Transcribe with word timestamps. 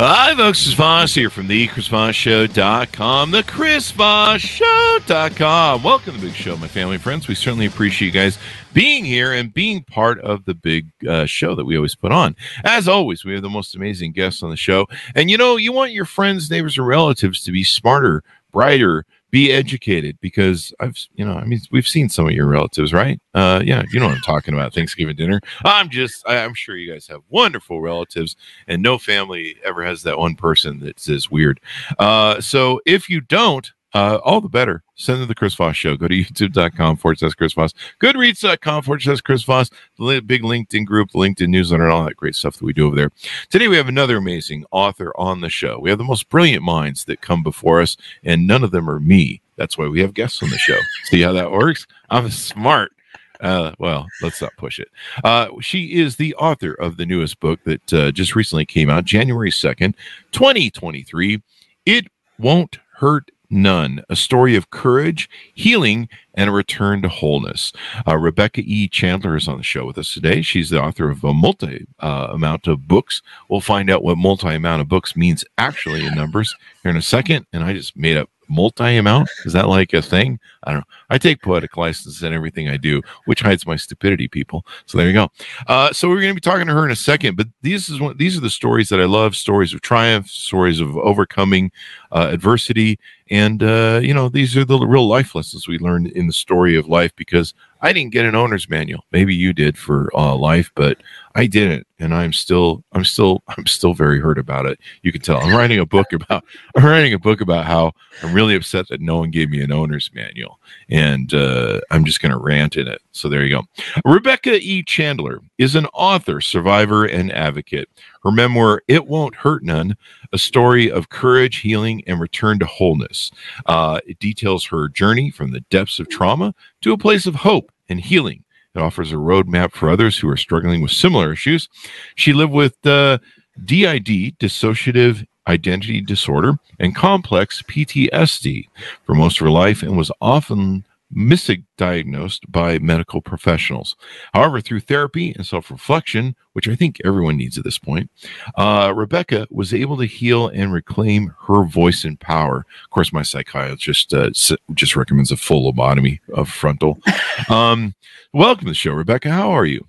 Hi, 0.00 0.32
folks. 0.36 0.64
It's 0.64 0.76
Voss 0.76 1.12
here 1.12 1.28
from 1.28 1.48
the 1.48 1.66
ChrisVossShow.com, 1.66 3.32
the 3.32 3.42
ChrisVossShow.com. 3.42 5.82
Welcome 5.82 6.14
to 6.14 6.20
the 6.20 6.28
big 6.28 6.36
show, 6.36 6.56
my 6.56 6.68
family 6.68 6.94
and 6.94 7.02
friends. 7.02 7.26
We 7.26 7.34
certainly 7.34 7.66
appreciate 7.66 8.06
you 8.06 8.12
guys 8.12 8.38
being 8.72 9.04
here 9.04 9.32
and 9.32 9.52
being 9.52 9.82
part 9.82 10.20
of 10.20 10.44
the 10.44 10.54
big 10.54 10.86
uh, 11.08 11.26
show 11.26 11.56
that 11.56 11.64
we 11.64 11.74
always 11.74 11.96
put 11.96 12.12
on. 12.12 12.36
As 12.62 12.86
always, 12.86 13.24
we 13.24 13.32
have 13.32 13.42
the 13.42 13.50
most 13.50 13.74
amazing 13.74 14.12
guests 14.12 14.44
on 14.44 14.50
the 14.50 14.56
show. 14.56 14.86
And 15.16 15.32
you 15.32 15.36
know, 15.36 15.56
you 15.56 15.72
want 15.72 15.90
your 15.90 16.04
friends, 16.04 16.48
neighbors, 16.48 16.78
and 16.78 16.86
relatives 16.86 17.42
to 17.42 17.50
be 17.50 17.64
smarter, 17.64 18.22
brighter, 18.52 19.04
be 19.30 19.52
educated 19.52 20.18
because 20.20 20.72
I've, 20.80 20.96
you 21.14 21.24
know, 21.24 21.34
I 21.34 21.44
mean, 21.44 21.60
we've 21.70 21.86
seen 21.86 22.08
some 22.08 22.26
of 22.26 22.32
your 22.32 22.46
relatives, 22.46 22.92
right? 22.92 23.20
Uh, 23.34 23.60
yeah, 23.64 23.82
you 23.90 24.00
know 24.00 24.06
what 24.06 24.16
I'm 24.16 24.22
talking 24.22 24.54
about. 24.54 24.74
Thanksgiving 24.74 25.16
dinner. 25.16 25.40
I'm 25.64 25.90
just, 25.90 26.26
I, 26.26 26.38
I'm 26.38 26.54
sure 26.54 26.76
you 26.76 26.90
guys 26.92 27.06
have 27.08 27.20
wonderful 27.28 27.80
relatives, 27.80 28.36
and 28.66 28.82
no 28.82 28.98
family 28.98 29.56
ever 29.64 29.84
has 29.84 30.02
that 30.04 30.18
one 30.18 30.34
person 30.34 30.80
that 30.80 30.98
says 30.98 31.30
weird. 31.30 31.60
Uh, 31.98 32.40
so 32.40 32.80
if 32.86 33.08
you 33.08 33.20
don't, 33.20 33.72
uh, 33.94 34.18
all 34.24 34.40
the 34.40 34.48
better. 34.48 34.82
Send 34.94 35.20
to 35.20 35.26
the 35.26 35.34
Chris 35.34 35.54
Voss 35.54 35.76
Show. 35.76 35.96
Go 35.96 36.08
to 36.08 36.14
youtube.com 36.24 36.96
forward 36.96 37.18
slash 37.18 37.34
Chris 37.34 37.52
Voss, 37.52 37.72
goodreads.com 38.02 38.82
forward 38.82 39.02
slash 39.02 39.20
Chris 39.20 39.42
Voss, 39.42 39.70
the 39.98 40.20
big 40.20 40.42
LinkedIn 40.42 40.84
group, 40.84 41.10
the 41.10 41.18
LinkedIn 41.18 41.48
newsletter, 41.48 41.84
and 41.84 41.92
all 41.92 42.04
that 42.04 42.16
great 42.16 42.34
stuff 42.34 42.56
that 42.56 42.64
we 42.64 42.72
do 42.72 42.86
over 42.86 42.96
there. 42.96 43.10
Today, 43.50 43.68
we 43.68 43.76
have 43.76 43.88
another 43.88 44.16
amazing 44.16 44.64
author 44.70 45.12
on 45.16 45.40
the 45.40 45.48
show. 45.50 45.78
We 45.78 45.90
have 45.90 45.98
the 45.98 46.04
most 46.04 46.28
brilliant 46.28 46.62
minds 46.62 47.04
that 47.06 47.20
come 47.20 47.42
before 47.42 47.80
us, 47.80 47.96
and 48.24 48.46
none 48.46 48.64
of 48.64 48.70
them 48.70 48.88
are 48.90 49.00
me. 49.00 49.40
That's 49.56 49.78
why 49.78 49.88
we 49.88 50.00
have 50.00 50.14
guests 50.14 50.42
on 50.42 50.50
the 50.50 50.58
show. 50.58 50.78
See 51.04 51.22
how 51.22 51.32
that 51.32 51.50
works? 51.50 51.86
I'm 52.10 52.30
smart. 52.30 52.92
Uh, 53.40 53.72
well, 53.78 54.06
let's 54.20 54.40
not 54.40 54.56
push 54.56 54.80
it. 54.80 54.88
Uh, 55.22 55.48
she 55.60 56.00
is 56.00 56.16
the 56.16 56.34
author 56.34 56.74
of 56.74 56.96
the 56.96 57.06
newest 57.06 57.38
book 57.38 57.60
that 57.64 57.92
uh, 57.92 58.10
just 58.10 58.34
recently 58.34 58.66
came 58.66 58.90
out, 58.90 59.04
January 59.04 59.50
2nd, 59.50 59.94
2023. 60.32 61.40
It 61.86 62.06
Won't 62.38 62.78
Hurt 62.94 63.30
None, 63.50 64.02
a 64.10 64.16
story 64.16 64.56
of 64.56 64.70
courage, 64.70 65.28
healing, 65.54 66.08
and 66.34 66.50
a 66.50 66.52
return 66.52 67.00
to 67.02 67.08
wholeness. 67.08 67.72
Uh, 68.06 68.18
Rebecca 68.18 68.60
E. 68.62 68.88
Chandler 68.88 69.36
is 69.36 69.48
on 69.48 69.56
the 69.56 69.62
show 69.64 69.86
with 69.86 69.96
us 69.96 70.12
today. 70.12 70.42
She's 70.42 70.68
the 70.68 70.82
author 70.82 71.08
of 71.08 71.24
a 71.24 71.32
multi 71.32 71.86
uh, 72.00 72.28
amount 72.30 72.66
of 72.66 72.86
books. 72.86 73.22
We'll 73.48 73.62
find 73.62 73.88
out 73.88 74.02
what 74.02 74.18
multi 74.18 74.54
amount 74.54 74.82
of 74.82 74.88
books 74.88 75.16
means 75.16 75.44
actually 75.56 76.04
in 76.04 76.14
numbers 76.14 76.54
here 76.82 76.90
in 76.90 76.96
a 76.98 77.02
second. 77.02 77.46
And 77.52 77.64
I 77.64 77.72
just 77.72 77.96
made 77.96 78.18
up 78.18 78.28
multi 78.48 78.96
amount. 78.96 79.28
Is 79.44 79.52
that 79.52 79.68
like 79.68 79.92
a 79.92 80.02
thing? 80.02 80.38
I 80.64 80.72
don't 80.72 80.80
know. 80.80 80.94
I 81.10 81.18
take 81.18 81.42
poetic 81.42 81.76
license 81.76 82.22
in 82.22 82.32
everything 82.32 82.68
I 82.68 82.76
do, 82.76 83.02
which 83.26 83.40
hides 83.40 83.66
my 83.66 83.76
stupidity, 83.76 84.28
people. 84.28 84.66
So 84.86 84.98
there 84.98 85.06
you 85.06 85.12
go. 85.12 85.28
Uh, 85.66 85.92
so 85.92 86.08
we're 86.08 86.20
going 86.20 86.30
to 86.30 86.34
be 86.34 86.40
talking 86.40 86.66
to 86.66 86.72
her 86.72 86.84
in 86.84 86.90
a 86.90 86.96
second, 86.96 87.36
but 87.36 87.48
these 87.62 87.88
is 87.88 88.00
one, 88.00 88.16
these 88.16 88.36
are 88.36 88.40
the 88.40 88.50
stories 88.50 88.88
that 88.88 89.00
I 89.00 89.04
love: 89.04 89.36
stories 89.36 89.72
of 89.74 89.80
triumph, 89.80 90.28
stories 90.28 90.80
of 90.80 90.96
overcoming 90.98 91.70
uh, 92.12 92.28
adversity, 92.30 92.98
and 93.30 93.62
uh, 93.62 94.00
you 94.02 94.14
know 94.14 94.28
these 94.28 94.56
are 94.56 94.64
the 94.64 94.78
real 94.78 95.06
life 95.06 95.34
lessons 95.34 95.68
we 95.68 95.78
learned 95.78 96.08
in 96.08 96.26
the 96.26 96.32
story 96.32 96.76
of 96.76 96.88
life. 96.88 97.14
Because 97.16 97.54
I 97.80 97.92
didn't 97.92 98.12
get 98.12 98.26
an 98.26 98.34
owner's 98.34 98.68
manual. 98.68 99.04
Maybe 99.12 99.34
you 99.34 99.52
did 99.52 99.78
for 99.78 100.10
uh, 100.14 100.34
life, 100.34 100.70
but 100.74 100.98
I 101.38 101.46
didn't, 101.46 101.86
and 102.00 102.12
I'm 102.12 102.32
still, 102.32 102.82
I'm 102.90 103.04
still, 103.04 103.44
I'm 103.46 103.64
still 103.66 103.94
very 103.94 104.18
hurt 104.18 104.40
about 104.40 104.66
it. 104.66 104.80
You 105.02 105.12
can 105.12 105.20
tell. 105.20 105.38
I'm 105.38 105.56
writing 105.56 105.78
a 105.78 105.86
book 105.86 106.12
about, 106.12 106.44
I'm 106.76 106.84
writing 106.84 107.14
a 107.14 107.18
book 107.18 107.40
about 107.40 107.64
how 107.64 107.92
I'm 108.24 108.34
really 108.34 108.56
upset 108.56 108.88
that 108.88 109.00
no 109.00 109.18
one 109.18 109.30
gave 109.30 109.48
me 109.48 109.62
an 109.62 109.70
owner's 109.70 110.10
manual, 110.12 110.58
and 110.88 111.32
uh, 111.32 111.78
I'm 111.92 112.04
just 112.04 112.20
going 112.20 112.32
to 112.32 112.38
rant 112.38 112.76
in 112.76 112.88
it. 112.88 113.00
So 113.12 113.28
there 113.28 113.44
you 113.44 113.54
go. 113.54 113.62
Rebecca 114.04 114.58
E. 114.60 114.82
Chandler 114.82 115.40
is 115.58 115.76
an 115.76 115.86
author, 115.94 116.40
survivor, 116.40 117.04
and 117.04 117.30
advocate. 117.30 117.88
Her 118.24 118.32
memoir, 118.32 118.82
"It 118.88 119.06
Won't 119.06 119.36
Hurt 119.36 119.62
None," 119.62 119.96
a 120.32 120.38
story 120.38 120.90
of 120.90 121.10
courage, 121.10 121.58
healing, 121.58 122.02
and 122.08 122.18
return 122.18 122.58
to 122.58 122.66
wholeness. 122.66 123.30
Uh, 123.66 124.00
it 124.08 124.18
details 124.18 124.64
her 124.64 124.88
journey 124.88 125.30
from 125.30 125.52
the 125.52 125.60
depths 125.70 126.00
of 126.00 126.08
trauma 126.08 126.52
to 126.80 126.92
a 126.92 126.98
place 126.98 127.26
of 127.26 127.36
hope 127.36 127.70
and 127.88 128.00
healing. 128.00 128.42
It 128.74 128.80
offers 128.80 129.12
a 129.12 129.16
roadmap 129.16 129.72
for 129.72 129.90
others 129.90 130.18
who 130.18 130.28
are 130.28 130.36
struggling 130.36 130.82
with 130.82 130.90
similar 130.90 131.32
issues. 131.32 131.68
She 132.14 132.32
lived 132.32 132.52
with 132.52 132.74
uh, 132.86 133.18
DID, 133.64 134.38
dissociative 134.38 135.26
identity 135.46 136.00
disorder, 136.00 136.58
and 136.78 136.94
complex 136.94 137.62
PTSD 137.62 138.68
for 139.04 139.14
most 139.14 139.40
of 139.40 139.44
her 139.44 139.50
life 139.50 139.82
and 139.82 139.96
was 139.96 140.12
often 140.20 140.84
misdiagnosed 141.14 142.40
by 142.48 142.78
medical 142.78 143.20
professionals. 143.20 143.96
However, 144.34 144.60
through 144.60 144.80
therapy 144.80 145.32
and 145.32 145.46
self 145.46 145.70
reflection, 145.70 146.36
which 146.52 146.68
I 146.68 146.74
think 146.74 147.00
everyone 147.04 147.36
needs 147.36 147.56
at 147.56 147.64
this 147.64 147.78
point, 147.78 148.10
uh, 148.56 148.92
Rebecca 148.94 149.46
was 149.50 149.72
able 149.72 149.96
to 149.98 150.06
heal 150.06 150.48
and 150.48 150.72
reclaim 150.72 151.34
her 151.46 151.64
voice 151.64 152.04
and 152.04 152.18
power. 152.18 152.66
Of 152.84 152.90
course, 152.90 153.12
my 153.12 153.22
psychiatrist 153.22 154.12
uh, 154.12 154.30
just 154.74 154.96
recommends 154.96 155.32
a 155.32 155.36
full 155.36 155.72
lobotomy 155.72 156.20
of 156.32 156.48
frontal. 156.48 156.98
Um, 157.48 157.94
welcome 158.32 158.64
to 158.64 158.70
the 158.72 158.74
show, 158.74 158.92
Rebecca. 158.92 159.30
How 159.30 159.52
are 159.52 159.64
you? 159.64 159.86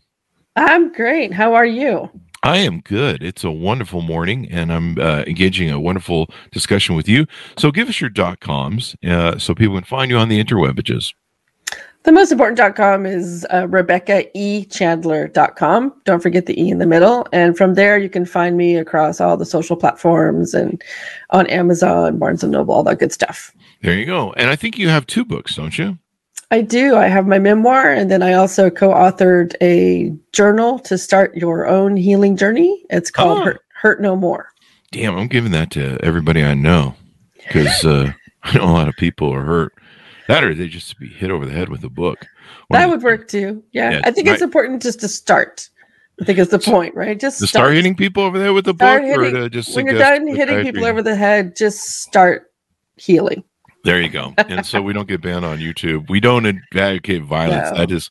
I'm 0.55 0.93
great. 0.93 1.33
How 1.33 1.55
are 1.55 1.65
you? 1.65 2.09
I 2.43 2.57
am 2.57 2.81
good. 2.81 3.21
It's 3.21 3.43
a 3.43 3.51
wonderful 3.51 4.01
morning, 4.01 4.49
and 4.49 4.71
I'm 4.71 4.97
uh, 4.97 5.25
engaging 5.27 5.69
a 5.69 5.79
wonderful 5.79 6.29
discussion 6.51 6.95
with 6.95 7.09
you. 7.09 7.25
So, 7.57 7.71
give 7.71 7.89
us 7.89 7.99
your 7.99 8.09
dot 8.09 8.39
coms 8.39 8.95
uh, 9.05 9.37
so 9.37 9.53
people 9.53 9.75
can 9.75 9.83
find 9.83 10.09
you 10.09 10.17
on 10.17 10.29
the 10.29 10.39
interwebages. 10.39 11.13
The 12.03 12.13
most 12.13 12.31
important 12.31 12.57
dot 12.57 12.77
com 12.77 13.05
is 13.05 13.45
uh, 13.49 13.63
RebeccaEChandler.com. 13.63 15.93
Don't 16.05 16.23
forget 16.23 16.45
the 16.45 16.61
E 16.61 16.69
in 16.69 16.77
the 16.77 16.85
middle. 16.85 17.27
And 17.33 17.57
from 17.57 17.73
there, 17.73 17.97
you 17.97 18.09
can 18.09 18.25
find 18.25 18.55
me 18.55 18.77
across 18.77 19.19
all 19.19 19.35
the 19.35 19.45
social 19.45 19.75
platforms 19.75 20.53
and 20.53 20.81
on 21.31 21.45
Amazon, 21.47 22.17
Barnes 22.17 22.41
and 22.41 22.53
Noble, 22.53 22.73
all 22.73 22.83
that 22.83 22.99
good 22.99 23.11
stuff. 23.11 23.53
There 23.81 23.93
you 23.93 24.05
go. 24.05 24.31
And 24.33 24.49
I 24.49 24.55
think 24.55 24.77
you 24.77 24.87
have 24.87 25.05
two 25.07 25.25
books, 25.25 25.55
don't 25.55 25.77
you? 25.77 25.97
I 26.51 26.61
do. 26.61 26.95
I 26.95 27.07
have 27.07 27.27
my 27.27 27.37
memoir, 27.37 27.91
and 27.91 28.09
then 28.09 28.23
I 28.23 28.33
also 28.33 28.69
co 28.69 28.89
authored 28.89 29.53
a 29.61 30.11
journal 30.33 30.79
to 30.79 30.97
start 30.97 31.35
your 31.35 31.67
own 31.67 31.95
healing 31.95 32.35
journey. 32.35 32.85
It's 32.89 33.11
called 33.11 33.39
oh. 33.39 33.43
Hurt, 33.43 33.61
Hurt 33.73 34.01
No 34.01 34.15
More. 34.15 34.51
Damn, 34.91 35.15
I'm 35.15 35.27
giving 35.27 35.51
that 35.51 35.69
to 35.71 35.99
everybody 36.01 36.43
I 36.43 36.55
know 36.55 36.95
because 37.37 37.85
uh, 37.85 38.11
I 38.43 38.57
know 38.57 38.63
a 38.63 38.71
lot 38.71 38.87
of 38.87 38.95
people 38.95 39.31
are 39.31 39.43
hurt. 39.43 39.73
That 40.27 40.43
or 40.43 40.53
they 40.53 40.67
just 40.67 40.97
be 40.99 41.07
hit 41.07 41.31
over 41.31 41.45
the 41.45 41.51
head 41.51 41.69
with 41.69 41.83
a 41.83 41.89
book. 41.89 42.25
One 42.67 42.79
that 42.79 42.89
would 42.89 43.03
work 43.03 43.27
too. 43.27 43.63
Yeah. 43.71 43.91
yeah 43.91 44.01
I 44.03 44.11
think 44.11 44.27
it's 44.27 44.41
important 44.41 44.81
just 44.81 44.99
to 45.01 45.07
start. 45.07 45.69
I 46.21 46.25
think 46.25 46.37
it's 46.37 46.51
the 46.51 46.59
point, 46.59 46.93
right? 46.95 47.19
Just 47.19 47.37
start. 47.37 47.49
start 47.49 47.73
hitting 47.73 47.95
people 47.95 48.23
over 48.23 48.37
there 48.37 48.53
with 48.53 48.67
a 48.67 48.73
book, 48.73 49.01
hitting, 49.01 49.15
or 49.15 49.31
to 49.31 49.49
just 49.49 49.75
when 49.75 49.85
you're 49.85 49.97
done 49.97 50.27
hitting 50.27 50.63
people 50.63 50.85
over 50.85 51.01
the 51.01 51.15
head, 51.15 51.55
just 51.55 52.01
start 52.01 52.51
healing. 52.97 53.43
There 53.83 54.01
you 54.01 54.09
go. 54.09 54.33
And 54.37 54.65
so 54.65 54.81
we 54.81 54.93
don't 54.93 55.07
get 55.07 55.21
banned 55.21 55.45
on 55.45 55.59
YouTube. 55.59 56.09
We 56.09 56.19
don't 56.19 56.45
advocate 56.45 57.23
violence. 57.23 57.71
No. 57.71 57.77
That 57.77 57.91
is 57.91 58.09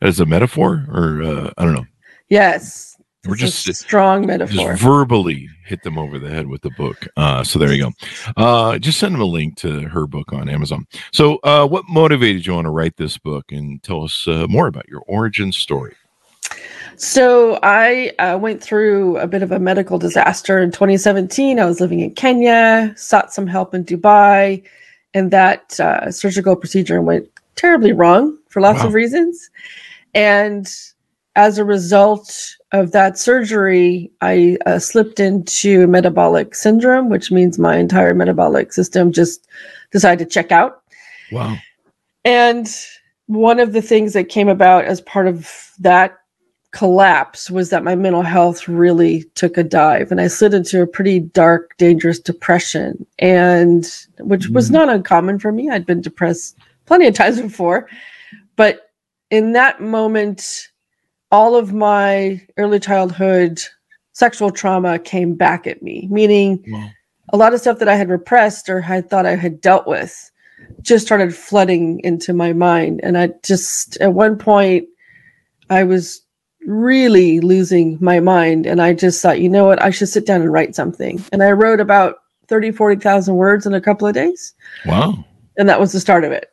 that 0.00 0.08
is 0.08 0.20
a 0.20 0.26
metaphor, 0.26 0.86
or 0.88 1.22
uh, 1.22 1.50
I 1.58 1.64
don't 1.64 1.74
know. 1.74 1.86
Yes, 2.28 2.96
we're 3.26 3.36
just 3.36 3.74
strong 3.74 4.26
metaphor. 4.26 4.70
Just 4.70 4.82
verbally 4.82 5.48
hit 5.66 5.82
them 5.82 5.98
over 5.98 6.18
the 6.18 6.30
head 6.30 6.46
with 6.46 6.62
the 6.62 6.70
book. 6.70 7.06
Uh, 7.16 7.44
so 7.44 7.58
there 7.58 7.72
you 7.72 7.84
go. 7.84 7.92
Uh, 8.36 8.78
just 8.78 8.98
send 8.98 9.14
them 9.14 9.20
a 9.20 9.26
link 9.26 9.56
to 9.56 9.82
her 9.88 10.06
book 10.06 10.32
on 10.32 10.48
Amazon. 10.48 10.86
So, 11.12 11.36
uh, 11.44 11.66
what 11.66 11.84
motivated 11.86 12.46
you 12.46 12.54
on 12.54 12.64
to 12.64 12.70
write 12.70 12.96
this 12.96 13.18
book, 13.18 13.52
and 13.52 13.82
tell 13.82 14.04
us 14.04 14.26
uh, 14.26 14.46
more 14.48 14.68
about 14.68 14.88
your 14.88 15.02
origin 15.06 15.52
story? 15.52 15.94
So 16.96 17.58
I 17.62 18.12
uh, 18.18 18.38
went 18.38 18.62
through 18.62 19.16
a 19.18 19.26
bit 19.26 19.42
of 19.42 19.52
a 19.52 19.58
medical 19.58 19.98
disaster 19.98 20.60
in 20.60 20.70
2017. 20.70 21.58
I 21.58 21.64
was 21.64 21.80
living 21.80 22.00
in 22.00 22.14
Kenya, 22.14 22.92
sought 22.96 23.32
some 23.32 23.46
help 23.46 23.74
in 23.74 23.84
Dubai, 23.84 24.62
and 25.14 25.30
that 25.30 25.78
uh, 25.80 26.10
surgical 26.10 26.56
procedure 26.56 27.00
went 27.00 27.28
terribly 27.56 27.92
wrong 27.92 28.38
for 28.48 28.60
lots 28.60 28.80
wow. 28.80 28.86
of 28.86 28.94
reasons. 28.94 29.50
And 30.14 30.72
as 31.36 31.58
a 31.58 31.64
result 31.64 32.56
of 32.72 32.92
that 32.92 33.18
surgery, 33.18 34.10
I 34.20 34.58
uh, 34.66 34.78
slipped 34.78 35.20
into 35.20 35.86
metabolic 35.86 36.54
syndrome, 36.54 37.08
which 37.08 37.30
means 37.30 37.58
my 37.58 37.76
entire 37.76 38.14
metabolic 38.14 38.72
system 38.72 39.12
just 39.12 39.46
decided 39.92 40.24
to 40.24 40.30
check 40.30 40.52
out. 40.52 40.82
Wow. 41.32 41.56
And 42.24 42.68
one 43.26 43.60
of 43.60 43.72
the 43.72 43.82
things 43.82 44.12
that 44.12 44.28
came 44.28 44.48
about 44.48 44.84
as 44.84 45.00
part 45.00 45.28
of 45.28 45.72
that 45.78 46.19
collapse 46.72 47.50
was 47.50 47.70
that 47.70 47.82
my 47.82 47.96
mental 47.96 48.22
health 48.22 48.68
really 48.68 49.24
took 49.34 49.58
a 49.58 49.64
dive 49.64 50.12
and 50.12 50.20
I 50.20 50.28
slid 50.28 50.54
into 50.54 50.82
a 50.82 50.86
pretty 50.86 51.18
dark, 51.20 51.76
dangerous 51.78 52.20
depression 52.20 53.04
and 53.18 53.84
which 54.20 54.48
was 54.48 54.68
Mm. 54.70 54.74
not 54.74 54.88
uncommon 54.88 55.38
for 55.40 55.50
me. 55.50 55.68
I'd 55.68 55.86
been 55.86 56.00
depressed 56.00 56.56
plenty 56.86 57.06
of 57.08 57.14
times 57.14 57.40
before. 57.40 57.88
But 58.56 58.90
in 59.30 59.52
that 59.52 59.80
moment, 59.80 60.68
all 61.32 61.56
of 61.56 61.72
my 61.72 62.40
early 62.56 62.78
childhood 62.78 63.60
sexual 64.12 64.50
trauma 64.50 64.98
came 64.98 65.34
back 65.34 65.66
at 65.66 65.82
me, 65.82 66.06
meaning 66.10 66.62
Wow. 66.68 66.88
a 67.32 67.36
lot 67.36 67.52
of 67.54 67.60
stuff 67.60 67.78
that 67.80 67.88
I 67.88 67.96
had 67.96 68.08
repressed 68.10 68.68
or 68.68 68.80
had 68.80 69.10
thought 69.10 69.26
I 69.26 69.36
had 69.36 69.60
dealt 69.60 69.86
with 69.88 70.30
just 70.82 71.04
started 71.06 71.34
flooding 71.34 72.00
into 72.04 72.32
my 72.32 72.52
mind. 72.52 73.00
And 73.02 73.18
I 73.18 73.30
just, 73.42 73.96
at 73.96 74.12
one 74.12 74.36
point, 74.38 74.86
I 75.68 75.82
was 75.84 76.22
really 76.66 77.40
losing 77.40 77.98
my 78.00 78.20
mind. 78.20 78.66
And 78.66 78.80
I 78.80 78.94
just 78.94 79.20
thought, 79.22 79.40
you 79.40 79.48
know 79.48 79.64
what, 79.64 79.82
I 79.82 79.90
should 79.90 80.08
sit 80.08 80.26
down 80.26 80.42
and 80.42 80.52
write 80.52 80.74
something. 80.74 81.22
And 81.32 81.42
I 81.42 81.52
wrote 81.52 81.80
about 81.80 82.16
30, 82.48 82.72
40,000 82.72 83.34
words 83.34 83.66
in 83.66 83.74
a 83.74 83.80
couple 83.80 84.06
of 84.06 84.14
days. 84.14 84.54
Wow. 84.86 85.24
And 85.56 85.68
that 85.68 85.80
was 85.80 85.92
the 85.92 86.00
start 86.00 86.24
of 86.24 86.32
it. 86.32 86.50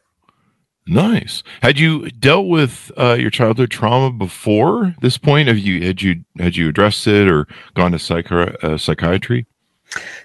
Nice. 0.87 1.43
Had 1.61 1.79
you 1.79 2.09
dealt 2.11 2.47
with 2.47 2.91
uh, 2.97 3.17
your 3.19 3.29
childhood 3.29 3.69
trauma 3.69 4.11
before 4.11 4.95
this 5.01 5.17
point? 5.17 5.49
Have 5.49 5.57
you 5.57 5.85
had 5.85 6.01
you 6.01 6.23
had 6.39 6.55
you 6.55 6.69
addressed 6.69 7.05
it 7.07 7.27
or 7.27 7.45
gone 7.75 7.91
to 7.91 7.97
psychi- 7.97 8.63
uh, 8.63 8.77
psychiatry? 8.77 9.45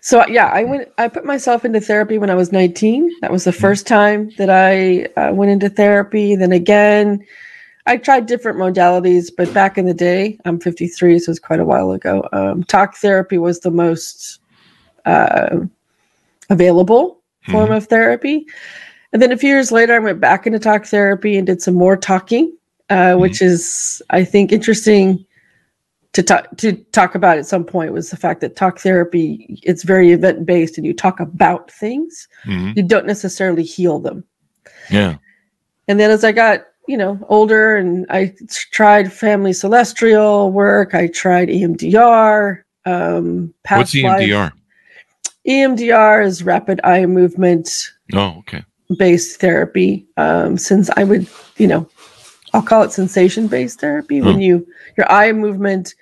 So 0.00 0.24
yeah, 0.28 0.46
I 0.46 0.62
went. 0.62 0.88
I 0.98 1.08
put 1.08 1.24
myself 1.24 1.64
into 1.64 1.80
therapy 1.80 2.16
when 2.16 2.30
I 2.30 2.36
was 2.36 2.52
19. 2.52 3.10
That 3.22 3.32
was 3.32 3.42
the 3.42 3.52
first 3.52 3.88
time 3.88 4.30
that 4.38 4.50
I 4.50 5.06
uh, 5.20 5.32
went 5.32 5.50
into 5.50 5.68
therapy. 5.68 6.36
Then 6.36 6.52
again, 6.52 7.24
I 7.86 7.96
tried 7.96 8.26
different 8.26 8.58
modalities, 8.58 9.30
but 9.36 9.52
back 9.52 9.76
in 9.76 9.86
the 9.86 9.94
day, 9.94 10.38
I'm 10.44 10.60
53, 10.60 11.18
so 11.18 11.30
it's 11.30 11.40
quite 11.40 11.60
a 11.60 11.64
while 11.64 11.90
ago. 11.90 12.28
Um, 12.32 12.62
talk 12.64 12.96
therapy 12.96 13.38
was 13.38 13.60
the 13.60 13.72
most 13.72 14.38
uh, 15.04 15.60
available 16.48 17.20
form 17.50 17.72
of 17.72 17.86
therapy. 17.86 18.46
And 19.12 19.20
then 19.20 19.32
a 19.32 19.36
few 19.36 19.50
years 19.50 19.72
later, 19.72 19.94
I 19.94 19.98
went 19.98 20.20
back 20.20 20.46
into 20.46 20.58
talk 20.58 20.86
therapy 20.86 21.36
and 21.36 21.46
did 21.46 21.60
some 21.60 21.74
more 21.74 21.96
talking, 21.96 22.56
uh, 22.88 23.16
which 23.16 23.42
is, 23.42 24.00
I 24.10 24.24
think, 24.24 24.52
interesting 24.52 25.24
to 26.12 26.22
talk 26.22 26.56
to 26.58 26.72
talk 26.92 27.14
about 27.14 27.38
at 27.38 27.46
some 27.46 27.64
point. 27.64 27.92
Was 27.92 28.10
the 28.10 28.16
fact 28.16 28.40
that 28.42 28.54
talk 28.54 28.78
therapy 28.78 29.58
it's 29.62 29.82
very 29.82 30.12
event 30.12 30.46
based, 30.46 30.76
and 30.76 30.86
you 30.86 30.94
talk 30.94 31.20
about 31.20 31.70
things. 31.70 32.28
Mhm. 32.44 32.76
You 32.76 32.82
don't 32.82 33.06
necessarily 33.06 33.62
heal 33.62 33.98
them. 33.98 34.24
Yeah. 34.90 35.16
And 35.88 35.98
then 35.98 36.10
as 36.10 36.22
I 36.22 36.32
got, 36.32 36.64
you 36.88 36.96
know, 36.96 37.18
older 37.28 37.76
and 37.76 38.06
I 38.10 38.34
tried 38.72 39.12
family 39.12 39.52
constellation 39.52 40.52
work, 40.52 40.94
I 40.94 41.06
tried 41.08 41.48
EMDR. 41.48 42.62
Um, 42.84 43.54
past 43.62 43.78
What's 43.78 43.94
E 43.94 44.02
life- 44.02 44.22
EMDR? 44.28 44.52
EMDR 45.46 46.24
is 46.24 46.42
rapid 46.42 46.80
eye 46.84 47.06
movement 47.06 47.90
Oh, 48.12 48.36
okay. 48.38 48.64
based 48.98 49.40
therapy. 49.40 50.06
Um, 50.16 50.56
since 50.58 50.90
I 50.96 51.04
would, 51.04 51.26
you 51.56 51.66
know, 51.66 51.88
I'll 52.54 52.62
call 52.62 52.82
it 52.82 52.92
sensation 52.92 53.46
based 53.48 53.80
therapy 53.80 54.20
when 54.20 54.40
you 54.40 54.66
your 54.96 55.10
eye 55.10 55.32
movement 55.32 55.94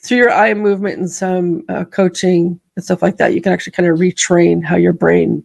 through 0.00 0.18
your 0.18 0.30
eye 0.30 0.54
movement 0.54 0.98
and 0.98 1.10
some 1.10 1.64
uh, 1.68 1.84
coaching 1.84 2.60
and 2.76 2.84
stuff 2.84 3.02
like 3.02 3.16
that, 3.16 3.34
you 3.34 3.42
can 3.42 3.52
actually 3.52 3.72
kind 3.72 3.88
of 3.88 3.98
retrain 3.98 4.64
how 4.64 4.76
your 4.76 4.92
brain 4.92 5.44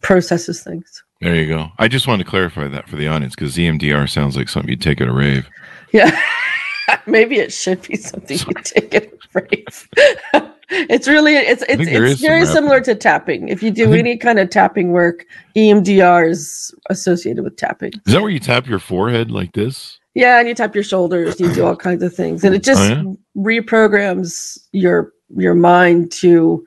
processes 0.00 0.62
things. 0.62 1.02
There 1.22 1.36
you 1.36 1.46
go. 1.46 1.70
I 1.78 1.86
just 1.86 2.08
wanted 2.08 2.24
to 2.24 2.30
clarify 2.30 2.66
that 2.66 2.88
for 2.88 2.96
the 2.96 3.06
audience 3.06 3.36
because 3.36 3.56
EMDR 3.56 4.10
sounds 4.10 4.36
like 4.36 4.48
something 4.48 4.68
you'd 4.68 4.82
take 4.82 5.00
at 5.00 5.06
a 5.08 5.12
rave. 5.12 5.48
Yeah. 5.92 6.20
Maybe 7.06 7.36
it 7.36 7.52
should 7.52 7.80
be 7.82 7.96
something 7.96 8.38
you 8.38 8.54
take 8.64 8.92
at 8.92 9.04
a 9.04 9.18
rave. 9.32 9.88
it's 10.68 11.06
really 11.06 11.34
it's 11.34 11.62
it's, 11.68 11.80
it's 11.80 12.20
very 12.20 12.44
similar 12.44 12.80
to 12.80 12.96
tapping. 12.96 13.48
If 13.48 13.62
you 13.62 13.70
do 13.70 13.84
think- 13.84 13.98
any 13.98 14.16
kind 14.16 14.40
of 14.40 14.50
tapping 14.50 14.90
work, 14.90 15.24
EMDR 15.56 16.28
is 16.28 16.74
associated 16.90 17.44
with 17.44 17.56
tapping. 17.56 17.92
Is 18.04 18.14
that 18.14 18.20
where 18.20 18.30
you 18.30 18.40
tap 18.40 18.66
your 18.66 18.80
forehead 18.80 19.30
like 19.30 19.52
this? 19.52 20.00
Yeah, 20.14 20.40
and 20.40 20.48
you 20.48 20.54
tap 20.54 20.74
your 20.74 20.84
shoulders, 20.84 21.40
you 21.40 21.54
do 21.54 21.64
all 21.64 21.76
kinds 21.76 22.02
of 22.02 22.12
things. 22.12 22.44
And 22.44 22.54
it 22.54 22.68
oh, 22.68 22.72
just 22.72 22.90
Oh, 22.90 22.94
yeah? 22.94 23.12
reprograms 23.36 24.58
your 24.72 25.12
your 25.36 25.54
mind 25.54 26.10
to 26.12 26.66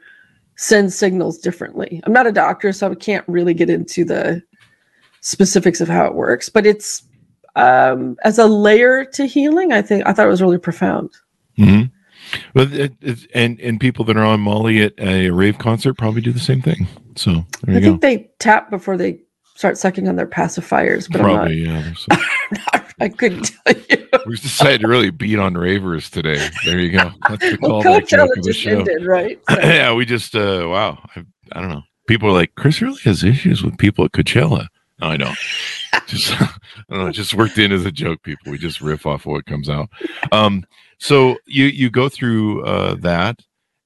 send 0.58 0.94
signals 0.94 1.38
differently. 1.38 2.02
I'm 2.04 2.14
not 2.14 2.28
a 2.28 2.32
doctor, 2.32 2.72
so 2.72 2.92
I 2.92 2.96
can't 2.96 3.28
really 3.28 3.54
get 3.54 3.70
into 3.70 4.06
the 4.06 4.42
specifics 5.22 5.82
of 5.82 5.88
how 5.88 6.06
it 6.06 6.16
works, 6.16 6.50
but 6.50 6.66
it's 6.66 7.04
um 7.56 8.18
as 8.24 8.38
a 8.38 8.46
layer 8.46 9.06
to 9.06 9.26
healing, 9.26 9.72
I 9.72 9.82
think 9.82 10.06
I 10.06 10.14
thought 10.14 10.28
it 10.28 10.30
was 10.30 10.42
really 10.42 10.58
profound. 10.58 11.12
Mm-hmm. 11.58 11.86
But 12.54 12.72
it, 12.74 12.94
it, 13.02 13.28
and 13.34 13.60
and 13.60 13.80
people 13.80 14.06
that 14.06 14.18
are 14.18 14.26
on 14.26 14.40
Molly 14.40 14.82
at 14.82 14.94
a 15.00 15.30
rave 15.30 15.58
concert 15.58 15.96
probably 15.96 16.22
do 16.22 16.32
the 16.32 16.40
same 16.40 16.62
thing. 16.62 16.88
So 17.16 17.46
I 17.68 17.74
go. 17.74 17.80
think 17.80 18.02
they 18.02 18.30
tap 18.40 18.70
before 18.70 18.98
they 18.98 19.22
start 19.56 19.78
sucking 19.78 20.08
on 20.08 20.16
their 20.16 20.28
pacifiers, 20.28 21.10
but 21.10 21.22
Probably 21.22 21.64
yeah. 21.64 21.94
I'm 22.12 22.20
not, 22.74 22.85
I 23.00 23.10
couldn't 23.10 23.52
tell 23.68 23.76
you. 23.90 24.08
we 24.26 24.36
decided 24.38 24.82
to 24.82 24.88
really 24.88 25.10
beat 25.10 25.38
on 25.40 25.56
ravers 25.56 26.10
today. 26.10 26.48
There 26.66 26.80
you 26.80 26.92
go. 26.92 27.12
That's 27.28 27.42
the 27.42 27.58
Well, 27.62 27.84
callback 27.84 28.08
joke 28.08 28.38
of 28.38 28.44
the 28.44 28.54
show. 28.54 28.80
ended, 28.80 29.06
right? 29.06 29.40
So- 29.50 29.60
yeah, 29.60 29.94
we 29.94 30.06
just 30.06 30.36
uh 30.36 30.66
wow. 30.68 31.00
I, 31.16 31.26
I 31.52 31.62
don't 31.62 31.70
know. 31.70 31.84
People 32.08 32.30
are 32.30 32.34
like, 32.34 32.54
Chris 32.56 32.82
really 32.82 33.00
has 33.04 33.24
issues 33.24 33.64
with 33.64 33.78
people 33.78 34.06
at 34.06 34.12
Coachella. 34.12 34.68
No, 35.02 35.08
I 35.08 35.18
don't. 35.18 35.38
just 36.08 36.40
I 36.42 36.48
don't 36.90 37.00
know, 37.06 37.12
just 37.12 37.34
worked 37.34 37.58
in 37.58 37.72
as 37.72 37.84
a 37.86 37.92
joke, 37.92 38.22
people. 38.24 38.52
We 38.52 38.58
just 38.58 38.80
riff 38.80 39.06
off 39.06 39.22
of 39.26 39.32
what 39.34 39.46
comes 39.46 39.70
out. 39.70 39.90
Um, 40.32 40.66
so 40.98 41.38
you 41.46 41.66
you 41.66 41.90
go 41.90 42.08
through 42.10 42.64
uh 42.66 42.96
that 43.02 43.40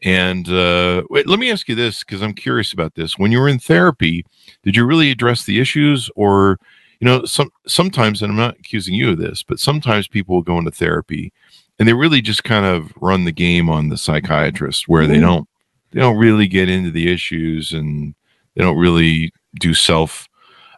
and 0.03 0.47
uh 0.49 1.01
wait, 1.09 1.27
let 1.27 1.39
me 1.39 1.51
ask 1.51 1.67
you 1.67 1.73
this 1.75 2.03
because 2.03 2.21
I'm 2.21 2.33
curious 2.33 2.73
about 2.73 2.93
this. 2.95 3.17
When 3.17 3.31
you 3.31 3.39
were 3.39 3.49
in 3.49 3.57
therapy, 3.59 4.23
did 4.63 4.75
you 4.75 4.85
really 4.85 5.09
address 5.09 5.45
the 5.45 5.59
issues 5.59 6.09
or 6.15 6.59
you 6.99 7.05
know, 7.05 7.23
some 7.25 7.49
sometimes, 7.67 8.21
and 8.21 8.31
I'm 8.31 8.37
not 8.37 8.57
accusing 8.59 8.93
you 8.93 9.11
of 9.11 9.17
this, 9.17 9.41
but 9.43 9.59
sometimes 9.59 10.07
people 10.07 10.35
will 10.35 10.41
go 10.43 10.57
into 10.57 10.71
therapy 10.71 11.31
and 11.79 11.87
they 11.87 11.93
really 11.93 12.21
just 12.21 12.43
kind 12.43 12.65
of 12.65 12.91
run 12.99 13.23
the 13.23 13.31
game 13.31 13.69
on 13.69 13.87
the 13.89 13.97
psychiatrist 13.97 14.87
where 14.89 15.07
they 15.07 15.17
Mhm. 15.17 15.21
don't 15.21 15.49
they 15.91 15.99
don't 16.01 16.17
really 16.17 16.47
get 16.47 16.69
into 16.69 16.91
the 16.91 17.11
issues 17.11 17.71
and 17.71 18.13
they 18.55 18.63
don't 18.63 18.77
really 18.77 19.31
do 19.59 19.73
self 19.73 20.27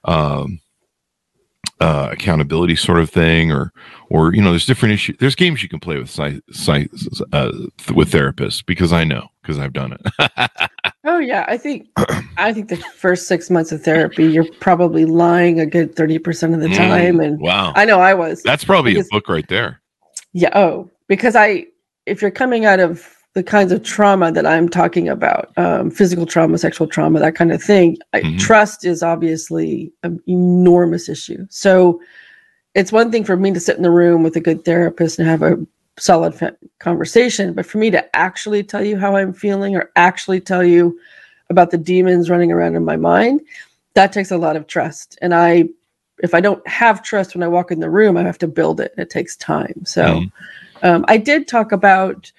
um 0.06 0.60
uh 1.80 2.10
accountability 2.12 2.76
sort 2.76 3.00
of 3.00 3.10
thing 3.10 3.52
or 3.52 3.72
or 4.10 4.34
you 4.36 4.42
know 4.42 4.52
there's 4.52 4.66
different 4.68 4.94
issues 4.94 5.16
there's 5.20 5.36
games 5.36 5.64
you 5.64 5.70
can 5.70 5.80
play 5.80 5.98
with 5.98 6.10
psy, 6.10 6.38
psy, 6.52 6.86
uh, 7.34 7.52
th- 7.52 7.92
with 7.96 8.12
therapists 8.12 8.64
because 8.66 8.94
i 8.94 9.04
know 9.04 9.28
because 9.42 9.58
i've 9.60 9.74
done 9.74 9.94
it 9.94 10.70
Oh 11.04 11.18
yeah, 11.18 11.46
I 11.48 11.58
think 11.58 11.88
I 12.38 12.54
think 12.54 12.70
the 12.70 12.78
first 12.78 13.28
six 13.28 13.50
months 13.50 13.72
of 13.72 13.82
therapy, 13.84 14.24
you're 14.28 14.46
probably 14.60 15.06
lying 15.06 15.60
a 15.60 15.66
good 15.66 15.96
thirty 15.96 16.20
percent 16.20 16.54
of 16.54 16.60
the 16.62 16.68
Mm, 16.68 16.76
time, 16.78 17.20
and 17.20 17.40
wow 17.40 17.74
I 17.76 17.86
know 17.86 18.00
I 18.00 18.14
was. 18.14 18.44
that's 18.44 18.64
probably 18.64 18.94
because- 18.94 19.08
a 19.08 19.16
book 19.16 19.28
right 19.28 19.48
there 19.48 19.82
Yeah. 20.34 20.52
Oh, 20.54 20.92
because 21.08 21.36
I, 21.36 21.66
if 22.06 22.22
you're 22.22 22.30
coming 22.30 22.66
out 22.66 22.80
of 22.80 23.08
the 23.34 23.42
kinds 23.42 23.72
of 23.72 23.82
trauma 23.84 24.32
that 24.32 24.46
I'm 24.46 24.70
talking 24.70 25.10
about, 25.10 25.52
um, 25.58 25.90
physical 25.90 26.26
trauma, 26.28 26.58
sexual 26.60 26.86
trauma, 26.86 27.20
that 27.20 27.34
kind 27.36 27.52
of 27.52 27.64
thing, 27.64 27.98
I, 28.14 28.22
Mhm. 28.22 28.38
trust 28.40 28.86
is 28.86 29.02
obviously 29.02 29.92
an 30.04 30.20
enormous 30.28 31.10
issue. 31.10 31.48
So 31.50 32.00
it's 32.76 32.92
one 32.92 33.12
thing 33.12 33.24
for 33.24 33.36
me 33.38 33.52
to 33.54 33.60
sit 33.60 33.76
in 33.78 33.82
the 33.84 33.90
room 33.92 34.22
with 34.22 34.36
a 34.36 34.40
good 34.42 34.64
therapist 34.66 35.18
and 35.18 35.28
have 35.28 35.42
a 35.42 35.58
solid 36.00 36.34
fa- 36.36 36.58
conversation, 36.80 37.54
but 37.54 37.66
for 37.66 37.78
me 37.78 37.92
to 37.92 38.16
actually 38.16 38.64
tell 38.64 38.84
you 38.84 38.98
how 38.98 39.16
I'm 39.16 39.34
feeling 39.34 39.76
or 39.76 39.92
actually 39.96 40.40
tell 40.40 40.64
you 40.64 41.00
about 41.50 41.72
the 41.72 41.78
demons 41.78 42.30
running 42.30 42.52
around 42.52 42.76
in 42.76 42.86
my 42.86 42.96
mind, 42.96 43.42
that 43.94 44.14
takes 44.14 44.32
a 44.32 44.38
lot 44.38 44.56
of 44.56 44.68
trust. 44.68 45.18
And 45.22 45.34
I, 45.34 45.66
if 46.20 46.34
I 46.34 46.42
don't 46.42 46.66
have 46.68 47.04
trust 47.04 47.36
when 47.36 47.44
I 47.44 47.48
walk 47.48 47.72
in 47.72 47.80
the 47.80 47.90
room, 47.90 48.16
I 48.18 48.24
have 48.24 48.38
to 48.40 48.48
build 48.48 48.80
it. 48.80 48.94
It 48.98 49.10
takes 49.10 49.36
time. 49.36 49.86
So 49.86 50.04
Mhm. 50.04 50.32
um, 50.84 51.06
I 51.08 51.18
did 51.18 51.48
talk 51.48 51.72
about 51.72 52.32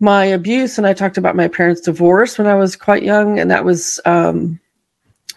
my 0.00 0.24
abuse 0.24 0.78
and 0.78 0.86
I 0.86 0.94
talked 0.94 1.18
about 1.18 1.36
my 1.36 1.48
parents' 1.48 1.80
divorce 1.80 2.38
when 2.38 2.46
I 2.46 2.54
was 2.54 2.76
quite 2.76 3.02
young. 3.02 3.38
And 3.38 3.50
that 3.50 3.64
was, 3.64 4.00
um, 4.04 4.58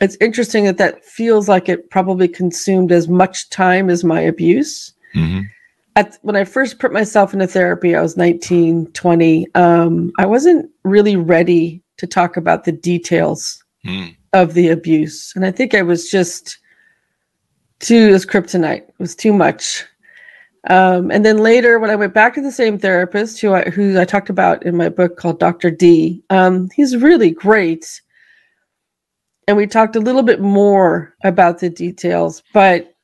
it's 0.01 0.17
interesting 0.21 0.65
that 0.65 0.77
that 0.77 1.03
feels 1.05 1.47
like 1.47 1.69
it 1.69 1.89
probably 1.89 2.27
consumed 2.27 2.91
as 2.91 3.07
much 3.07 3.49
time 3.49 3.89
as 3.89 4.03
my 4.03 4.21
abuse 4.21 4.93
hmm 5.13 5.41
at 5.95 6.17
when 6.21 6.35
I 6.35 6.43
first 6.43 6.79
put 6.79 6.91
myself 6.91 7.33
into 7.33 7.47
therapy, 7.47 7.95
I 7.95 8.01
was 8.01 8.17
19, 8.17 8.87
20. 8.87 9.47
Um, 9.55 10.11
I 10.19 10.25
wasn't 10.25 10.69
really 10.83 11.15
ready 11.15 11.81
to 11.97 12.07
talk 12.07 12.37
about 12.37 12.65
the 12.65 12.71
details 12.71 13.63
mm 13.85 14.15
of 14.35 14.53
the 14.53 14.67
abuse. 14.67 15.31
And 15.33 15.45
I 15.45 15.51
think 15.51 15.73
I 15.73 15.81
was 15.81 16.09
just 16.09 16.57
too, 17.79 18.09
it 18.09 18.11
was 18.11 18.25
kryptonite. 18.25 18.81
It 18.81 18.95
was 18.99 19.15
too 19.15 19.31
much. 19.31 19.85
Um, 20.69 21.11
and 21.11 21.25
then 21.25 21.37
later, 21.37 21.79
when 21.79 21.89
I 21.89 21.95
went 21.95 22.13
back 22.13 22.33
to 22.35 22.41
the 22.41 22.51
same 22.51 22.77
therapist 22.77 23.39
who 23.39 23.53
I, 23.53 23.69
who 23.69 23.99
I 23.99 24.03
talked 24.03 24.29
about 24.29 24.65
in 24.65 24.75
my 24.75 24.89
book 24.89 25.15
called 25.15 25.39
Dr. 25.39 25.71
D, 25.71 26.23
um, 26.29 26.69
he's 26.75 26.97
really 26.97 27.31
great. 27.31 28.01
And 29.47 29.55
we 29.55 29.67
talked 29.67 29.95
a 29.95 30.01
little 30.01 30.23
bit 30.23 30.41
more 30.41 31.13
about 31.23 31.59
the 31.59 31.69
details, 31.69 32.43
but 32.51 32.94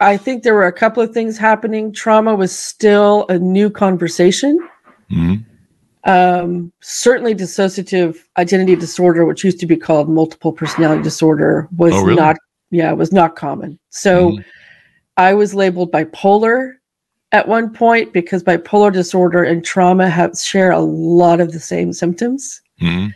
I 0.00 0.16
think 0.16 0.42
there 0.42 0.54
were 0.54 0.66
a 0.66 0.72
couple 0.72 1.02
of 1.02 1.12
things 1.12 1.36
happening. 1.36 1.92
Trauma 1.92 2.34
was 2.34 2.56
still 2.56 3.26
a 3.28 3.38
new 3.38 3.68
conversation. 3.68 4.58
Mhm. 5.10 5.44
Um, 6.04 6.72
certainly, 6.80 7.34
dissociative 7.34 8.16
identity 8.36 8.76
disorder, 8.76 9.24
which 9.24 9.42
used 9.44 9.58
to 9.60 9.66
be 9.66 9.76
called 9.76 10.08
multiple 10.08 10.52
personality 10.52 11.02
disorder, 11.02 11.68
was 11.76 11.92
Oh, 11.94 12.02
really? 12.02 12.16
not. 12.16 12.36
Yeah, 12.70 12.92
was 12.92 13.12
not 13.12 13.34
common. 13.34 13.78
So, 13.90 14.32
Mhm. 14.32 14.44
I 15.16 15.34
was 15.34 15.54
labeled 15.54 15.90
bipolar 15.90 16.74
at 17.32 17.48
one 17.48 17.70
point 17.70 18.12
because 18.12 18.42
bipolar 18.44 18.92
disorder 18.92 19.42
and 19.42 19.64
trauma 19.64 20.08
have 20.08 20.38
share 20.38 20.70
a 20.70 20.80
lot 20.80 21.40
of 21.40 21.52
the 21.52 21.60
same 21.60 21.92
symptoms. 21.92 22.60
Mhm. 22.80 23.12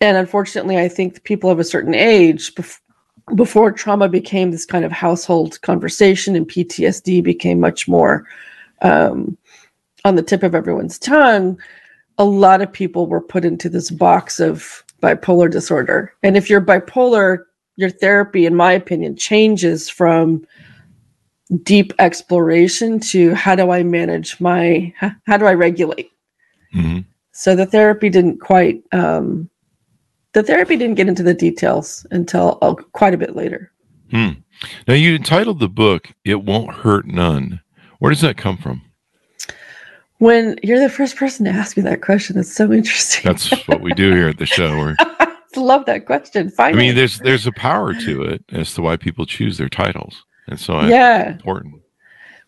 And 0.00 0.16
unfortunately, 0.16 0.78
I 0.78 0.88
think 0.88 1.24
people 1.24 1.50
of 1.50 1.58
a 1.58 1.64
certain 1.64 1.94
age, 1.94 2.54
bef- 2.54 2.78
before 3.34 3.72
trauma 3.72 4.08
became 4.08 4.50
this 4.50 4.64
kind 4.64 4.84
of 4.84 4.92
household 4.92 5.60
conversation 5.62 6.36
and 6.36 6.48
PTSD 6.48 7.22
became 7.22 7.58
much 7.58 7.88
more 7.88 8.26
um, 8.82 9.36
on 10.04 10.14
the 10.14 10.22
tip 10.22 10.42
of 10.42 10.54
everyone's 10.54 10.98
tongue, 10.98 11.58
a 12.18 12.24
lot 12.24 12.62
of 12.62 12.72
people 12.72 13.06
were 13.06 13.20
put 13.20 13.44
into 13.44 13.68
this 13.68 13.90
box 13.90 14.38
of 14.38 14.84
bipolar 15.02 15.50
disorder. 15.50 16.12
And 16.22 16.36
if 16.36 16.48
you're 16.48 16.60
bipolar, 16.60 17.44
your 17.76 17.90
therapy, 17.90 18.46
in 18.46 18.54
my 18.54 18.72
opinion, 18.72 19.16
changes 19.16 19.88
from 19.88 20.46
deep 21.62 21.92
exploration 21.98 22.98
to 22.98 23.34
how 23.34 23.54
do 23.54 23.70
I 23.70 23.82
manage 23.82 24.40
my, 24.40 24.92
how 25.26 25.36
do 25.36 25.46
I 25.46 25.54
regulate? 25.54 26.10
Mhm. 26.74 27.04
So 27.32 27.54
the 27.54 27.66
therapy 27.66 28.08
didn't 28.08 28.38
quite, 28.38 28.82
um, 28.92 29.50
the 30.36 30.42
therapy 30.42 30.76
didn't 30.76 30.96
get 30.96 31.08
into 31.08 31.22
the 31.22 31.32
details 31.32 32.06
until 32.10 32.58
uh, 32.60 32.74
quite 32.74 33.14
a 33.14 33.16
bit 33.16 33.34
later. 33.34 33.72
Hmm. 34.10 34.32
Now 34.86 34.92
you 34.92 35.14
entitled 35.14 35.60
the 35.60 35.68
book 35.68 36.12
"It 36.26 36.44
Won't 36.44 36.74
Hurt 36.74 37.06
None." 37.06 37.62
Where 38.00 38.10
does 38.10 38.20
that 38.20 38.36
come 38.36 38.58
from? 38.58 38.82
When 40.18 40.58
you're 40.62 40.78
the 40.78 40.90
first 40.90 41.16
person 41.16 41.46
to 41.46 41.50
ask 41.50 41.74
me 41.74 41.82
that 41.84 42.02
question, 42.02 42.36
that's 42.36 42.52
so 42.52 42.70
interesting. 42.70 43.22
That's 43.24 43.50
what 43.66 43.80
we 43.80 43.94
do 43.94 44.12
here 44.12 44.28
at 44.28 44.36
the 44.36 44.44
show. 44.44 44.76
We're, 44.76 44.96
I 44.98 45.36
love 45.56 45.86
that 45.86 46.04
question. 46.04 46.52
I 46.58 46.72
mean, 46.72 46.94
there's 46.94 47.18
there's 47.20 47.46
a 47.46 47.52
power 47.52 47.94
to 47.94 48.22
it 48.22 48.44
as 48.52 48.74
to 48.74 48.82
why 48.82 48.98
people 48.98 49.24
choose 49.24 49.56
their 49.56 49.70
titles, 49.70 50.22
and 50.48 50.60
so 50.60 50.74
I, 50.74 50.88
yeah. 50.90 51.30
important. 51.30 51.80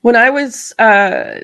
When 0.03 0.15
I 0.15 0.29
was, 0.29 0.75
uh, 0.79 1.41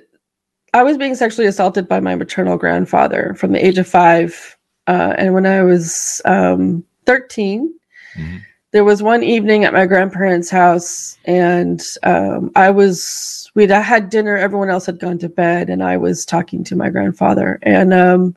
I 0.74 0.82
was 0.82 0.98
being 0.98 1.14
sexually 1.14 1.48
assaulted 1.48 1.88
by 1.88 2.00
my 2.00 2.14
maternal 2.16 2.58
grandfather 2.58 3.34
from 3.38 3.52
the 3.52 3.64
age 3.64 3.78
of 3.78 3.88
five, 3.88 4.53
uh, 4.86 5.14
and 5.16 5.34
when 5.34 5.46
I 5.46 5.62
was 5.62 6.20
um, 6.24 6.84
13, 7.06 7.72
Mhm. 8.16 8.40
there 8.70 8.84
was 8.84 9.02
one 9.02 9.22
evening 9.22 9.64
at 9.64 9.72
my 9.72 9.86
grandparents' 9.86 10.50
house, 10.50 11.16
and 11.24 11.82
um, 12.02 12.50
I 12.54 12.70
was 12.70 13.50
we'd 13.54 13.70
had 13.70 14.10
dinner. 14.10 14.36
Everyone 14.36 14.70
else 14.70 14.86
had 14.86 14.98
gone 15.00 15.18
to 15.18 15.28
bed, 15.28 15.70
and 15.70 15.82
I 15.82 15.96
was 15.96 16.24
talking 16.24 16.64
to 16.64 16.76
my 16.76 16.90
grandfather, 16.90 17.58
and 17.62 17.92
um, 17.94 18.36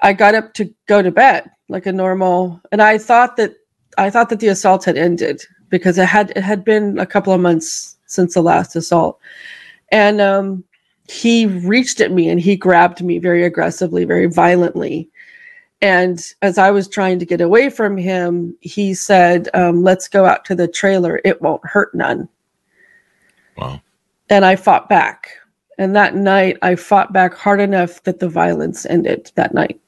I 0.00 0.12
got 0.12 0.34
up 0.34 0.54
to 0.54 0.72
go 0.86 1.00
to 1.02 1.10
bed 1.10 1.50
like 1.68 1.86
a 1.86 1.92
normal, 1.92 2.60
and 2.72 2.82
I 2.82 2.98
thought 2.98 3.36
that 3.36 3.54
I 3.98 4.10
thought 4.10 4.28
that 4.30 4.40
the 4.40 4.48
assault 4.48 4.84
had 4.84 4.96
ended 4.98 5.42
because 5.70 5.96
it 5.98 6.06
had 6.06 6.30
it 6.36 6.42
had 6.42 6.64
been 6.64 6.98
a 6.98 7.06
couple 7.06 7.32
of 7.32 7.40
months 7.40 7.96
since 8.06 8.34
the 8.34 8.42
last 8.42 8.76
assault, 8.76 9.18
and 9.90 10.20
um, 10.20 10.64
he 11.08 11.46
reached 11.46 12.00
at 12.00 12.12
me 12.12 12.28
and 12.28 12.40
he 12.40 12.56
grabbed 12.56 13.02
me 13.02 13.18
very 13.18 13.44
aggressively, 13.44 14.04
very 14.04 14.26
violently. 14.26 15.08
And 15.80 16.24
as 16.40 16.56
I 16.56 16.70
was 16.70 16.88
trying 16.88 17.18
to 17.18 17.26
get 17.26 17.40
away 17.40 17.68
from 17.68 17.96
him, 17.96 18.56
he 18.60 18.94
said, 18.94 19.48
um, 19.54 19.82
Let's 19.82 20.08
go 20.08 20.24
out 20.24 20.44
to 20.46 20.54
the 20.54 20.68
trailer. 20.68 21.20
It 21.24 21.42
won't 21.42 21.66
hurt 21.66 21.94
none. 21.94 22.28
Wow. 23.56 23.82
And 24.30 24.44
I 24.44 24.56
fought 24.56 24.88
back. 24.88 25.28
And 25.76 25.94
that 25.96 26.14
night, 26.14 26.56
I 26.62 26.76
fought 26.76 27.12
back 27.12 27.34
hard 27.34 27.60
enough 27.60 28.02
that 28.04 28.20
the 28.20 28.28
violence 28.28 28.86
ended 28.86 29.30
that 29.34 29.52
night. 29.52 29.80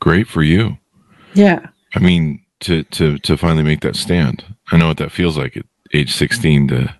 Great 0.00 0.26
for 0.26 0.42
you. 0.42 0.76
Yeah. 1.34 1.68
I 1.94 1.98
mean, 2.00 2.42
to 2.60 2.82
to 2.84 3.18
to 3.18 3.36
finally 3.36 3.62
make 3.62 3.80
that 3.80 3.96
stand. 3.96 4.44
I 4.72 4.78
know 4.78 4.88
what 4.88 4.96
that 4.98 5.12
feels 5.12 5.36
like 5.36 5.56
at 5.56 5.66
age 5.94 6.12
16 6.14 6.68
to 6.68 6.94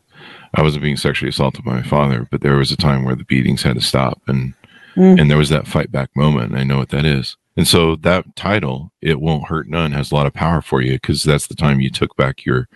I 0.54 0.62
wasn't 0.62 0.82
being 0.82 0.96
sexually 0.96 1.30
assaulted 1.30 1.64
by 1.64 1.74
my 1.74 1.82
father, 1.82 2.26
but 2.30 2.40
there 2.40 2.56
was 2.56 2.72
a 2.72 2.76
time 2.76 3.04
where 3.04 3.16
the 3.16 3.24
beatings 3.24 3.62
had 3.62 3.74
to 3.76 3.80
stop 3.82 4.20
and 4.26 4.54
Mm. 4.96 5.20
and 5.20 5.30
there 5.30 5.38
was 5.38 5.50
that 5.50 5.68
fight 5.68 5.92
back 5.92 6.10
moment. 6.16 6.56
I 6.56 6.64
know 6.64 6.78
what 6.78 6.88
that 6.88 7.04
is. 7.04 7.36
And 7.56 7.68
so 7.68 7.94
that 7.96 8.34
title, 8.34 8.92
It 9.00 9.20
Won't 9.20 9.46
Hurt 9.46 9.68
None, 9.68 9.92
has 9.92 10.10
a 10.10 10.14
lot 10.14 10.26
of 10.26 10.34
power 10.34 10.60
for 10.60 10.80
you 10.80 10.92
because 10.94 11.22
that's 11.22 11.46
the 11.46 11.54
time 11.54 11.80
you 11.80 11.90
took 11.90 12.16
back 12.16 12.44
your 12.44 12.68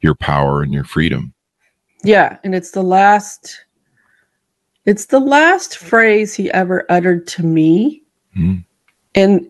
your 0.00 0.14
power 0.14 0.62
and 0.62 0.72
your 0.72 0.84
freedom. 0.84 1.34
Yeah. 2.04 2.38
And 2.44 2.54
it's 2.54 2.70
the 2.72 2.82
last, 2.82 3.64
it's 4.84 5.06
the 5.06 5.18
last 5.18 5.78
phrase 5.78 6.34
he 6.34 6.48
ever 6.52 6.84
uttered 6.90 7.26
to 7.28 7.42
me. 7.42 8.02
Mm. 8.36 8.64
and 9.14 9.46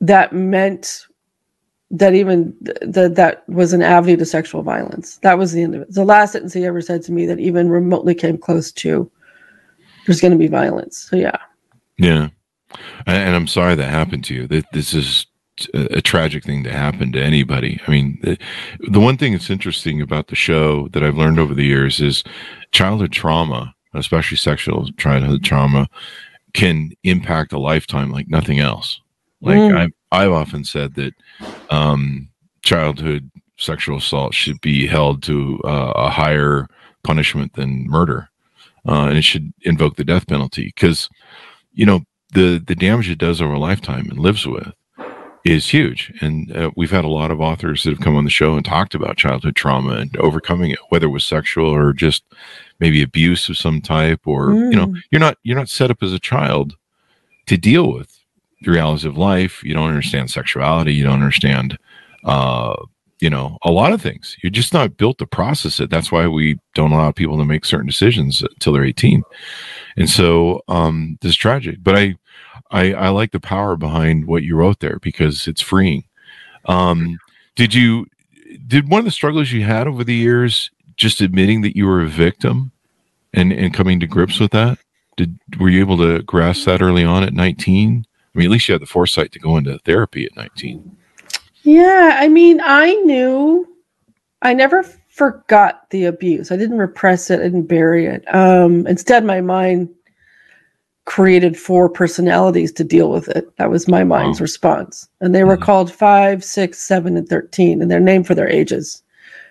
that 0.00 0.32
meant 0.32 1.06
that 1.94 2.14
even 2.14 2.54
th- 2.64 2.78
that 2.82 3.14
that 3.14 3.48
was 3.48 3.72
an 3.72 3.82
avenue 3.82 4.16
to 4.16 4.26
sexual 4.26 4.62
violence. 4.62 5.16
That 5.18 5.38
was 5.38 5.52
the 5.52 5.62
end 5.62 5.74
of 5.74 5.82
it. 5.82 5.92
The 5.92 6.04
last 6.04 6.32
sentence 6.32 6.52
he 6.52 6.64
ever 6.64 6.80
said 6.80 7.02
to 7.04 7.12
me 7.12 7.26
that 7.26 7.38
even 7.38 7.68
remotely 7.68 8.14
came 8.14 8.36
close 8.36 8.72
to 8.72 9.10
there's 10.06 10.20
going 10.20 10.32
to 10.32 10.38
be 10.38 10.48
violence. 10.48 11.08
So 11.10 11.16
yeah, 11.16 11.36
Yeah. 11.96 12.28
And 13.06 13.36
I'm 13.36 13.46
sorry 13.46 13.76
that 13.76 13.90
happened 13.90 14.24
to 14.24 14.34
you. 14.34 14.46
That 14.48 14.64
this 14.72 14.92
is 14.92 15.26
a, 15.72 15.98
a 15.98 16.02
tragic 16.02 16.44
thing 16.44 16.64
to 16.64 16.72
happen 16.72 17.12
to 17.12 17.22
anybody. 17.22 17.80
I 17.86 17.90
mean, 17.90 18.18
the, 18.22 18.36
the 18.90 19.00
one 19.00 19.16
thing 19.16 19.32
that's 19.32 19.50
interesting 19.50 20.00
about 20.00 20.26
the 20.26 20.34
show 20.34 20.88
that 20.88 21.04
I've 21.04 21.16
learned 21.16 21.38
over 21.38 21.54
the 21.54 21.64
years 21.64 22.00
is 22.00 22.24
childhood 22.72 23.12
trauma, 23.12 23.74
especially 23.94 24.36
sexual 24.36 24.90
childhood 24.96 25.44
trauma, 25.44 25.88
can 26.52 26.90
impact 27.04 27.52
a 27.52 27.58
lifetime 27.58 28.10
like 28.10 28.28
nothing 28.28 28.58
else. 28.58 29.00
Like 29.44 29.56
Mm. 29.58 29.76
I've, 29.76 29.90
I've 30.12 30.32
often 30.32 30.64
said 30.64 30.94
that 30.94 31.14
um, 31.70 32.28
childhood 32.62 33.30
sexual 33.56 33.98
assault 33.98 34.34
should 34.34 34.60
be 34.60 34.86
held 34.86 35.22
to 35.24 35.60
uh, 35.64 35.92
a 35.96 36.10
higher 36.10 36.66
punishment 37.02 37.52
than 37.54 37.86
murder, 37.88 38.28
uh, 38.88 39.06
and 39.08 39.18
it 39.18 39.22
should 39.24 39.52
invoke 39.62 39.96
the 39.96 40.04
death 40.04 40.26
penalty 40.26 40.72
because, 40.74 41.08
you 41.72 41.86
know, 41.86 42.00
the 42.32 42.62
the 42.66 42.74
damage 42.74 43.08
it 43.10 43.18
does 43.18 43.40
over 43.40 43.54
a 43.54 43.58
lifetime 43.58 44.08
and 44.10 44.18
lives 44.18 44.46
with 44.46 44.72
is 45.44 45.68
huge. 45.68 46.10
And 46.22 46.56
uh, 46.56 46.70
we've 46.74 46.90
had 46.90 47.04
a 47.04 47.08
lot 47.08 47.30
of 47.30 47.40
authors 47.40 47.82
that 47.82 47.90
have 47.90 48.00
come 48.00 48.16
on 48.16 48.24
the 48.24 48.30
show 48.30 48.56
and 48.56 48.64
talked 48.64 48.94
about 48.94 49.18
childhood 49.18 49.54
trauma 49.54 49.96
and 49.96 50.16
overcoming 50.16 50.70
it, 50.70 50.78
whether 50.88 51.06
it 51.06 51.10
was 51.10 51.24
sexual 51.24 51.66
or 51.68 51.92
just 51.92 52.24
maybe 52.80 53.02
abuse 53.02 53.48
of 53.50 53.56
some 53.58 53.80
type, 53.82 54.20
or 54.26 54.52
you 54.54 54.70
know, 54.76 54.86
Mm. 54.86 55.00
you're 55.10 55.20
not 55.20 55.36
you're 55.42 55.58
not 55.58 55.68
set 55.68 55.90
up 55.90 56.02
as 56.02 56.12
a 56.12 56.18
child 56.18 56.76
to 57.46 57.56
deal 57.58 57.92
with 57.92 58.18
the 58.64 58.72
realities 58.72 59.04
of 59.04 59.16
life. 59.16 59.62
You 59.62 59.74
don't 59.74 59.88
understand 59.88 60.30
sexuality. 60.30 60.94
You 60.94 61.04
don't 61.04 61.14
understand, 61.14 61.78
uh, 62.24 62.76
you 63.20 63.30
know, 63.30 63.58
a 63.62 63.70
lot 63.70 63.92
of 63.92 64.02
things. 64.02 64.36
You're 64.42 64.50
just 64.50 64.72
not 64.72 64.96
built 64.96 65.18
to 65.18 65.26
process 65.26 65.80
it. 65.80 65.90
That's 65.90 66.12
why 66.12 66.26
we 66.26 66.58
don't 66.74 66.92
allow 66.92 67.12
people 67.12 67.38
to 67.38 67.44
make 67.44 67.64
certain 67.64 67.86
decisions 67.86 68.42
until 68.42 68.72
they're 68.72 68.84
18. 68.84 69.22
And 69.96 70.10
so 70.10 70.62
um, 70.68 71.18
this 71.20 71.30
is 71.30 71.36
tragic. 71.36 71.78
But 71.82 71.96
I, 71.96 72.16
I, 72.70 72.92
I 72.94 73.08
like 73.10 73.32
the 73.32 73.40
power 73.40 73.76
behind 73.76 74.26
what 74.26 74.42
you 74.42 74.56
wrote 74.56 74.80
there 74.80 74.98
because 74.98 75.46
it's 75.46 75.60
freeing. 75.60 76.04
Um, 76.66 77.18
did 77.56 77.74
you? 77.74 78.06
Did 78.66 78.88
one 78.88 79.00
of 79.00 79.04
the 79.04 79.10
struggles 79.10 79.50
you 79.50 79.64
had 79.64 79.88
over 79.88 80.04
the 80.04 80.14
years 80.14 80.70
just 80.96 81.20
admitting 81.20 81.62
that 81.62 81.76
you 81.76 81.86
were 81.86 82.02
a 82.02 82.08
victim 82.08 82.72
and 83.32 83.52
and 83.52 83.74
coming 83.74 84.00
to 84.00 84.06
grips 84.06 84.38
with 84.40 84.52
that? 84.52 84.78
Did 85.16 85.38
were 85.58 85.68
you 85.68 85.80
able 85.80 85.98
to 85.98 86.22
grasp 86.22 86.64
that 86.66 86.82
early 86.82 87.04
on 87.04 87.22
at 87.22 87.32
19? 87.32 88.06
I 88.34 88.38
mean, 88.38 88.46
at 88.46 88.52
least 88.52 88.68
you 88.68 88.72
had 88.72 88.82
the 88.82 88.86
foresight 88.86 89.32
to 89.32 89.38
go 89.38 89.56
into 89.56 89.78
therapy 89.80 90.24
at 90.26 90.36
19. 90.36 90.96
yeah. 91.62 92.16
I 92.18 92.28
mean, 92.28 92.60
I 92.62 92.94
knew. 93.04 93.66
I 94.42 94.52
never 94.52 94.82
forgot 95.08 95.88
the 95.90 96.04
abuse. 96.06 96.50
I 96.52 96.56
didn't 96.56 96.78
repress 96.78 97.30
it. 97.30 97.40
I 97.40 97.44
didn't 97.44 97.62
bury 97.68 98.06
it. 98.06 98.24
Um, 98.34 98.86
instead, 98.86 99.24
my 99.24 99.40
mind 99.40 99.88
created 101.06 101.56
four 101.58 101.88
personalities 101.88 102.72
to 102.72 102.84
deal 102.84 103.10
with 103.10 103.28
it. 103.28 103.54
That 103.56 103.70
was 103.70 103.86
my 103.88 104.04
mind's 104.04 104.40
Wow. 104.40 104.44
response. 104.44 105.08
And 105.20 105.34
they 105.34 105.44
were 105.44 105.56
Mhm. 105.56 105.62
called 105.62 105.92
five, 105.92 106.42
six, 106.42 106.80
seven, 106.80 107.16
and 107.16 107.28
13, 107.28 107.80
and 107.80 107.90
they're 107.90 108.00
named 108.00 108.26
for 108.26 108.34
their 108.34 108.48
ages. 108.48 109.02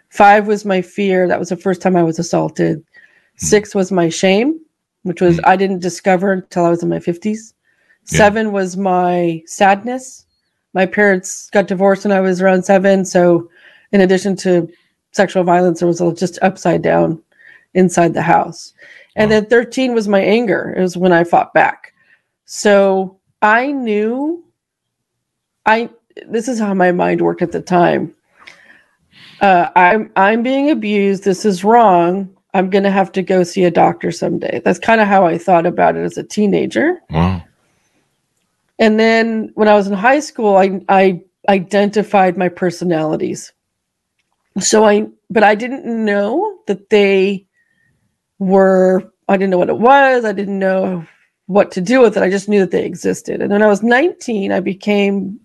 Five 0.10 0.46
was 0.48 0.66
my 0.66 0.82
fear. 0.82 1.28
That 1.28 1.40
was 1.40 1.50
the 1.50 1.56
first 1.58 1.82
time 1.82 1.96
I 1.96 2.04
was 2.04 2.20
assaulted. 2.20 2.84
Six 3.38 3.74
was 3.74 3.92
my 3.92 4.10
shame, 4.10 4.60
which 5.04 5.22
was 5.22 5.38
Mhm. 5.38 5.42
I 5.46 5.56
didn't 5.56 5.80
discover 5.82 6.32
until 6.34 6.66
I 6.66 6.70
was 6.70 6.84
in 6.84 6.90
my 6.90 7.00
50s. 7.00 7.54
Yeah. 8.12 8.18
Seven 8.18 8.52
was 8.52 8.76
my 8.78 9.42
sadness. 9.46 10.26
My 10.74 10.86
parents 10.86 11.50
got 11.52 11.68
divorced 11.68 12.04
when 12.06 12.12
I 12.12 12.20
was 12.22 12.42
around 12.42 12.64
seven. 12.64 13.06
So, 13.06 13.50
in 13.92 14.02
addition 14.02 14.36
to 14.38 14.68
sexual 15.12 15.44
violence, 15.44 15.80
there 15.80 15.88
was 15.88 16.02
a- 16.02 16.14
just 16.14 16.40
upside 16.42 16.82
down 16.82 17.22
inside 17.76 18.14
the 18.14 18.22
house. 18.22 18.74
And 19.16 19.30
Wow. 19.30 19.40
then 19.42 19.46
13 19.46 19.94
was 19.94 20.08
my 20.08 20.20
anger. 20.22 20.74
It 20.76 20.82
was 20.82 20.98
when 20.98 21.14
I 21.14 21.24
fought 21.24 21.54
back. 21.54 21.94
So 22.46 23.18
I 23.42 23.72
knew 23.72 24.44
I 25.66 25.90
this 26.28 26.48
is 26.48 26.60
how 26.60 26.74
my 26.74 26.92
mind 26.92 27.22
worked 27.22 27.42
at 27.42 27.52
the 27.52 27.62
time. 27.62 28.14
uh, 29.42 29.70
I'm 29.76 30.12
I'm 30.16 30.44
being 30.44 30.70
abused. 30.72 31.24
This 31.24 31.46
is 31.46 31.64
wrong. 31.64 32.30
I'm 32.54 32.70
gonna 32.70 32.92
have 32.92 33.12
to 33.14 33.22
go 33.22 33.44
see 33.44 33.64
a 33.66 33.72
doctor 33.72 34.12
someday. 34.12 34.62
That's 34.64 34.80
kind 34.80 35.02
of 35.02 35.08
how 35.08 35.26
I 35.26 35.38
thought 35.38 35.66
about 35.66 35.96
it 35.96 36.04
as 36.04 36.18
a 36.18 36.24
teenager. 36.24 37.00
Wow. 37.10 37.42
And 38.84 39.00
then 39.00 39.52
when 39.56 39.70
I 39.70 39.76
was 39.76 39.88
in 39.88 39.94
high 39.94 40.20
school, 40.20 40.58
I 40.58 40.82
I 40.90 41.22
identified 41.48 42.38
my 42.38 42.50
personalities. 42.50 43.54
So 44.60 44.84
I 44.84 45.08
but 45.30 45.44
I 45.44 45.56
didn't 45.56 45.86
know 45.86 46.60
that 46.68 46.90
they 46.90 47.48
were 48.40 49.10
I 49.30 49.38
didn't 49.38 49.52
know 49.52 49.58
what 49.58 49.70
it 49.70 49.80
was. 49.80 50.26
I 50.26 50.34
didn't 50.34 50.60
know 50.60 51.08
what 51.46 51.72
to 51.72 51.82
do 51.82 52.02
with 52.02 52.18
it. 52.18 52.24
I 52.24 52.30
just 52.30 52.50
knew 52.50 52.60
that 52.60 52.72
they 52.72 52.84
existed. 52.84 53.42
And 53.42 53.54
when 53.54 53.64
I 53.64 53.68
was 53.68 53.84
19, 53.84 54.52
I 54.52 54.60
became 54.60 55.40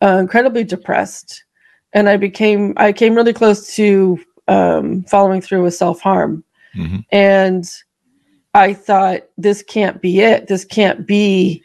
uh, 0.00 0.18
incredibly 0.18 0.62
depressed 0.62 1.42
and 1.92 2.08
I 2.08 2.16
became 2.16 2.74
I 2.76 2.92
came 2.92 3.16
really 3.16 3.32
close 3.32 3.74
to 3.74 4.20
um, 4.46 5.02
following 5.04 5.40
through 5.40 5.64
with 5.64 5.74
self 5.74 6.00
harm, 6.00 6.44
hmm 6.74 6.98
and 7.10 7.68
I 8.54 8.72
thought 8.72 9.22
this 9.36 9.62
can't 9.62 10.00
be 10.00 10.20
it. 10.20 10.46
This 10.46 10.64
can't 10.64 11.06
be. 11.08 11.64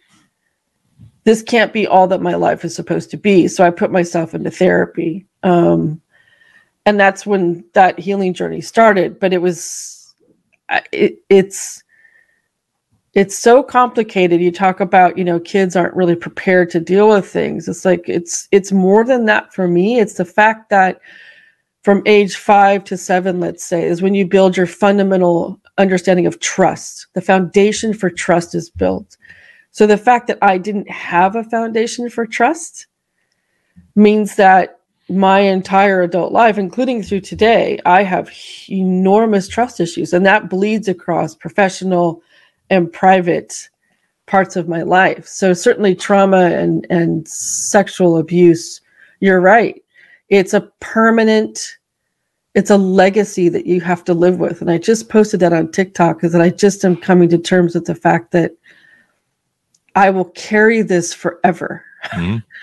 This 1.28 1.42
can't 1.42 1.74
be 1.74 1.86
all 1.86 2.08
that 2.08 2.22
my 2.22 2.36
life 2.36 2.64
is 2.64 2.74
supposed 2.74 3.12
to 3.12 3.18
be. 3.18 3.50
So 3.50 3.66
I 3.66 3.70
put 3.70 3.92
myself 3.92 4.34
into 4.34 4.50
therapy, 4.50 5.26
um, 5.44 6.00
and 6.86 6.98
that's 6.98 7.26
when 7.26 7.66
that 7.74 8.00
healing 8.00 8.34
journey 8.34 8.62
started. 8.62 9.20
But 9.20 9.34
it 9.34 9.40
was, 9.40 10.14
it, 10.94 11.20
it's 11.28 11.84
it's 13.14 13.38
so 13.38 13.62
complicated. 13.62 14.40
You 14.40 14.54
talk 14.54 14.80
about 14.80 15.18
you 15.18 15.26
know 15.26 15.38
kids 15.38 15.76
aren't 15.76 15.98
really 15.98 16.16
prepared 16.16 16.70
to 16.70 16.80
deal 16.80 17.10
with 17.10 17.28
things. 17.28 17.68
It's 17.68 17.84
like 17.84 18.08
it's 18.08 18.48
it's 18.54 18.72
more 18.72 19.04
than 19.04 19.26
that 19.26 19.54
for 19.54 19.68
me. 19.68 20.00
It's 20.00 20.14
the 20.14 20.24
fact 20.24 20.70
that 20.70 21.02
from 21.84 22.04
age 22.06 22.38
5 22.38 22.86
to 22.86 22.96
7 22.96 23.42
let's 23.42 23.66
say 23.66 23.84
is 23.84 24.02
when 24.02 24.14
you 24.14 24.26
build 24.26 24.56
your 24.56 24.66
fundamental 24.66 25.60
understanding 25.78 26.26
of 26.26 26.40
trust. 26.40 27.08
The 27.16 27.22
foundation 27.22 27.94
for 27.94 28.10
trust 28.10 28.56
is 28.56 28.70
built 28.70 29.18
so 29.78 29.88
the 29.88 29.98
fact 29.98 30.28
that 30.28 30.38
i 30.42 30.58
didn't 30.58 30.90
have 30.90 31.36
a 31.36 31.44
foundation 31.44 32.10
for 32.10 32.26
trust 32.26 32.88
means 33.96 34.36
that 34.36 34.80
my 35.10 35.40
entire 35.40 36.02
adult 36.02 36.34
life 36.34 36.58
including 36.58 37.02
through 37.02 37.22
today 37.22 37.80
i 37.86 38.04
have 38.04 38.32
enormous 38.70 39.48
trust 39.48 39.80
issues 39.80 40.14
and 40.14 40.26
that 40.26 40.50
bleeds 40.50 40.88
across 40.88 41.36
professional 41.36 42.22
and 42.70 42.92
private 42.92 43.70
parts 44.28 44.56
of 44.56 44.68
my 44.68 44.84
life. 44.84 45.26
So 45.26 45.54
certainly 45.54 45.96
trauma 45.96 46.52
and 46.52 46.86
and 46.90 47.28
sexual 47.28 48.18
abuse, 48.18 48.82
you're 49.20 49.42
right. 49.42 49.82
It's 50.30 50.54
a 50.54 50.70
permanent 50.80 51.78
it's 52.54 52.72
a 52.72 52.78
legacy 52.78 53.50
that 53.50 53.68
you 53.68 53.82
have 53.82 54.04
to 54.06 54.16
live 54.16 54.40
with. 54.40 54.62
And 54.62 54.72
I 54.72 54.80
just 54.80 55.10
posted 55.10 55.40
that 55.42 55.54
on 55.54 55.72
TikTok 55.72 56.22
that 56.22 56.42
I 56.42 56.50
just 56.50 56.84
am 56.84 56.98
coming 56.98 57.30
to 57.30 57.38
terms 57.38 57.76
with 57.76 57.86
the 57.86 57.94
fact 57.94 58.32
that 58.32 58.52
I 59.98 60.12
will 60.12 60.26
carry 60.36 60.84
this 60.84 61.14
forever. 61.14 61.84
Mhm. 62.14 62.44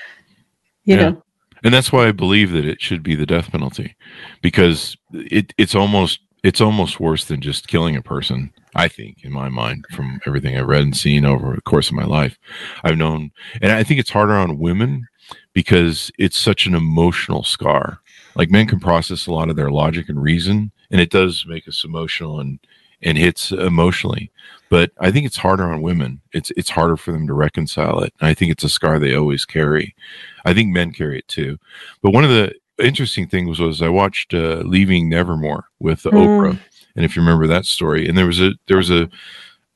You 0.87 0.97
Yeah. 0.97 1.09
know. 1.11 1.23
and 1.64 1.73
that's 1.73 1.91
why 1.91 2.07
I 2.09 2.12
believe 2.12 2.53
that 2.53 2.67
it 2.67 2.81
should 2.83 3.03
be 3.03 3.14
the 3.14 3.25
death 3.25 3.50
penalty, 3.50 3.97
because 4.43 4.97
it 5.14 5.53
it's 5.57 5.75
almost 5.75 6.21
it's 6.43 6.61
almost 6.61 7.00
worse 7.00 7.25
than 7.25 7.41
just 7.41 7.69
killing 7.69 7.97
a 7.97 8.03
person. 8.03 8.53
I 8.76 8.87
think, 8.88 9.25
in 9.25 9.33
my 9.33 9.49
mind, 9.49 9.87
from 9.93 10.21
everything 10.26 10.59
I've 10.59 10.67
read 10.69 10.83
and 10.83 10.95
seen 10.97 11.25
over 11.25 11.55
the 11.55 11.62
course 11.62 11.88
of 11.88 11.95
my 11.95 12.05
life, 12.05 12.38
I've 12.85 12.99
known, 12.99 13.31
and 13.62 13.73
I 13.73 13.83
think 13.83 13.99
it's 13.99 14.11
harder 14.11 14.35
on 14.35 14.59
women 14.59 15.07
because 15.55 16.11
it's 16.19 16.37
such 16.37 16.67
an 16.67 16.75
emotional 16.75 17.45
scar. 17.45 18.00
Like 18.37 18.50
men 18.50 18.67
can 18.67 18.79
process 18.81 19.26
a 19.26 19.33
lot 19.33 19.49
of 19.49 19.57
their 19.57 19.71
logic 19.71 20.09
and 20.11 20.21
reason, 20.23 20.71
and 20.91 21.00
it 21.00 21.09
does 21.11 21.47
make 21.49 21.67
us 21.67 21.83
emotional 21.85 22.41
and 22.41 22.59
and 23.02 23.18
hits 23.18 23.52
emotionally. 23.52 24.30
But 24.70 24.90
I 24.98 25.10
think 25.10 25.26
it's 25.26 25.36
harder 25.36 25.64
on 25.64 25.83
women. 25.83 26.20
It's 26.33 26.50
it's 26.57 26.70
harder 26.70 26.96
for 26.96 27.12
them 27.12 27.26
to 27.26 27.35
reconcile 27.35 28.00
it. 28.00 28.12
And 28.20 28.28
I 28.28 28.35
think 28.35 28.50
it's 28.50 28.64
a 28.64 28.68
scar 28.68 28.98
they 28.98 29.14
always 29.14 29.44
carry. 29.44 29.94
I 30.44 30.52
think 30.54 30.70
men 30.72 30.92
carry 30.92 31.18
it 31.18 31.28
too. 31.28 31.59
But 32.02 32.12
one 32.12 32.24
of 32.24 32.30
the 32.30 32.54
interesting 32.78 33.28
things 33.28 33.61
was 33.61 33.80
I 33.83 33.88
watched 33.88 34.35
uh, 34.35 34.62
Leaving 34.64 35.09
Nevermore 35.09 35.66
with 35.78 36.02
Mm. 36.02 36.12
Oprah, 36.12 36.59
and 36.96 37.04
if 37.04 37.14
you 37.14 37.22
remember 37.22 37.46
that 37.46 37.66
story, 37.66 38.09
and 38.09 38.16
there 38.18 38.26
was 38.26 38.40
a 38.40 38.52
there 38.66 38.76
was 38.78 38.90
a 38.90 39.09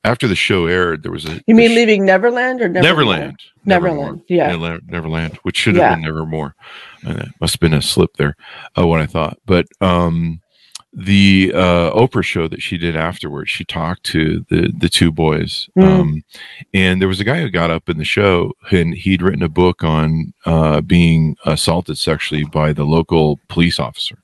after 0.05 0.27
the 0.27 0.35
show 0.37 0.67
aired, 0.67 1.03
there 1.03 1.13
was 1.13 1.27
a 1.27 1.41
You 1.47 1.55
mean 1.55 1.71
sh- 1.71 1.75
leaving 1.75 2.05
Neverland 2.05 2.63
or 2.63 2.69
Neverland? 2.69 3.37
Neverland, 3.65 3.67
Neverland. 3.67 4.23
Yeah. 4.29 4.47
Neverland, 4.49 4.83
Neverland, 4.89 5.37
which 5.43 5.57
should 5.59 5.75
have 5.75 5.83
Yeah. 5.83 5.95
been 5.95 6.03
Nevermore. 6.05 6.55
Uh, 7.07 7.27
must 7.41 7.55
have 7.55 7.61
been 7.61 7.75
a 7.75 7.83
slip 7.83 8.17
there, 8.17 8.35
uh, 8.79 8.87
what 8.87 9.01
I 9.01 9.07
thought. 9.07 9.39
But 9.45 9.67
um, 9.81 10.41
the 11.01 11.53
uh, 11.55 11.93
Oprah 11.93 12.25
show 12.25 12.49
that 12.49 12.61
she 12.61 12.77
did 12.77 12.97
afterwards, 12.97 13.51
she 13.51 13.65
talked 13.65 14.03
to 14.05 14.45
the 14.51 14.73
the 14.77 14.89
two 14.89 15.13
boys, 15.13 15.69
Mm. 15.79 15.85
um, 16.01 16.25
and 16.75 17.01
there 17.01 17.09
was 17.09 17.21
a 17.21 17.25
guy 17.25 17.41
who 17.41 17.51
got 17.51 17.71
up 17.71 17.89
in 17.89 17.99
the 17.99 18.05
show, 18.05 18.53
and 18.73 18.95
he'd 18.95 19.23
written 19.23 19.45
a 19.45 19.49
book 19.49 19.85
on 19.85 20.33
uh, 20.45 20.81
being 20.81 21.37
assaulted 21.47 21.99
sexually 21.99 22.45
by 22.45 22.73
the 22.73 22.85
local 22.85 23.39
police 23.49 23.79
officer 23.79 24.19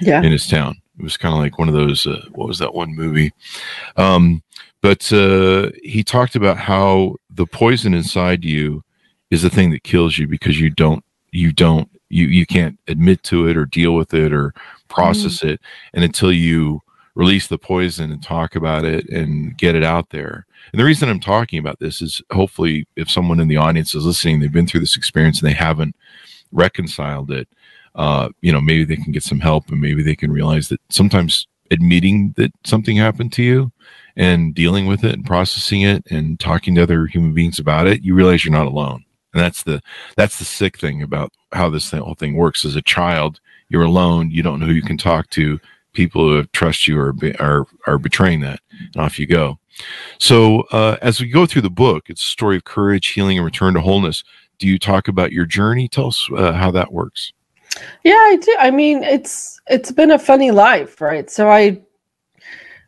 Yeah. 0.00 0.22
in 0.22 0.30
his 0.30 0.46
town. 0.46 0.76
It 0.98 1.02
was 1.02 1.16
kind 1.16 1.34
of 1.34 1.40
like 1.40 1.58
one 1.58 1.68
of 1.68 1.74
those. 1.74 2.06
Uh, 2.06 2.24
what 2.32 2.46
was 2.46 2.58
that 2.60 2.74
one 2.74 2.94
movie? 2.94 3.32
Um, 3.96 4.42
but 4.82 5.12
uh, 5.12 5.70
he 5.82 6.04
talked 6.04 6.36
about 6.36 6.58
how 6.58 7.16
the 7.28 7.46
poison 7.46 7.92
inside 7.92 8.44
you 8.44 8.84
is 9.30 9.42
the 9.42 9.50
thing 9.50 9.70
that 9.70 9.82
kills 9.82 10.16
you 10.16 10.26
because 10.28 10.60
you 10.60 10.70
don't 10.70 11.04
you 11.32 11.52
don't 11.52 11.88
you 12.08 12.26
you 12.26 12.46
can't 12.46 12.78
admit 12.88 13.22
to 13.24 13.46
it 13.48 13.56
or 13.56 13.64
deal 13.66 13.94
with 13.94 14.14
it 14.14 14.32
or 14.32 14.52
process 14.90 15.42
it, 15.42 15.60
and 15.94 16.04
until 16.04 16.32
you 16.32 16.80
release 17.14 17.48
the 17.48 17.58
poison 17.58 18.12
and 18.12 18.22
talk 18.22 18.54
about 18.54 18.84
it 18.84 19.08
and 19.08 19.56
get 19.58 19.74
it 19.74 19.82
out 19.82 20.10
there. 20.10 20.46
And 20.72 20.78
the 20.80 20.84
reason 20.84 21.08
I'm 21.08 21.20
talking 21.20 21.58
about 21.58 21.80
this 21.80 22.00
is 22.00 22.22
hopefully 22.30 22.86
if 22.96 23.10
someone 23.10 23.40
in 23.40 23.48
the 23.48 23.56
audience 23.56 23.94
is 23.94 24.04
listening, 24.04 24.40
they've 24.40 24.52
been 24.52 24.66
through 24.66 24.80
this 24.80 24.96
experience 24.96 25.40
and 25.40 25.50
they 25.50 25.54
haven't 25.54 25.96
reconciled 26.52 27.30
it 27.30 27.48
uh, 27.94 28.28
you 28.40 28.52
know, 28.52 28.60
maybe 28.60 28.84
they 28.84 28.96
can 28.96 29.12
get 29.12 29.22
some 29.22 29.40
help 29.40 29.68
and 29.68 29.80
maybe 29.80 30.02
they 30.02 30.16
can 30.16 30.32
realize 30.32 30.68
that 30.68 30.80
sometimes 30.90 31.46
admitting 31.70 32.32
that 32.36 32.52
something 32.64 32.96
happened 32.96 33.32
to 33.32 33.42
you 33.42 33.72
and 34.16 34.54
dealing 34.54 34.86
with 34.86 35.04
it 35.04 35.14
and 35.14 35.26
processing 35.26 35.82
it 35.82 36.04
and 36.10 36.38
talking 36.40 36.74
to 36.74 36.82
other 36.82 37.06
human 37.06 37.32
beings 37.32 37.58
about 37.58 37.86
it, 37.86 38.02
you 38.02 38.14
realize 38.14 38.44
you're 38.44 38.52
not 38.52 38.66
alone. 38.66 39.04
And 39.32 39.42
that's 39.42 39.62
the 39.62 39.80
that's 40.16 40.40
the 40.40 40.44
sick 40.44 40.76
thing 40.76 41.02
about 41.02 41.32
how 41.52 41.70
this 41.70 41.92
whole 41.92 42.14
thing 42.14 42.34
works. 42.34 42.64
As 42.64 42.74
a 42.74 42.82
child, 42.82 43.40
you're 43.70 43.82
alone. 43.82 44.30
You 44.30 44.42
don't 44.42 44.60
know 44.60 44.66
who 44.66 44.74
you 44.74 44.82
can 44.82 44.98
talk 44.98 45.30
to. 45.30 45.58
People 45.92 46.28
who 46.28 46.44
trust 46.52 46.86
you 46.86 47.00
are 47.00 47.14
are 47.40 47.66
are 47.86 47.98
betraying 47.98 48.40
that, 48.40 48.60
and 48.94 48.96
off 49.02 49.18
you 49.18 49.26
go. 49.26 49.58
So 50.18 50.62
uh, 50.72 50.98
as 51.00 51.20
we 51.20 51.28
go 51.28 51.46
through 51.46 51.62
the 51.62 51.70
book, 51.70 52.10
it's 52.10 52.22
a 52.22 52.26
story 52.26 52.56
of 52.56 52.64
courage, 52.64 53.08
healing, 53.08 53.38
and 53.38 53.44
return 53.44 53.74
to 53.74 53.80
wholeness. 53.80 54.22
Do 54.58 54.68
you 54.68 54.78
talk 54.78 55.08
about 55.08 55.32
your 55.32 55.46
journey? 55.46 55.88
Tell 55.88 56.08
us 56.08 56.28
uh, 56.36 56.52
how 56.52 56.70
that 56.72 56.92
works. 56.92 57.32
Yeah, 58.04 58.12
I 58.12 58.36
do. 58.40 58.56
I 58.58 58.70
mean, 58.70 59.02
it's 59.02 59.60
it's 59.68 59.90
been 59.90 60.10
a 60.10 60.18
funny 60.18 60.50
life, 60.50 61.00
right? 61.00 61.30
So 61.30 61.48
I 61.48 61.80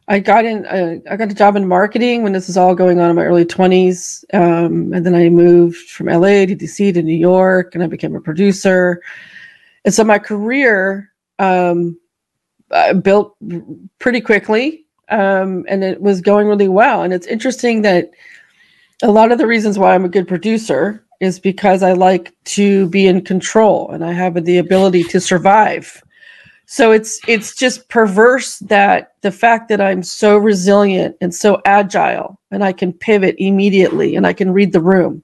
I 0.09 0.19
got 0.19 0.45
in 0.45 0.67
uh, 0.67 0.97
I 1.11 1.17
got 1.17 1.31
a 1.31 1.35
job 1.35 1.57
in 1.57 1.67
marketing 1.67 2.23
when 2.23 2.33
this 2.33 2.49
was 2.49 2.57
all 2.57 2.75
going 2.75 3.01
on 3.01 3.09
in 3.09 3.17
my 3.17 3.25
early 3.25 3.45
20s. 3.45 4.25
Um, 4.35 4.93
and 4.93 5.07
then 5.07 5.15
I 5.15 5.29
moved 5.29 5.91
from 5.91 6.07
LA 6.07 6.47
to 6.47 6.57
DC 6.57 6.93
to 6.95 7.03
New 7.03 7.17
York 7.17 7.75
and 7.75 7.83
I 7.83 7.87
became 7.87 8.15
a 8.15 8.21
producer. 8.21 9.01
And 9.85 9.93
so 9.93 10.05
my 10.05 10.19
career 10.19 11.11
um, 11.39 11.99
built 13.03 13.37
pretty 13.99 14.21
quickly 14.21 14.83
um, 15.09 15.65
and 15.69 15.85
it 15.85 16.01
was 16.01 16.21
going 16.21 16.49
really 16.49 16.69
well. 16.69 17.03
And 17.03 17.13
it's 17.13 17.27
interesting 17.27 17.83
that 17.83 18.11
a 19.03 19.11
lot 19.11 19.31
of 19.31 19.39
the 19.39 19.47
reasons 19.47 19.79
why 19.79 19.95
I'm 19.95 20.05
a 20.05 20.09
good 20.09 20.27
producer 20.27 21.05
is 21.21 21.39
because 21.39 21.83
I 21.83 21.93
like 21.93 22.33
to 22.45 22.89
be 22.89 23.07
in 23.07 23.23
control 23.23 23.91
and 23.91 24.05
I 24.05 24.13
have 24.13 24.43
the 24.45 24.59
ability 24.59 25.05
to 25.05 25.21
survive. 25.21 26.03
So 26.67 26.93
it's 26.93 27.21
it's 27.29 27.55
just 27.55 27.89
perverse 27.89 28.59
that 28.61 29.15
the 29.21 29.31
fact 29.31 29.69
that 29.69 29.81
I'm 29.81 30.03
so 30.03 30.39
resilient 30.39 31.17
and 31.21 31.35
so 31.35 31.61
agile 31.67 32.41
and 32.51 32.65
I 32.65 32.73
can 32.73 32.93
pivot 32.93 33.35
immediately 33.39 34.17
and 34.17 34.27
I 34.27 34.33
can 34.33 34.53
read 34.53 34.73
the 34.73 34.81
room, 34.81 35.23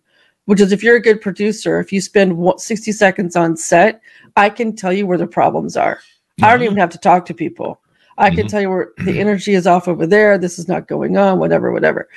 which 0.48 0.62
is 0.62 0.72
if 0.72 0.82
you're 0.82 0.96
a 0.96 1.00
good 1.00 1.20
producer, 1.20 1.78
if 1.78 1.92
you 1.92 2.00
spend 2.00 2.34
60 2.58 2.90
seconds 2.92 3.36
on 3.36 3.54
set, 3.54 4.00
I 4.34 4.48
can 4.48 4.74
tell 4.74 4.94
you 4.94 5.06
where 5.06 5.18
the 5.18 5.26
problems 5.26 5.76
are. 5.76 6.00
I 6.42 6.50
don't 6.50 6.62
even 6.62 6.78
have 6.78 6.88
to 6.88 6.98
talk 6.98 7.26
to 7.26 7.34
people. 7.34 7.82
I 8.16 8.30
can 8.30 8.46
Mhm. 8.46 8.48
tell 8.48 8.60
you 8.62 8.70
where 8.70 8.88
the 9.04 9.20
energy 9.20 9.52
is 9.52 9.66
off 9.66 9.88
over 9.88 10.06
there. 10.06 10.38
This 10.38 10.58
is 10.58 10.66
not 10.66 10.88
going 10.88 11.18
on, 11.18 11.38
whatever, 11.38 11.70
whatever. 11.70 12.08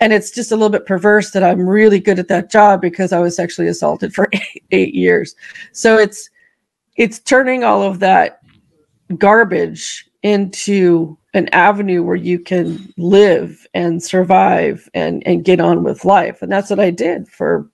And 0.00 0.12
it's 0.12 0.32
just 0.32 0.50
a 0.50 0.56
little 0.56 0.70
bit 0.70 0.86
perverse 0.86 1.30
that 1.30 1.44
I'm 1.44 1.60
really 1.60 2.00
good 2.00 2.18
at 2.18 2.26
that 2.26 2.50
job 2.50 2.80
because 2.80 3.12
I 3.12 3.20
was 3.20 3.36
sexually 3.36 3.68
assaulted 3.68 4.12
for 4.12 4.28
eight, 4.32 4.64
eight 4.72 4.94
years. 4.94 5.36
So 5.70 5.98
it's 5.98 6.30
it's 6.96 7.20
turning 7.20 7.62
all 7.62 7.84
of 7.84 8.00
that 8.00 8.40
garbage 9.18 10.10
into 10.22 11.16
an 11.34 11.48
avenue 11.48 12.02
where 12.02 12.16
you 12.16 12.38
can 12.38 12.92
live 12.98 13.66
and 13.74 14.02
survive 14.02 14.88
and 14.94 15.26
and 15.26 15.44
get 15.44 15.60
on 15.60 15.82
with 15.82 16.04
life. 16.04 16.42
And 16.42 16.50
that's 16.52 16.70
what 16.70 16.80
I 16.80 16.90
did 16.90 17.28
for 17.28 17.68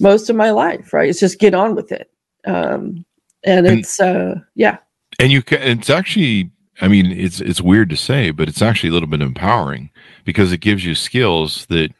most 0.00 0.28
of 0.28 0.36
my 0.36 0.50
life, 0.50 0.92
right? 0.92 1.08
It's 1.08 1.20
just 1.20 1.38
get 1.38 1.54
on 1.54 1.74
with 1.74 1.92
it. 1.92 2.10
Um, 2.46 3.04
and 3.44 3.66
And- 3.66 3.78
it's 3.80 4.00
uh 4.00 4.36
yeah 4.54 4.78
and 5.18 5.30
you 5.30 5.42
can 5.42 5.60
it's 5.62 5.90
actually 5.90 6.50
i 6.80 6.88
mean 6.88 7.12
it's 7.12 7.40
it's 7.42 7.60
weird 7.60 7.90
to 7.90 7.96
say 7.96 8.30
but 8.30 8.48
it's 8.48 8.62
actually 8.62 8.88
a 8.88 8.92
little 8.92 9.08
bit 9.08 9.20
empowering 9.22 9.90
because 10.24 10.50
it 10.50 10.58
gives 10.58 10.84
you 10.84 10.94
skills 10.94 11.66
that 11.66 11.90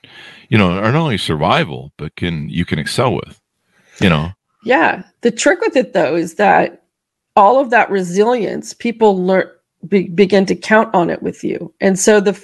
you 0.48 0.57
know 0.59 0.70
are 0.79 0.90
not 0.92 0.96
only 1.03 1.18
survival 1.18 1.92
but 1.98 2.16
can 2.16 2.48
you 2.48 2.64
can 2.64 2.79
excel 2.79 3.12
with 3.14 3.40
you 4.00 4.09
know 4.09 4.31
Yeah. 4.64 5.03
The 5.20 5.31
trick 5.31 5.61
with 5.61 5.77
it, 5.77 5.92
though, 5.92 6.16
is 6.16 6.35
that 6.37 6.84
all 7.37 7.59
of 7.59 7.70
that 7.70 7.90
resilience, 7.90 8.73
people 8.73 9.25
learn 9.25 9.49
be, 9.88 10.09
begin 10.09 10.47
to 10.47 10.55
count 10.55 10.94
on 10.94 11.11
it 11.11 11.23
with 11.23 11.44
you, 11.44 11.73
and 11.81 11.99
so 11.99 12.20
the 12.20 12.40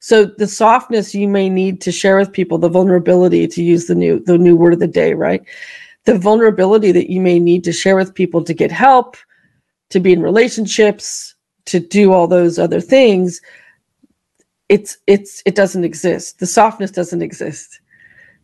so 0.00 0.24
the 0.24 0.46
softness 0.46 1.14
you 1.14 1.28
may 1.28 1.48
need 1.48 1.80
to 1.80 1.92
share 1.92 2.16
with 2.16 2.32
people, 2.32 2.56
the 2.58 2.68
vulnerability 2.68 3.46
to 3.48 3.62
use 3.62 3.86
the 3.86 3.94
new 3.94 4.20
the 4.20 4.38
new 4.38 4.56
word 4.56 4.72
of 4.72 4.80
the 4.80 4.86
day, 4.86 5.14
right? 5.14 5.42
The 6.04 6.18
vulnerability 6.18 6.92
that 6.92 7.10
you 7.10 7.20
may 7.20 7.38
need 7.38 7.64
to 7.64 7.72
share 7.72 7.96
with 7.96 8.14
people 8.14 8.42
to 8.44 8.54
get 8.54 8.70
help, 8.70 9.16
to 9.90 10.00
be 10.00 10.12
in 10.12 10.22
relationships, 10.22 11.34
to 11.66 11.80
do 11.80 12.12
all 12.12 12.26
those 12.26 12.58
other 12.58 12.80
things. 12.80 13.40
It's 14.68 14.98
it's 15.06 15.42
it 15.46 15.54
doesn't 15.54 15.84
exist. 15.84 16.38
The 16.38 16.46
softness 16.46 16.90
doesn't 16.90 17.22
exist. 17.22 17.80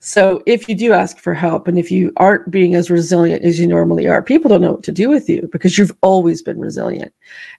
So 0.06 0.42
if 0.44 0.68
you 0.68 0.74
do 0.74 0.92
ask 0.92 1.16
for 1.16 1.32
help 1.32 1.66
and 1.66 1.78
if 1.78 1.90
you 1.90 2.12
aren't 2.18 2.50
being 2.50 2.74
as 2.74 2.90
resilient 2.90 3.42
as 3.42 3.58
you 3.58 3.66
normally 3.66 4.06
are, 4.06 4.22
people 4.22 4.50
don't 4.50 4.60
know 4.60 4.72
what 4.72 4.82
to 4.82 4.92
do 4.92 5.08
with 5.08 5.30
you 5.30 5.48
because 5.50 5.78
you've 5.78 5.96
always 6.02 6.42
been 6.42 6.60
resilient. 6.60 7.10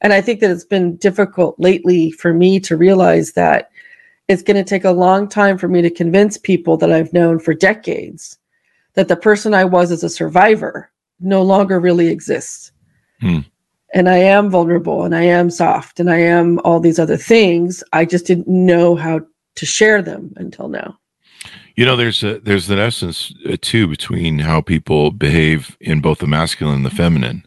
And 0.02 0.14
I 0.14 0.22
think 0.22 0.42
that 0.42 0.52
it's 0.52 0.64
been 0.64 0.96
difficult 0.98 1.56
lately 1.58 2.12
for 2.12 2.36
me 2.36 2.60
to 2.60 2.78
realize 2.78 3.32
that 3.32 3.72
it's 4.28 4.44
going 4.44 4.58
to 4.58 4.64
take 4.64 4.86
a 4.86 4.92
long 4.92 5.28
time 5.28 5.58
for 5.58 5.68
me 5.68 5.82
to 5.82 5.90
convince 5.90 6.38
people 6.38 6.78
that 6.78 6.92
I've 6.92 7.12
known 7.14 7.40
for 7.40 7.56
decades 7.56 8.38
that 8.94 9.08
the 9.08 9.16
person 9.16 9.56
I 9.56 9.66
was 9.66 9.92
as 9.92 10.04
a 10.04 10.10
survivor 10.10 10.92
no 11.20 11.42
longer 11.42 11.80
really 11.80 12.10
exists. 12.10 12.72
Hmm. 13.22 13.40
And 13.96 14.08
I 14.08 14.18
am 14.18 14.52
vulnerable 14.52 15.04
and 15.04 15.16
I 15.16 15.24
am 15.24 15.50
soft 15.50 16.00
and 16.00 16.12
I 16.12 16.18
am 16.18 16.60
all 16.60 16.80
these 16.80 17.00
other 17.00 17.18
things. 17.18 17.84
I 17.92 18.06
just 18.06 18.28
didn't 18.28 18.48
know 18.48 18.96
how 18.96 19.22
to 19.56 19.66
share 19.66 20.04
them 20.04 20.32
until 20.38 20.68
now. 20.68 21.00
You 21.76 21.86
know 21.86 21.96
there's 21.96 22.24
a 22.24 22.40
there's 22.40 22.70
an 22.70 22.80
essence 22.80 23.34
uh, 23.50 23.58
too 23.62 23.88
between 23.88 24.40
how 24.40 24.62
people 24.62 25.12
behave 25.12 25.78
in 25.80 26.02
both 26.02 26.20
the 26.20 26.28
masculine 26.28 26.76
and 26.76 26.86
the 26.86 26.90
feminine 26.90 27.46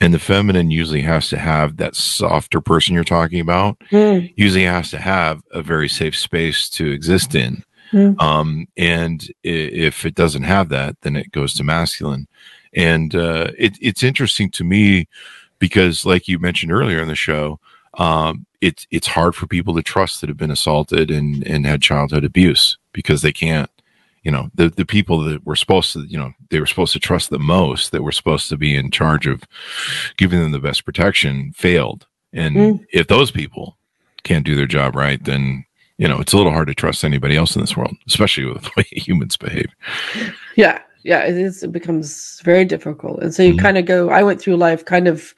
and 0.00 0.12
the 0.12 0.18
feminine 0.18 0.70
usually 0.70 1.02
has 1.02 1.28
to 1.28 1.38
have 1.38 1.76
that 1.76 1.94
softer 1.94 2.60
person 2.60 2.94
you're 2.94 3.04
talking 3.04 3.40
about 3.40 3.76
Hmm. 3.90 4.26
usually 4.36 4.64
has 4.64 4.90
to 4.90 4.98
have 4.98 5.42
a 5.52 5.62
very 5.62 5.88
safe 5.88 6.16
space 6.16 6.68
to 6.70 6.90
exist 6.90 7.34
in. 7.34 7.64
Mm. 7.92 8.20
Um, 8.20 8.66
and 8.76 9.24
if 9.44 10.04
it 10.04 10.14
doesn't 10.16 10.42
have 10.42 10.68
that, 10.70 10.96
then 11.02 11.14
it 11.14 11.30
goes 11.30 11.54
to 11.54 11.64
masculine. 11.64 12.26
And 12.74 13.14
uh, 13.14 13.52
it, 13.56 13.78
it's 13.80 14.02
interesting 14.02 14.50
to 14.50 14.64
me 14.64 15.06
because, 15.60 16.04
like 16.04 16.26
you 16.26 16.40
mentioned 16.40 16.72
earlier 16.72 17.00
in 17.00 17.08
the 17.08 17.14
show, 17.14 17.60
um, 17.98 18.46
it's 18.60 18.86
it's 18.90 19.06
hard 19.06 19.34
for 19.34 19.46
people 19.46 19.74
to 19.74 19.82
trust 19.82 20.20
that 20.20 20.28
have 20.28 20.36
been 20.38 20.50
assaulted 20.50 21.10
and 21.10 21.46
and 21.46 21.66
had 21.66 21.82
childhood 21.82 22.24
abuse 22.24 22.78
because 22.92 23.22
they 23.22 23.32
can't. 23.32 23.70
You 24.22 24.30
know, 24.30 24.50
the 24.54 24.70
the 24.70 24.86
people 24.86 25.18
that 25.24 25.44
were 25.44 25.56
supposed 25.56 25.92
to, 25.92 26.00
you 26.06 26.16
know, 26.16 26.32
they 26.48 26.58
were 26.58 26.66
supposed 26.66 26.94
to 26.94 26.98
trust 26.98 27.28
the 27.28 27.38
most, 27.38 27.92
that 27.92 28.02
were 28.02 28.10
supposed 28.12 28.48
to 28.48 28.56
be 28.56 28.74
in 28.74 28.90
charge 28.90 29.26
of 29.26 29.42
giving 30.16 30.40
them 30.40 30.52
the 30.52 30.58
best 30.58 30.84
protection, 30.86 31.52
failed. 31.54 32.06
And 32.32 32.56
Mm. 32.56 32.86
if 32.90 33.06
those 33.08 33.30
people 33.30 33.76
can't 34.22 34.46
do 34.46 34.54
their 34.54 34.66
job 34.66 34.96
right, 34.96 35.22
then 35.22 35.64
you 35.98 36.08
know 36.08 36.20
it's 36.20 36.32
a 36.32 36.38
little 36.38 36.52
hard 36.52 36.68
to 36.68 36.74
trust 36.74 37.04
anybody 37.04 37.36
else 37.36 37.54
in 37.54 37.60
this 37.60 37.76
world, 37.76 37.94
especially 38.06 38.46
with 38.46 38.62
the 38.62 38.70
way 38.78 38.84
humans 38.92 39.36
behave. 39.36 39.68
Yeah, 40.56 40.80
yeah, 41.02 41.20
it 41.26 41.36
is. 41.36 41.62
It 41.62 41.70
becomes 41.72 42.40
very 42.44 42.64
difficult, 42.64 43.22
and 43.22 43.34
so 43.34 43.42
you 43.42 43.52
Mhm. 43.54 43.58
kind 43.60 43.76
of 43.78 43.84
go. 43.84 44.08
I 44.08 44.22
went 44.22 44.40
through 44.40 44.56
life 44.56 44.86
kind 44.86 45.06
of, 45.06 45.34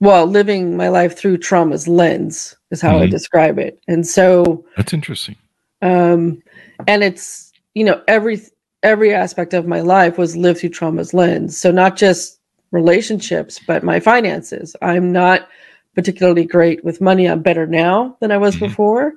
well, 0.00 0.26
living 0.26 0.76
my 0.76 0.88
life 0.88 1.16
through 1.16 1.38
trauma's 1.38 1.88
lens 1.88 2.56
is 2.70 2.80
how 2.80 2.98
I 2.98 3.06
Mhm. 3.06 3.10
describe 3.10 3.58
it, 3.58 3.78
and 3.88 4.06
so, 4.06 4.64
That's 4.76 4.92
interesting. 4.92 5.36
um, 5.82 6.42
and 6.86 7.02
it's 7.02 7.52
you 7.74 7.84
know 7.84 8.00
every 8.08 8.40
every 8.82 9.12
aspect 9.14 9.52
of 9.54 9.66
my 9.66 9.80
life 9.80 10.16
was 10.18 10.36
lived 10.36 10.60
through 10.60 10.70
trauma's 10.70 11.12
lens. 11.14 11.56
So 11.56 11.70
not 11.70 11.96
just 11.96 12.38
relationships, 12.72 13.58
but 13.66 13.82
my 13.82 13.98
finances. 14.00 14.76
I'm 14.82 15.12
not 15.12 15.48
particularly 15.94 16.44
great 16.44 16.84
with 16.84 17.00
money. 17.00 17.26
I'm 17.26 17.40
better 17.42 17.66
now 17.66 18.16
than 18.20 18.30
I 18.30 18.36
was 18.36 18.56
Mhm. 18.56 18.60
before 18.60 19.14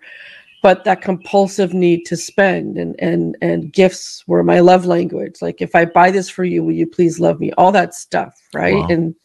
but 0.62 0.84
that 0.84 1.02
compulsive 1.02 1.74
need 1.74 2.06
to 2.06 2.18
spend 2.18 2.78
and 2.78 2.96
and 3.00 3.38
and 3.42 3.72
gifts 3.72 4.24
were 4.28 4.44
my 4.44 4.60
love 4.60 4.86
language. 4.86 5.42
Like 5.42 5.62
if 5.62 5.76
i 5.76 5.86
buy 5.86 6.12
this 6.12 6.30
for 6.30 6.44
you 6.44 6.64
will 6.64 6.74
you 6.74 6.88
please 6.88 7.20
love 7.20 7.40
me? 7.40 7.52
All 7.54 7.72
that 7.72 7.94
stuff 7.94 8.40
right? 8.54 8.76
Wow. 8.76 8.88
and 8.90 9.16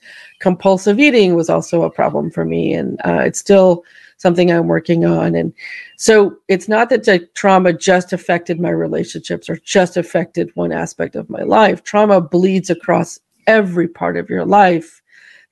compulsive 0.41 1.01
eating 1.01 1.35
was 1.35 1.49
also 1.49 1.83
a 1.83 1.91
problem 1.91 2.31
for 2.31 2.45
me 2.45 2.75
and 2.75 3.01
uh, 3.05 3.23
it's 3.25 3.39
still 3.39 3.85
something 4.17 4.51
i'm 4.51 4.69
working 4.69 5.05
on. 5.05 5.35
And 5.35 5.53
so 5.97 6.37
it's 6.49 6.69
not 6.69 6.89
that 6.91 7.05
the 7.05 7.21
trauma 7.35 7.73
just 7.73 8.13
affected 8.13 8.61
my 8.61 8.71
relationships 8.71 9.49
or 9.49 9.57
just 9.57 9.97
affected 9.97 10.51
one 10.55 10.73
aspect 10.73 11.17
of 11.17 11.31
my 11.31 11.43
life. 11.43 11.83
Trauma 11.83 12.21
bleeds 12.21 12.71
across 12.71 13.19
every 13.47 13.89
part 13.89 14.17
of 14.17 14.31
your 14.31 14.45
life 14.45 15.03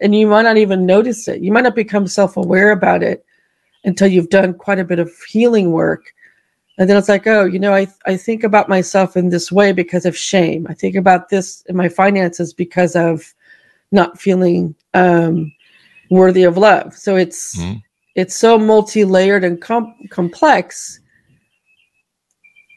and 0.01 0.15
you 0.15 0.27
might 0.27 0.43
not 0.43 0.57
even 0.57 0.87
notice 0.87 1.29
it. 1.29 1.43
You 1.43 1.53
might 1.53 1.65
not 1.65 1.75
become 1.75 2.07
self-aware 2.07 2.71
about 2.71 3.03
it 3.03 3.25
until 3.85 4.09
you've 4.09 4.31
done 4.31 4.55
quite 4.55 4.79
a 4.79 4.85
bit 4.85 4.99
of 4.99 5.11
healing 5.29 5.73
work. 5.73 6.15
And 6.79 6.89
then 6.89 6.97
it's 6.97 7.09
like, 7.09 7.27
oh, 7.27 7.45
you 7.45 7.59
know, 7.59 7.75
I, 7.75 7.87
I 8.07 8.17
think 8.17 8.45
about 8.45 8.69
myself 8.69 9.17
in 9.17 9.29
this 9.29 9.53
way 9.53 9.73
because 9.73 10.07
of 10.07 10.17
shame. 10.17 10.67
I 10.71 10.75
think 10.75 10.97
about 10.97 11.29
this 11.29 11.63
in 11.69 11.77
my 11.77 11.89
finances 11.89 12.53
because 12.55 12.97
of 12.97 13.35
not 13.91 14.19
feeling 14.21 14.75
um, 14.95 15.53
worthy 16.11 16.45
of 16.45 16.57
love. 16.57 16.95
So 16.97 17.17
it's 17.17 17.57
Mhm. 17.59 17.83
it's 18.15 18.35
so 18.37 18.59
multi-layered 18.59 19.45
and 19.45 19.61
com- 19.61 19.95
complex, 20.11 21.01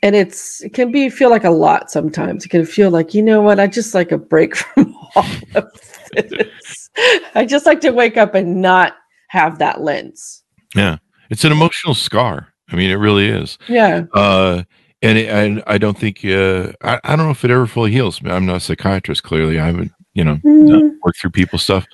and 0.03 0.15
it's 0.15 0.61
it 0.61 0.73
can 0.73 0.91
be 0.91 1.09
feel 1.09 1.29
like 1.29 1.45
a 1.45 1.49
lot 1.49 1.89
sometimes. 1.89 2.45
It 2.45 2.49
can 2.49 2.65
feel 2.65 2.89
like 2.91 3.13
you 3.13 3.21
know 3.21 3.41
what, 3.41 3.59
I 3.59 3.67
just 3.67 3.93
like 3.95 4.11
a 4.11 4.17
break 4.17 4.55
from 4.57 4.93
all 5.15 5.25
of 5.55 5.71
this. 6.13 6.89
I 7.33 7.45
just 7.45 7.65
like 7.65 7.81
to 7.81 7.91
wake 7.91 8.17
up 8.17 8.35
and 8.35 8.61
not 8.61 8.93
have 9.29 9.57
that 9.59 9.81
lens. 9.81 10.43
Yeah, 10.75 10.97
it's 11.29 11.43
an 11.43 11.51
emotional 11.51 11.95
scar. 11.95 12.49
I 12.69 12.75
mean, 12.75 12.89
it 12.89 12.95
really 12.95 13.27
is. 13.27 13.57
Yeah. 13.67 14.05
Uh, 14.13 14.63
and 15.01 15.17
it, 15.17 15.29
I, 15.67 15.75
I 15.75 15.77
don't 15.77 15.97
think 15.97 16.25
uh, 16.25 16.73
I, 16.81 16.99
I 17.03 17.15
don't 17.15 17.25
know 17.25 17.31
if 17.31 17.45
it 17.45 17.51
ever 17.51 17.67
fully 17.67 17.91
heals. 17.91 18.19
I'm 18.25 18.45
not 18.45 18.57
a 18.57 18.59
psychiatrist. 18.59 19.23
Clearly, 19.23 19.59
I 19.59 19.67
haven't 19.67 19.91
you 20.13 20.23
know 20.23 20.37
Mm, 20.37 20.95
worked 21.03 21.19
through 21.19 21.31
people's 21.31 21.63
stuff. 21.63 21.85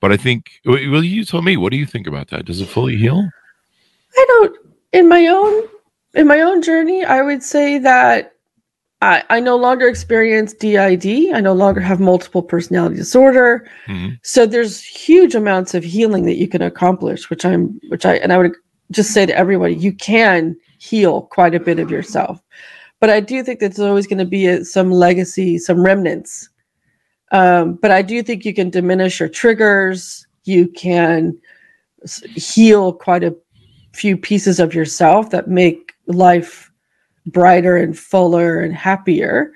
But 0.00 0.12
I 0.12 0.16
think. 0.16 0.50
Well, 0.64 1.02
you 1.02 1.24
tell 1.24 1.42
me. 1.42 1.56
What 1.56 1.70
do 1.70 1.76
you 1.76 1.86
think 1.86 2.06
about 2.06 2.28
that? 2.28 2.44
Does 2.44 2.60
it 2.60 2.68
fully 2.68 2.96
heal? 2.96 3.28
I 4.16 4.24
don't 4.28 4.56
in 4.92 5.08
my 5.08 5.26
own 5.26 5.68
in 6.14 6.26
my 6.26 6.40
own 6.40 6.62
journey, 6.62 7.04
I 7.04 7.22
would 7.22 7.42
say 7.42 7.78
that 7.78 8.35
I, 9.06 9.22
I 9.30 9.40
no 9.40 9.56
longer 9.56 9.86
experience 9.86 10.52
DID. 10.52 11.32
I 11.32 11.40
no 11.40 11.52
longer 11.52 11.80
have 11.80 12.00
multiple 12.00 12.42
personality 12.42 12.96
disorder. 12.96 13.68
Mhm. 13.86 14.18
So 14.22 14.46
there's 14.46 14.82
huge 14.82 15.34
amounts 15.36 15.74
of 15.74 15.84
healing 15.84 16.24
that 16.24 16.36
you 16.36 16.48
can 16.48 16.60
accomplish, 16.60 17.30
which 17.30 17.44
I'm 17.44 17.80
which 17.88 18.04
I 18.04 18.16
and 18.16 18.32
I 18.32 18.38
would 18.38 18.56
just 18.90 19.12
say 19.12 19.24
to 19.24 19.36
everybody, 19.36 19.74
you 19.74 19.92
can 19.92 20.56
heal 20.78 21.22
quite 21.22 21.54
a 21.54 21.60
bit 21.60 21.78
of 21.78 21.90
yourself. 21.90 22.42
But 23.00 23.10
I 23.10 23.20
do 23.20 23.42
think 23.44 23.60
that 23.60 23.74
there's 23.74 23.88
always 23.88 24.06
going 24.06 24.18
to 24.18 24.24
be 24.24 24.46
a, 24.46 24.64
some 24.64 24.90
legacy, 24.90 25.58
some 25.58 25.82
remnants. 25.82 26.48
Um, 27.30 27.74
but 27.74 27.90
I 27.90 28.02
do 28.02 28.22
think 28.22 28.44
you 28.44 28.54
can 28.54 28.70
diminish 28.70 29.20
your 29.20 29.28
triggers. 29.28 30.26
You 30.44 30.68
can 30.68 31.38
heal 32.34 32.92
quite 32.92 33.24
a 33.24 33.36
few 33.92 34.16
pieces 34.16 34.58
of 34.60 34.74
yourself 34.74 35.30
that 35.30 35.48
make 35.48 35.92
life 36.06 36.70
brighter 37.26 37.76
and 37.76 37.98
fuller 37.98 38.60
and 38.60 38.74
happier. 38.74 39.52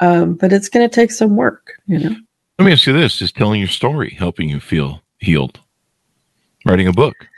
Um, 0.00 0.34
but 0.34 0.52
it's 0.52 0.68
going 0.68 0.88
to 0.88 0.94
take 0.94 1.10
some 1.10 1.36
work, 1.36 1.72
you 1.86 1.98
know. 1.98 2.16
Let 2.58 2.64
me 2.66 2.72
ask 2.72 2.86
you 2.86 2.92
this: 2.92 3.22
Is 3.22 3.32
telling 3.32 3.60
your 3.60 3.68
story 3.68 4.10
helping 4.10 4.48
you 4.48 4.60
feel 4.60 5.02
healed? 5.18 5.60
Writing 6.64 6.88
a 6.88 6.92
book. 6.92 7.28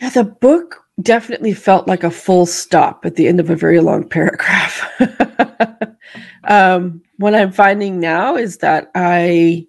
Yeah, 0.00 0.10
the 0.10 0.24
book 0.24 0.84
definitely 1.02 1.52
felt 1.52 1.88
like 1.88 2.04
a 2.04 2.10
full 2.10 2.46
stop 2.46 3.04
at 3.04 3.16
the 3.16 3.28
end 3.28 3.40
of 3.40 3.50
a 3.50 3.56
very 3.56 3.80
long 3.80 4.08
paragraph. 4.08 4.88
um, 6.44 7.02
what 7.18 7.34
I'm 7.34 7.52
finding 7.52 8.00
now 8.00 8.36
is 8.36 8.58
that 8.58 8.90
I, 8.94 9.66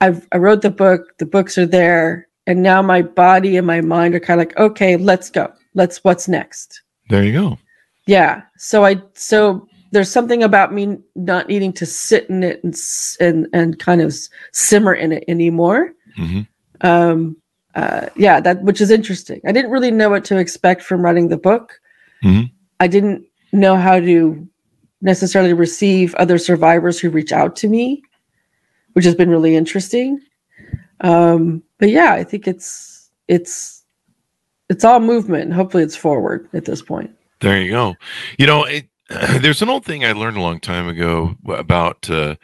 I've, 0.00 0.26
I 0.32 0.38
wrote 0.38 0.62
the 0.62 0.70
book. 0.70 1.16
The 1.18 1.26
books 1.26 1.56
are 1.58 1.66
there, 1.66 2.28
and 2.46 2.62
now 2.62 2.82
my 2.82 3.02
body 3.02 3.56
and 3.56 3.66
my 3.66 3.80
mind 3.80 4.14
are 4.14 4.20
kind 4.20 4.40
of 4.40 4.48
like, 4.48 4.58
okay, 4.58 4.96
let's 4.96 5.30
go. 5.30 5.52
Let's. 5.74 6.02
What's 6.04 6.28
next? 6.28 6.81
There 7.08 7.24
you 7.24 7.32
go. 7.32 7.58
Yeah. 8.06 8.42
So 8.56 8.84
I. 8.84 9.00
So 9.14 9.66
there's 9.90 10.10
something 10.10 10.42
about 10.42 10.72
me 10.72 10.98
not 11.14 11.48
needing 11.48 11.72
to 11.74 11.86
sit 11.86 12.28
in 12.30 12.42
it 12.42 12.62
and 12.64 12.74
and 13.20 13.46
and 13.52 13.78
kind 13.78 14.00
of 14.00 14.14
simmer 14.52 14.94
in 14.94 15.12
it 15.12 15.24
anymore 15.28 15.92
hmm 16.16 16.40
um 16.80 17.36
uh 17.74 18.06
yeah 18.16 18.40
that 18.40 18.62
which 18.62 18.80
is 18.80 18.90
interesting 18.90 19.40
i 19.46 19.52
didn't 19.52 19.70
really 19.70 19.90
know 19.90 20.08
what 20.10 20.24
to 20.24 20.38
expect 20.38 20.82
from 20.82 21.02
writing 21.02 21.28
the 21.28 21.36
book 21.36 21.78
Mhm. 22.24 22.50
i 22.80 22.86
didn't 22.86 23.24
know 23.52 23.76
how 23.76 24.00
to 24.00 24.48
necessarily 25.02 25.52
receive 25.52 26.14
other 26.14 26.38
survivors 26.38 26.98
who 26.98 27.10
reach 27.10 27.32
out 27.32 27.54
to 27.56 27.68
me 27.68 28.02
which 28.92 29.04
has 29.04 29.14
been 29.14 29.30
really 29.30 29.56
interesting. 29.56 30.20
Um, 31.00 31.62
but 31.78 31.88
yeah, 31.88 32.12
I 32.12 32.24
think 32.24 32.46
it's 32.46 33.10
it's 33.28 33.81
it's 34.72 34.84
all 34.84 35.00
movement, 35.00 35.44
and 35.44 35.52
hopefully, 35.52 35.82
it's 35.82 35.96
forward 35.96 36.48
at 36.52 36.64
this 36.64 36.82
point. 36.82 37.10
There 37.40 37.60
you 37.60 37.70
go. 37.70 37.94
You 38.38 38.46
know, 38.46 38.64
it, 38.64 38.88
there's 39.08 39.62
an 39.62 39.68
old 39.68 39.84
thing 39.84 40.04
I 40.04 40.12
learned 40.12 40.36
a 40.36 40.42
long 40.42 40.60
time 40.60 40.88
ago 40.88 41.36
about. 41.46 42.10
Uh, 42.10 42.36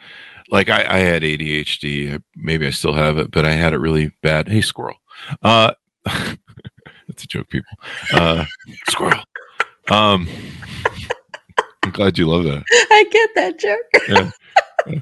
like 0.51 0.69
I, 0.69 0.95
I 0.95 0.97
had 0.99 1.21
ADHD. 1.21 2.21
Maybe 2.35 2.65
I 2.65 2.71
still 2.71 2.93
have 2.93 3.17
it, 3.17 3.31
but 3.31 3.45
I 3.45 3.51
had 3.51 3.73
it 3.73 3.77
really 3.77 4.11
bad. 4.21 4.47
Hey, 4.47 4.61
squirrel. 4.61 4.97
Uh, 5.43 5.73
that's 6.05 7.23
a 7.23 7.27
joke, 7.27 7.49
people. 7.49 7.77
Uh, 8.13 8.45
squirrel. 8.87 9.23
Um, 9.89 10.27
I'm 11.83 11.91
glad 11.91 12.17
you 12.17 12.27
love 12.27 12.43
that. 12.45 12.63
I 12.71 13.05
get 13.11 13.29
that 13.35 13.59
joke. 13.59 14.31
Yeah. 14.87 14.99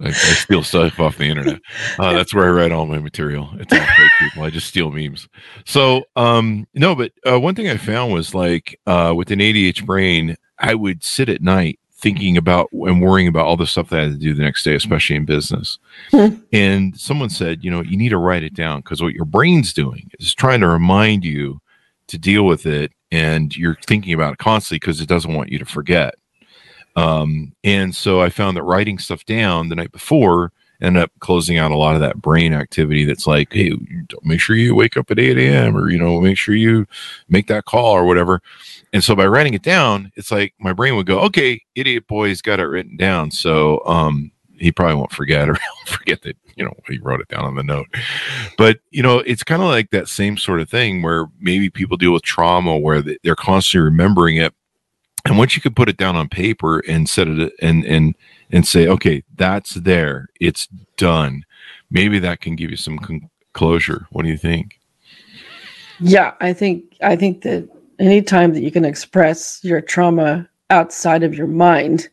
I, 0.00 0.08
I 0.08 0.12
steal 0.12 0.62
stuff 0.62 0.98
off 1.00 1.18
the 1.18 1.24
internet. 1.24 1.60
Uh, 1.98 2.12
that's 2.14 2.34
where 2.34 2.46
I 2.46 2.50
write 2.50 2.72
all 2.72 2.86
my 2.86 2.98
material. 2.98 3.50
It's 3.54 3.72
all 3.72 3.78
fake 3.78 4.10
people. 4.18 4.42
I 4.42 4.50
just 4.50 4.68
steal 4.68 4.90
memes. 4.90 5.28
So, 5.64 6.04
um, 6.16 6.66
no, 6.74 6.94
but 6.94 7.12
uh, 7.26 7.38
one 7.40 7.54
thing 7.54 7.68
I 7.68 7.76
found 7.76 8.12
was 8.12 8.34
like 8.34 8.78
uh, 8.86 9.12
with 9.16 9.30
an 9.30 9.38
ADH 9.38 9.84
brain, 9.84 10.36
I 10.58 10.74
would 10.74 11.02
sit 11.02 11.28
at 11.28 11.42
night 11.42 11.78
thinking 12.02 12.36
about 12.36 12.68
and 12.72 13.00
worrying 13.00 13.28
about 13.28 13.46
all 13.46 13.56
the 13.56 13.66
stuff 13.66 13.88
that 13.90 14.00
I 14.00 14.02
had 14.02 14.12
to 14.12 14.18
do 14.18 14.34
the 14.34 14.42
next 14.42 14.64
day, 14.64 14.74
especially 14.74 15.16
in 15.16 15.24
business. 15.24 15.78
Hmm. 16.10 16.34
and 16.52 16.98
someone 16.98 17.30
said, 17.30 17.62
you 17.62 17.70
know, 17.70 17.80
you 17.80 17.96
need 17.96 18.08
to 18.08 18.18
write 18.18 18.42
it 18.42 18.54
down 18.54 18.80
because 18.80 19.00
what 19.00 19.14
your 19.14 19.24
brain's 19.24 19.72
doing 19.72 20.10
is 20.18 20.34
trying 20.34 20.60
to 20.60 20.68
remind 20.68 21.24
you 21.24 21.60
to 22.08 22.18
deal 22.18 22.44
with 22.44 22.66
it, 22.66 22.92
and 23.10 23.56
you're 23.56 23.78
thinking 23.86 24.12
about 24.12 24.34
it 24.34 24.38
constantly 24.38 24.80
because 24.80 25.00
it 25.00 25.08
doesn't 25.08 25.34
want 25.34 25.50
you 25.50 25.58
to 25.58 25.64
forget. 25.64 26.14
Um, 26.96 27.52
and 27.64 27.94
so 27.94 28.20
I 28.20 28.28
found 28.28 28.56
that 28.56 28.62
writing 28.62 28.98
stuff 28.98 29.24
down 29.24 29.68
the 29.68 29.76
night 29.76 29.92
before 29.92 30.52
ended 30.82 31.02
up 31.02 31.12
closing 31.20 31.58
out 31.58 31.70
a 31.70 31.76
lot 31.76 31.94
of 31.94 32.00
that 32.00 32.20
brain 32.20 32.52
activity 32.52 33.04
that's 33.04 33.26
like, 33.26 33.52
hey, 33.52 33.72
make 34.24 34.40
sure 34.40 34.56
you 34.56 34.74
wake 34.74 34.96
up 34.96 35.10
at 35.10 35.18
8 35.18 35.38
a.m. 35.38 35.76
or, 35.76 35.88
you 35.88 35.98
know, 35.98 36.20
make 36.20 36.36
sure 36.36 36.56
you 36.56 36.86
make 37.28 37.46
that 37.46 37.64
call 37.64 37.92
or 37.92 38.04
whatever. 38.04 38.42
And 38.92 39.02
so 39.02 39.14
by 39.14 39.26
writing 39.26 39.54
it 39.54 39.62
down, 39.62 40.10
it's 40.16 40.32
like 40.32 40.54
my 40.58 40.72
brain 40.72 40.96
would 40.96 41.06
go, 41.06 41.20
okay, 41.20 41.62
idiot 41.76 42.08
boy's 42.08 42.42
got 42.42 42.58
it 42.58 42.64
written 42.64 42.96
down. 42.96 43.30
So 43.30 43.80
um, 43.86 44.32
he 44.58 44.72
probably 44.72 44.96
won't 44.96 45.12
forget 45.12 45.48
or 45.48 45.56
forget 45.86 46.22
that, 46.22 46.36
you 46.56 46.64
know, 46.64 46.74
he 46.88 46.98
wrote 46.98 47.20
it 47.20 47.28
down 47.28 47.44
on 47.44 47.54
the 47.54 47.62
note. 47.62 47.86
But, 48.58 48.80
you 48.90 49.04
know, 49.04 49.20
it's 49.20 49.44
kind 49.44 49.62
of 49.62 49.68
like 49.68 49.90
that 49.90 50.08
same 50.08 50.36
sort 50.36 50.60
of 50.60 50.68
thing 50.68 51.00
where 51.02 51.26
maybe 51.40 51.70
people 51.70 51.96
deal 51.96 52.12
with 52.12 52.22
trauma 52.22 52.76
where 52.76 53.02
they're 53.22 53.36
constantly 53.36 53.84
remembering 53.84 54.36
it 54.36 54.52
and 55.24 55.38
once 55.38 55.54
you 55.54 55.62
could 55.62 55.76
put 55.76 55.88
it 55.88 55.96
down 55.96 56.16
on 56.16 56.28
paper 56.28 56.80
and 56.80 57.08
set 57.08 57.28
it 57.28 57.52
and 57.60 57.84
and 57.84 58.14
and 58.50 58.66
say 58.66 58.86
okay 58.88 59.22
that's 59.36 59.74
there 59.74 60.28
it's 60.40 60.66
done 60.96 61.44
maybe 61.90 62.18
that 62.18 62.40
can 62.40 62.56
give 62.56 62.70
you 62.70 62.76
some 62.76 62.98
con- 62.98 63.28
closure 63.52 64.06
what 64.10 64.22
do 64.22 64.28
you 64.28 64.38
think 64.38 64.78
Yeah, 66.00 66.34
I 66.40 66.52
think 66.52 66.96
I 67.02 67.16
think 67.16 67.42
that 67.42 67.68
anytime 67.98 68.52
that 68.54 68.62
you 68.62 68.70
can 68.72 68.84
express 68.84 69.60
your 69.62 69.80
trauma 69.80 70.48
outside 70.70 71.22
of 71.22 71.34
your 71.34 71.46
mind, 71.46 72.08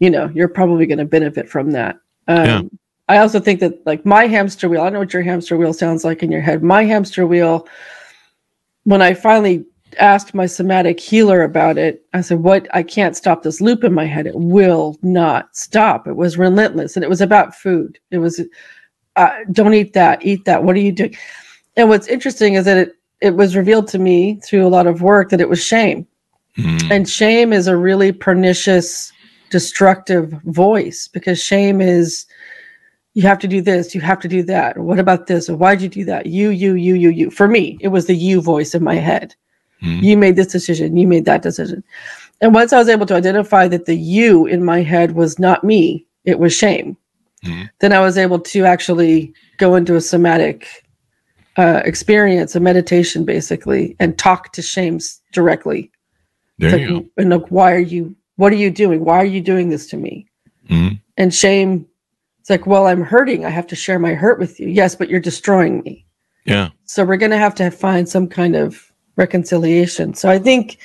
you 0.00 0.10
know, 0.10 0.30
you're 0.34 0.48
probably 0.48 0.84
going 0.84 0.98
to 0.98 1.06
benefit 1.06 1.48
from 1.48 1.70
that. 1.72 1.96
Um, 2.26 2.46
Yeah. 2.46 2.62
I 3.08 3.18
also 3.18 3.40
think 3.40 3.60
that 3.60 3.86
like 3.86 4.04
my 4.04 4.26
hamster 4.26 4.68
wheel, 4.68 4.82
I 4.82 4.90
know 4.90 4.98
what 4.98 5.14
your 5.14 5.22
hamster 5.22 5.56
wheel 5.56 5.72
sounds 5.72 6.04
like 6.04 6.22
in 6.22 6.30
your 6.30 6.42
head. 6.42 6.62
My 6.62 6.84
hamster 6.84 7.26
wheel, 7.26 7.66
when 8.84 9.00
I 9.00 9.14
finally 9.14 9.64
asked 9.98 10.34
my 10.34 10.46
somatic 10.46 11.00
healer 11.00 11.42
about 11.42 11.78
it, 11.78 12.04
I 12.12 12.20
said, 12.20 12.40
What? 12.40 12.66
I 12.74 12.82
can't 12.82 13.16
stop 13.16 13.42
this 13.42 13.60
loop 13.60 13.84
in 13.84 13.92
my 13.92 14.04
head. 14.04 14.26
It 14.26 14.34
will 14.34 14.96
not 15.02 15.54
stop. 15.56 16.06
It 16.06 16.16
was 16.16 16.38
relentless. 16.38 16.96
And 16.96 17.04
it 17.04 17.08
was 17.08 17.20
about 17.20 17.54
food. 17.54 17.98
It 18.10 18.18
was, 18.18 18.40
uh, 19.16 19.30
don't 19.52 19.74
eat 19.74 19.92
that, 19.94 20.24
eat 20.24 20.44
that. 20.44 20.64
What 20.64 20.76
are 20.76 20.80
you 20.80 20.92
doing? 20.92 21.16
And 21.76 21.88
what's 21.88 22.08
interesting 22.08 22.54
is 22.54 22.64
that 22.64 22.76
it, 22.76 22.96
it 23.20 23.34
was 23.36 23.56
revealed 23.56 23.88
to 23.88 23.98
me 23.98 24.40
through 24.44 24.66
a 24.66 24.68
lot 24.68 24.86
of 24.86 25.02
work 25.02 25.30
that 25.30 25.40
it 25.40 25.48
was 25.48 25.62
shame. 25.62 26.06
Mm, 26.56 26.90
And 26.90 27.08
shame 27.08 27.52
is 27.52 27.66
a 27.68 27.76
really 27.76 28.12
pernicious, 28.12 29.12
destructive 29.50 30.30
voice 30.44 31.08
because 31.08 31.42
shame 31.42 31.80
is 31.80 32.26
you 33.14 33.22
have 33.22 33.38
to 33.40 33.48
do 33.48 33.60
this, 33.60 33.94
you 33.94 34.00
have 34.00 34.20
to 34.20 34.28
do 34.28 34.42
that. 34.44 34.78
What 34.78 34.98
about 34.98 35.26
this? 35.26 35.48
Why'd 35.48 35.82
you 35.82 35.88
do 35.88 36.04
that? 36.04 36.26
You, 36.26 36.50
you, 36.50 36.74
you, 36.74 36.94
you, 36.94 37.10
you. 37.10 37.30
For 37.30 37.48
me, 37.48 37.78
it 37.80 37.88
was 37.88 38.06
the 38.06 38.14
you 38.14 38.40
voice 38.40 38.74
in 38.74 38.84
my 38.84 38.94
head. 38.94 39.34
Mm, 39.82 40.02
You 40.02 40.16
made 40.16 40.36
this 40.36 40.48
decision, 40.48 40.96
you 40.96 41.06
made 41.06 41.24
that 41.26 41.42
decision. 41.42 41.82
And 42.40 42.54
once 42.54 42.72
I 42.72 42.78
was 42.78 42.88
able 42.88 43.06
to 43.06 43.14
identify 43.14 43.68
that 43.68 43.86
the 43.86 43.96
you 43.96 44.46
in 44.46 44.64
my 44.64 44.82
head 44.82 45.12
was 45.12 45.38
not 45.38 45.64
me, 45.64 46.06
it 46.24 46.38
was 46.38 46.52
shame, 46.52 46.96
Mhm. 47.44 47.68
then 47.80 47.92
I 47.92 48.00
was 48.00 48.18
able 48.18 48.40
to 48.40 48.64
actually 48.64 49.32
go 49.58 49.74
into 49.76 49.96
a 49.96 50.00
somatic 50.00 50.66
uh, 51.56 51.82
experience, 51.84 52.54
a 52.54 52.60
meditation 52.60 53.24
basically, 53.24 53.96
and 53.98 54.16
talk 54.16 54.52
to 54.52 54.62
shame 54.62 54.98
directly. 55.32 55.90
there 56.58 56.78
you 56.78 56.86
like, 56.94 57.04
go 57.04 57.10
and 57.16 57.30
look, 57.30 57.46
why 57.50 57.72
are 57.72 57.78
you, 57.80 58.14
what 58.36 58.52
are 58.52 58.56
you 58.56 58.70
doing? 58.70 59.04
Why 59.04 59.16
are 59.16 59.24
you 59.24 59.40
doing 59.40 59.68
this 59.68 59.88
to 59.88 59.96
me? 59.96 60.26
Mhm. 60.70 61.00
And 61.16 61.34
shame, 61.34 61.86
it's 62.40 62.50
like, 62.50 62.66
well, 62.66 62.86
I'm 62.86 63.02
hurting. 63.02 63.44
I 63.44 63.50
have 63.50 63.66
to 63.68 63.76
share 63.76 63.98
my 63.98 64.14
hurt 64.14 64.38
with 64.38 64.60
you. 64.60 64.68
Yes, 64.68 64.94
but 64.94 65.08
you're 65.10 65.20
destroying 65.20 65.82
me. 65.82 66.04
yeah 66.44 66.70
So 66.84 67.04
we're 67.04 67.16
going 67.16 67.32
to 67.32 67.38
have 67.38 67.54
to 67.56 67.70
find 67.70 68.08
some 68.08 68.26
kind 68.28 68.54
of 68.56 68.87
reconciliation. 69.18 70.14
So 70.14 70.30
I 70.30 70.38
think 70.38 70.78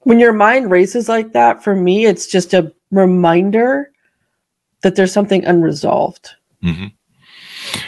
when 0.00 0.18
your 0.18 0.32
mind 0.32 0.70
races 0.70 1.08
like 1.08 1.32
that, 1.32 1.62
for 1.62 1.76
me, 1.76 2.06
it's 2.06 2.26
just 2.26 2.54
a 2.54 2.72
reminder 2.90 3.90
that 4.82 4.96
there's 4.96 5.12
something 5.12 5.44
unresolved. 5.44 6.30
hmm 6.62 6.86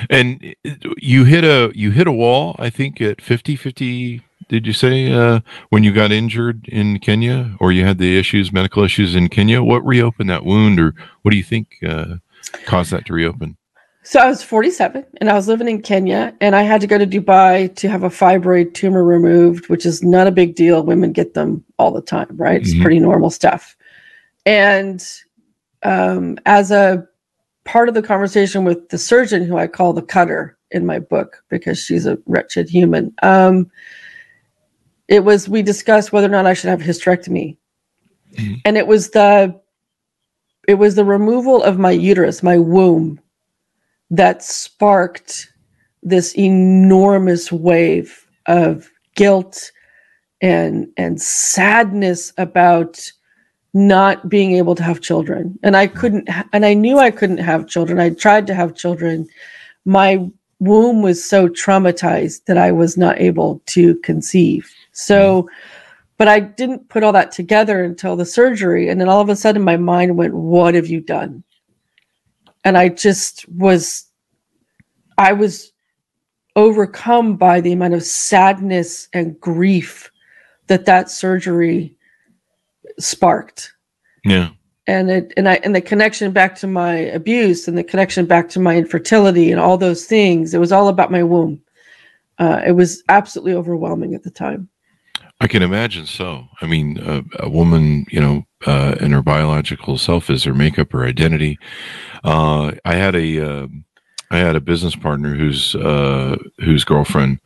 and 0.09 0.55
you 0.99 1.25
hit 1.25 1.45
a 1.45 1.71
you 1.75 1.91
hit 1.91 2.07
a 2.07 2.13
wall 2.13 2.57
i 2.59 2.71
think 2.71 3.01
at 3.01 3.21
50 3.21 3.57
50 3.57 4.23
did 4.49 4.67
you 4.67 4.73
say 4.73 5.13
uh 5.13 5.41
when 5.69 5.85
you 5.85 5.93
got 5.93 6.13
injured 6.13 6.67
in 6.69 6.99
kenya 6.99 7.55
or 7.61 7.73
you 7.73 7.85
had 7.85 7.99
the 7.99 8.19
issues 8.19 8.53
medical 8.53 8.83
issues 8.85 9.15
in 9.15 9.29
kenya 9.29 9.63
what 9.63 9.85
reopened 9.85 10.31
that 10.31 10.45
wound 10.45 10.81
or 10.81 10.95
what 11.23 11.31
do 11.31 11.37
you 11.37 11.43
think 11.45 11.77
uh 11.87 12.17
caused 12.65 12.91
that 12.91 13.05
to 13.07 13.13
reopen 13.13 13.57
So 14.07 14.21
I 14.21 14.29
was 14.29 14.41
47 14.41 15.05
and 15.21 15.29
I 15.29 15.35
was 15.35 15.49
living 15.49 15.67
in 15.67 15.83
Kenya 15.83 16.33
and 16.41 16.55
I 16.55 16.63
had 16.63 16.81
to 16.81 16.87
go 16.87 16.97
to 16.97 17.09
Dubai 17.09 17.75
to 17.75 17.89
have 17.89 18.05
a 18.05 18.09
fibroid 18.09 18.73
tumor 18.73 19.03
removed, 19.03 19.69
which 19.69 19.85
is 19.85 20.01
not 20.01 20.29
a 20.29 20.31
big 20.31 20.55
deal. 20.55 20.85
Women 20.85 21.11
get 21.11 21.35
them 21.35 21.65
all 21.77 21.91
the 21.91 22.01
time, 22.01 22.29
right? 22.37 22.61
It's 22.61 22.73
Mhm. 22.73 22.83
pretty 22.83 23.01
normal 23.01 23.31
stuff. 23.31 23.77
And 24.47 25.05
um, 25.83 26.39
as 26.47 26.71
a 26.71 27.05
part 27.65 27.89
of 27.89 27.97
the 27.97 28.03
conversation 28.03 28.63
with 28.63 28.91
the 28.91 28.99
surgeon, 28.99 29.43
who 29.43 29.57
I 29.59 29.67
call 29.67 29.93
the 29.93 30.03
cutter 30.03 30.57
in 30.71 30.87
my 30.87 31.01
book 31.01 31.43
because 31.49 31.77
she's 31.81 32.07
a 32.07 32.17
wretched 32.27 32.69
human, 32.69 33.13
um, 33.25 33.69
it 35.09 35.25
was 35.25 35.49
we 35.49 35.63
discussed 35.63 36.13
whether 36.13 36.29
or 36.29 36.31
not 36.31 36.47
I 36.47 36.55
should 36.55 36.71
have 36.71 36.81
a 36.81 36.85
hysterectomy. 36.85 37.57
Mhm. 38.37 38.61
And 38.65 38.77
it 38.77 38.87
was 38.87 39.11
the 39.11 39.61
it 40.69 40.75
was 40.75 40.95
the 40.95 41.05
removal 41.05 41.61
of 41.61 41.77
my 41.77 41.91
uterus, 41.91 42.45
my 42.45 42.57
womb, 42.59 43.19
that 44.11 44.43
sparked 44.43 45.53
this 46.03 46.37
enormous 46.39 47.51
wave 47.51 48.27
of 48.47 48.91
guilt 49.15 49.73
and 50.41 50.89
and 50.97 51.21
sadness 51.21 52.33
about 52.39 53.11
not 53.75 54.29
being 54.29 54.53
able 54.53 54.75
to 54.75 54.83
have 54.83 55.01
children. 55.01 55.59
And 55.63 55.77
i 55.77 55.87
couldn't 55.87 56.29
and 56.53 56.65
i 56.65 56.75
knew 56.75 56.99
i 56.99 57.11
couldn't 57.11 57.39
have 57.39 57.67
children. 57.67 57.99
I 57.99 58.11
tried 58.11 58.47
to 58.47 58.55
have 58.55 58.77
children. 58.77 59.27
My 59.85 60.29
womb 60.61 61.03
was 61.03 61.29
so 61.29 61.49
traumatized 61.49 62.45
that 62.47 62.57
i 62.57 62.73
was 62.73 62.97
not 62.97 63.21
able 63.21 63.61
to 63.67 63.97
conceive. 63.97 64.71
So 64.93 65.49
but 66.19 66.29
i 66.29 66.39
didn't 66.39 66.89
put 66.89 67.03
all 67.03 67.13
that 67.13 67.33
together 67.33 67.83
until 67.83 68.15
the 68.17 68.27
surgery. 68.27 68.89
And 68.89 69.01
then 69.01 69.09
all 69.09 69.21
of 69.21 69.29
a 69.29 69.37
sudden 69.37 69.63
my 69.63 69.77
mind 69.77 70.17
went 70.17 70.35
what 70.35 70.75
have 70.75 70.87
you 70.87 71.01
done 71.01 71.43
and 72.67 72.77
i 72.77 72.89
just 72.89 73.49
was 73.49 74.07
i 75.17 75.33
was 75.33 75.73
overcome 76.57 77.37
by 77.37 77.61
the 77.61 77.73
amount 77.73 77.95
of 77.95 78.03
sadness 78.03 79.09
and 79.13 79.39
grief 79.41 80.11
that 80.67 80.87
that 80.87 81.11
surgery 81.11 81.97
sparked. 82.99 83.73
Yeah. 84.25 84.51
And 84.89 85.11
it 85.11 85.33
and 85.37 85.49
i 85.49 85.55
and 85.63 85.75
the 85.75 85.81
connection 85.81 86.33
back 86.33 86.57
to 86.57 86.67
my 86.67 86.95
abuse 86.95 87.69
and 87.69 87.77
the 87.79 87.85
connection 87.85 88.27
back 88.27 88.49
to 88.51 88.61
my 88.61 88.77
infertility 88.77 89.51
and 89.51 89.61
all 89.61 89.77
those 89.77 90.05
things 90.05 90.55
it 90.55 90.59
was 90.59 90.73
all 90.73 90.89
about 90.89 91.11
my 91.11 91.23
womb. 91.23 91.61
Uh, 92.39 92.61
it 92.67 92.73
was 92.73 93.03
absolutely 93.09 93.55
overwhelming 93.55 94.15
at 94.15 94.23
the 94.23 94.31
time 94.31 94.69
I 95.41 95.49
can 95.49 95.63
imagine 95.63 96.07
so. 96.07 96.49
I 96.63 96.67
mean, 96.67 96.99
a, 96.99 97.23
a 97.41 97.49
woman, 97.49 98.07
you 98.11 98.21
know, 98.21 98.47
uh, 98.67 98.97
and 99.01 99.13
her 99.13 99.23
biological 99.23 99.99
self 99.99 100.31
is 100.31 100.45
her 100.45 100.55
makeup, 100.55 100.93
her 100.93 101.05
identity. 101.05 101.59
Uh, 102.25 102.73
I 102.85 102.95
had 102.95 103.15
a, 103.15 103.41
uh, 103.41 103.67
I 104.31 104.39
had 104.39 104.57
a 104.57 104.61
business 104.61 104.97
partner 104.97 105.35
whose 105.35 105.75
uh, 105.75 106.37
whose 106.59 106.85
girlfriend 106.85 107.41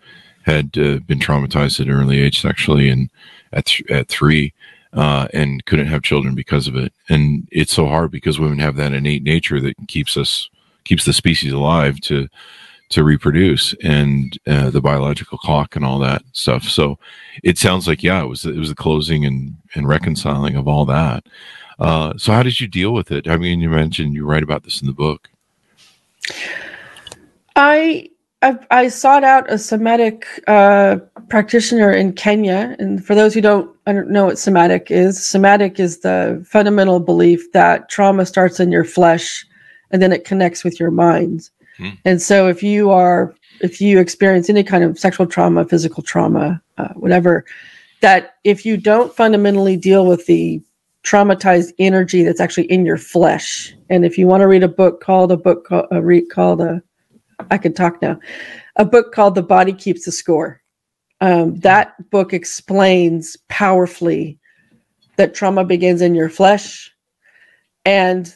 had 0.44 0.78
uh, 0.78 1.00
been 1.06 1.18
traumatized 1.18 1.80
at 1.80 1.88
an 1.88 1.92
early 1.92 2.20
age 2.20 2.40
sexually, 2.40 2.88
and 2.88 3.10
at 3.52 3.66
th- 3.66 3.90
at 3.90 4.08
three, 4.08 4.54
uh, 4.92 5.26
and 5.34 5.64
couldn't 5.66 5.88
have 5.88 6.02
children 6.02 6.34
because 6.34 6.68
of 6.68 6.76
it. 6.76 6.92
And 7.08 7.48
it's 7.50 7.72
so 7.72 7.86
hard 7.86 8.12
because 8.12 8.38
women 8.38 8.60
have 8.60 8.76
that 8.76 8.92
innate 8.92 9.24
nature 9.24 9.60
that 9.60 9.74
keeps 9.88 10.16
us 10.16 10.48
keeps 10.84 11.04
the 11.04 11.12
species 11.12 11.52
alive 11.52 12.00
to 12.00 12.28
to 12.90 13.04
reproduce 13.04 13.74
and 13.82 14.38
uh, 14.46 14.68
the 14.70 14.80
biological 14.80 15.38
clock 15.38 15.76
and 15.76 15.84
all 15.84 15.98
that 16.00 16.22
stuff. 16.32 16.64
So 16.64 16.98
it 17.42 17.56
sounds 17.56 17.86
like 17.88 18.02
yeah, 18.02 18.22
it 18.22 18.26
was 18.26 18.44
it 18.44 18.56
was 18.56 18.68
the 18.68 18.74
closing 18.74 19.24
and 19.24 19.56
and 19.74 19.88
reconciling 19.88 20.56
of 20.56 20.68
all 20.68 20.84
that. 20.86 21.24
Uh, 21.78 22.12
so 22.18 22.32
how 22.32 22.42
did 22.42 22.60
you 22.60 22.68
deal 22.68 22.92
with 22.92 23.10
it? 23.10 23.26
I 23.26 23.36
mean, 23.36 23.60
you 23.60 23.70
mentioned 23.70 24.14
you 24.14 24.26
write 24.26 24.42
about 24.42 24.64
this 24.64 24.80
in 24.80 24.86
the 24.86 24.92
book. 24.92 25.30
I 27.56 28.10
I, 28.42 28.58
I 28.70 28.88
sought 28.88 29.22
out 29.22 29.50
a 29.52 29.58
somatic 29.58 30.26
uh, 30.46 30.96
practitioner 31.28 31.92
in 31.92 32.14
Kenya, 32.14 32.74
and 32.78 33.04
for 33.04 33.14
those 33.14 33.34
who 33.34 33.42
don't, 33.42 33.70
don't 33.84 34.10
know 34.10 34.24
what 34.24 34.38
somatic 34.38 34.90
is. 34.90 35.24
Somatic 35.24 35.78
is 35.78 36.00
the 36.00 36.44
fundamental 36.48 37.00
belief 37.00 37.52
that 37.52 37.90
trauma 37.90 38.24
starts 38.24 38.58
in 38.58 38.72
your 38.72 38.84
flesh, 38.84 39.46
and 39.90 40.00
then 40.00 40.10
it 40.12 40.24
connects 40.24 40.64
with 40.64 40.80
your 40.80 40.90
mind. 40.90 41.50
Hmm. 41.80 41.90
And 42.04 42.20
so, 42.20 42.46
if 42.46 42.62
you 42.62 42.90
are, 42.90 43.34
if 43.62 43.80
you 43.80 43.98
experience 43.98 44.50
any 44.50 44.62
kind 44.62 44.84
of 44.84 44.98
sexual 44.98 45.26
trauma, 45.26 45.64
physical 45.64 46.02
trauma, 46.02 46.60
uh, 46.76 46.88
whatever, 46.88 47.46
that 48.02 48.36
if 48.44 48.66
you 48.66 48.76
don't 48.76 49.14
fundamentally 49.14 49.78
deal 49.78 50.06
with 50.06 50.26
the 50.26 50.60
traumatized 51.04 51.72
energy 51.78 52.22
that's 52.22 52.40
actually 52.40 52.70
in 52.70 52.84
your 52.84 52.98
flesh, 52.98 53.74
and 53.88 54.04
if 54.04 54.18
you 54.18 54.26
want 54.26 54.42
to 54.42 54.46
read 54.46 54.62
a 54.62 54.68
book 54.68 55.00
called 55.00 55.32
a 55.32 55.38
book 55.38 55.66
called, 55.66 55.86
a 55.90 56.02
read 56.02 56.28
called 56.30 56.60
a 56.60 56.82
I 57.50 57.56
can 57.56 57.72
talk 57.72 58.02
now. 58.02 58.20
A 58.76 58.84
book 58.84 59.12
called 59.12 59.34
The 59.34 59.42
Body 59.42 59.72
Keeps 59.72 60.04
the 60.04 60.12
Score. 60.12 60.60
Um, 61.22 61.56
that 61.60 62.10
book 62.10 62.34
explains 62.34 63.38
powerfully 63.48 64.38
that 65.16 65.34
trauma 65.34 65.64
begins 65.64 66.02
in 66.02 66.14
your 66.14 66.28
flesh 66.28 66.90
and 67.84 68.34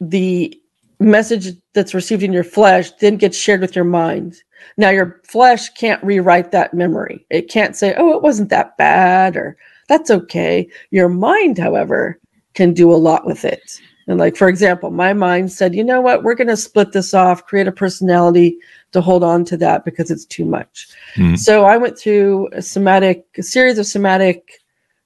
the 0.00 0.60
message 1.00 1.56
that's 1.72 1.94
received 1.94 2.22
in 2.22 2.32
your 2.32 2.44
flesh 2.44 2.90
then 2.92 3.16
gets 3.16 3.36
shared 3.36 3.60
with 3.60 3.74
your 3.74 3.84
mind. 3.84 4.36
Now, 4.76 4.90
your 4.90 5.20
flesh 5.24 5.68
can't 5.70 6.02
rewrite 6.02 6.50
that 6.52 6.74
memory. 6.74 7.26
It 7.30 7.50
can't 7.50 7.76
say, 7.76 7.94
oh, 7.96 8.14
it 8.16 8.22
wasn't 8.22 8.48
that 8.50 8.76
bad 8.76 9.36
or 9.36 9.56
that's 9.88 10.10
okay. 10.10 10.68
Your 10.90 11.08
mind, 11.08 11.58
however, 11.58 12.18
can 12.54 12.72
do 12.72 12.92
a 12.92 12.96
lot 12.96 13.26
with 13.26 13.44
it. 13.44 13.80
And 14.06 14.18
like, 14.18 14.36
for 14.36 14.48
example, 14.48 14.90
my 14.90 15.12
mind 15.12 15.50
said, 15.50 15.74
you 15.74 15.82
know 15.82 16.00
what, 16.00 16.22
we're 16.22 16.34
going 16.34 16.48
to 16.48 16.56
split 16.56 16.92
this 16.92 17.14
off, 17.14 17.46
create 17.46 17.68
a 17.68 17.72
personality 17.72 18.58
to 18.92 19.00
hold 19.00 19.24
on 19.24 19.44
to 19.46 19.56
that 19.58 19.84
because 19.84 20.10
it's 20.10 20.26
too 20.26 20.44
much. 20.44 20.88
Mm. 21.16 21.38
So 21.38 21.64
I 21.64 21.76
went 21.76 21.98
through 21.98 22.48
a 22.52 22.62
somatic, 22.62 23.26
a 23.38 23.42
series 23.42 23.78
of 23.78 23.86
somatic 23.86 24.60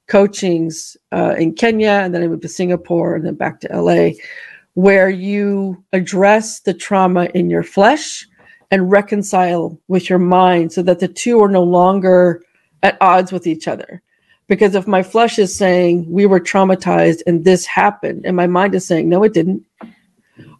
coachings 0.08 0.96
uh, 1.12 1.34
in 1.38 1.54
Kenya, 1.54 2.00
and 2.02 2.14
then 2.14 2.22
I 2.22 2.28
moved 2.28 2.42
to 2.42 2.48
Singapore 2.48 3.14
and 3.14 3.24
then 3.24 3.34
back 3.34 3.60
to 3.60 3.68
LA, 3.68 4.10
where 4.78 5.10
you 5.10 5.82
address 5.92 6.60
the 6.60 6.72
trauma 6.72 7.24
in 7.34 7.50
your 7.50 7.64
flesh 7.64 8.24
and 8.70 8.92
reconcile 8.92 9.76
with 9.88 10.08
your 10.08 10.20
mind 10.20 10.72
so 10.72 10.80
that 10.82 11.00
the 11.00 11.08
two 11.08 11.42
are 11.42 11.48
no 11.48 11.64
longer 11.64 12.40
at 12.84 12.96
odds 13.00 13.32
with 13.32 13.44
each 13.44 13.66
other. 13.66 14.00
Because 14.46 14.76
if 14.76 14.86
my 14.86 15.02
flesh 15.02 15.36
is 15.36 15.52
saying 15.52 16.08
we 16.08 16.26
were 16.26 16.38
traumatized 16.38 17.22
and 17.26 17.44
this 17.44 17.66
happened, 17.66 18.24
and 18.24 18.36
my 18.36 18.46
mind 18.46 18.72
is 18.72 18.86
saying 18.86 19.08
no, 19.08 19.24
it 19.24 19.34
didn't, 19.34 19.64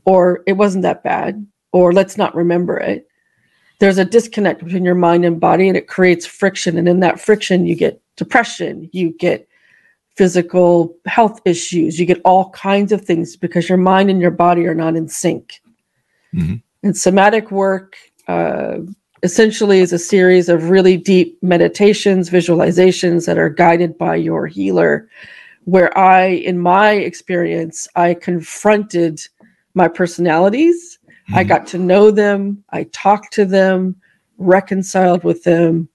or 0.04 0.42
it 0.48 0.54
wasn't 0.54 0.82
that 0.82 1.04
bad, 1.04 1.46
or 1.70 1.92
let's 1.92 2.16
not 2.16 2.34
remember 2.34 2.76
it, 2.76 3.06
there's 3.78 3.98
a 3.98 4.04
disconnect 4.04 4.64
between 4.64 4.84
your 4.84 4.96
mind 4.96 5.24
and 5.24 5.38
body, 5.38 5.68
and 5.68 5.76
it 5.76 5.86
creates 5.86 6.26
friction. 6.26 6.76
And 6.76 6.88
in 6.88 6.98
that 7.00 7.20
friction, 7.20 7.66
you 7.66 7.76
get 7.76 8.02
depression, 8.16 8.90
you 8.92 9.10
get 9.10 9.47
physical 10.18 10.96
health 11.06 11.40
issues, 11.44 11.98
you 11.98 12.04
get 12.04 12.20
all 12.24 12.50
kinds 12.50 12.90
of 12.90 13.04
things 13.04 13.36
because 13.36 13.68
your 13.68 13.78
mind 13.78 14.10
and 14.10 14.20
your 14.20 14.32
body 14.32 14.66
are 14.66 14.74
not 14.74 14.96
in 14.96 15.08
sync. 15.08 15.62
Mm-hmm. 16.34 16.56
And 16.82 16.96
somatic 16.96 17.52
work, 17.52 17.96
uh, 18.26 18.78
essentially 19.22 19.78
is 19.78 19.92
a 19.92 19.98
series 19.98 20.48
of 20.48 20.70
really 20.70 20.96
deep 20.96 21.38
meditations, 21.40 22.30
visualizations 22.30 23.26
that 23.26 23.38
are 23.38 23.48
guided 23.48 23.96
by 23.96 24.16
your 24.16 24.48
healer. 24.48 25.08
Where 25.64 25.96
I, 25.96 26.24
in 26.26 26.58
my 26.58 26.92
experience, 26.92 27.86
I 27.94 28.14
confronted 28.14 29.20
my 29.74 29.86
personalities. 29.86 30.98
Mm-hmm. 31.06 31.34
I 31.36 31.44
got 31.44 31.66
to 31.68 31.78
know 31.78 32.10
them. 32.10 32.64
I 32.70 32.84
talked 32.92 33.32
to 33.34 33.44
them, 33.44 33.94
reconciled 34.38 35.22
with 35.22 35.44
them, 35.44 35.88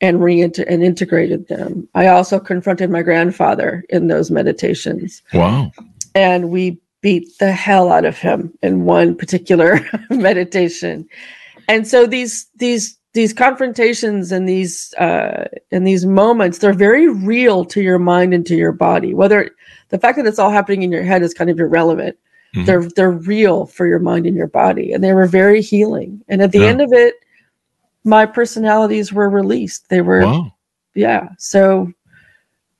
and 0.00 0.22
reinter- 0.22 0.64
and 0.68 0.82
integrated 0.82 1.48
them. 1.48 1.88
I 1.94 2.06
also 2.06 2.38
confronted 2.38 2.90
my 2.90 3.02
grandfather 3.02 3.84
in 3.88 4.08
those 4.08 4.30
meditations. 4.30 5.22
Wow! 5.34 5.72
And 6.14 6.50
we 6.50 6.80
beat 7.00 7.28
the 7.38 7.52
hell 7.52 7.92
out 7.92 8.04
of 8.04 8.18
him 8.18 8.52
in 8.62 8.84
one 8.84 9.14
particular 9.14 9.80
meditation 10.10 11.08
and 11.68 11.86
so 11.86 12.06
these 12.06 12.46
these 12.56 12.98
these 13.12 13.32
confrontations 13.32 14.32
and 14.32 14.48
these 14.48 14.92
uh, 14.94 15.44
and 15.70 15.86
these 15.86 16.04
moments 16.04 16.58
they're 16.58 16.72
very 16.72 17.08
real 17.08 17.64
to 17.66 17.82
your 17.82 17.98
mind 17.98 18.34
and 18.34 18.46
to 18.46 18.56
your 18.56 18.72
body 18.72 19.14
whether 19.14 19.50
the 19.90 19.98
fact 19.98 20.16
that 20.16 20.26
it's 20.26 20.38
all 20.38 20.50
happening 20.50 20.82
in 20.82 20.90
your 20.90 21.04
head 21.04 21.22
is 21.22 21.34
kind 21.34 21.50
of 21.50 21.60
irrelevant 21.60 22.16
mm-hmm. 22.54 22.64
they're 22.64 22.88
they're 22.96 23.12
real 23.12 23.66
for 23.66 23.86
your 23.86 23.98
mind 23.98 24.26
and 24.26 24.36
your 24.36 24.48
body 24.48 24.92
and 24.92 25.04
they 25.04 25.12
were 25.12 25.26
very 25.26 25.62
healing 25.62 26.20
and 26.28 26.42
at 26.42 26.52
the 26.52 26.60
yeah. 26.60 26.66
end 26.66 26.80
of 26.80 26.92
it 26.92 27.14
my 28.08 28.24
personalities 28.24 29.12
were 29.12 29.28
released 29.28 29.88
they 29.88 30.00
were 30.00 30.20
wow. 30.20 30.52
yeah 30.94 31.28
so 31.38 31.92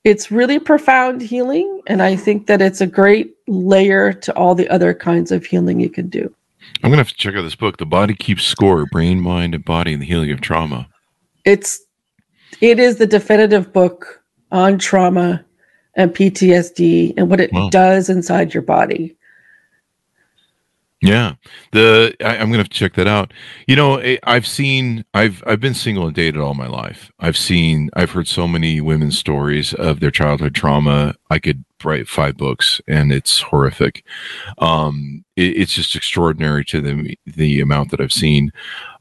it's 0.05 0.31
really 0.31 0.59
profound 0.59 1.21
healing 1.21 1.83
and 1.87 2.03
i 2.03 2.17
think 2.17 2.47
that 2.47 2.63
it's 2.63 2.81
a 2.81 2.87
great 2.87 3.35
layer 3.47 4.13
to 4.13 4.35
all 4.37 4.55
the 4.55 4.69
other 4.69 4.95
kinds 4.95 5.31
of 5.31 5.45
healing 5.45 5.79
you 5.79 5.91
can 5.91 6.09
do 6.09 6.35
I'm 6.83 6.91
gonna 6.91 6.99
have 6.99 7.09
to 7.09 7.15
check 7.15 7.35
out 7.35 7.43
this 7.43 7.55
book, 7.55 7.79
The 7.79 7.87
Body 7.87 8.15
Keeps 8.15 8.45
Score: 8.45 8.87
Brain, 8.87 9.21
Mind, 9.21 9.55
and 9.55 9.65
Body 9.65 9.93
and 9.93 10.03
the 10.03 10.07
Healing 10.07 10.31
of 10.31 10.41
Trauma. 10.41 10.89
It's 11.45 11.81
it 12.61 12.79
is 12.79 12.97
the 12.97 13.07
definitive 13.07 13.73
book 13.73 14.23
on 14.53 14.79
trauma 14.79 15.45
and 15.95 16.15
PTSD 16.15 17.15
and 17.17 17.29
what 17.29 17.41
it 17.41 17.53
wow. 17.53 17.69
does 17.71 18.09
inside 18.09 18.55
your 18.55 18.63
body. 18.63 19.17
Yeah, 21.01 21.35
the 21.71 22.17
I, 22.21 22.37
am 22.37 22.49
gonna 22.49 22.59
have 22.59 22.71
to 22.71 22.77
check 22.77 22.95
that 22.95 23.07
out. 23.07 23.33
You 23.69 23.77
know, 23.77 24.03
I've 24.25 24.47
seen, 24.47 25.05
I've 25.15 25.45
I've 25.47 25.61
been 25.61 25.75
single 25.75 26.07
and 26.07 26.15
dated 26.15 26.41
all 26.41 26.55
my 26.55 26.67
life. 26.67 27.13
I've 27.21 27.37
seen, 27.37 27.89
I've 27.95 28.11
heard 28.11 28.27
so 28.27 28.49
many 28.49 28.81
women's 28.81 29.17
stories 29.17 29.75
of 29.75 30.01
their 30.01 30.11
childhood 30.11 30.57
trauma. 30.57 31.15
I 31.31 31.39
could 31.39 31.65
write 31.85 32.09
five 32.09 32.37
books, 32.37 32.81
and 32.89 33.13
it's 33.13 33.41
horrific. 33.41 34.05
Um, 34.59 35.25
it, 35.37 35.59
it's 35.59 35.73
just 35.73 35.95
extraordinary 35.95 36.65
to 36.65 36.81
the 36.81 37.17
the 37.27 37.61
amount 37.61 37.93
that 37.93 38.01
I've 38.01 38.13
seen, 38.13 38.51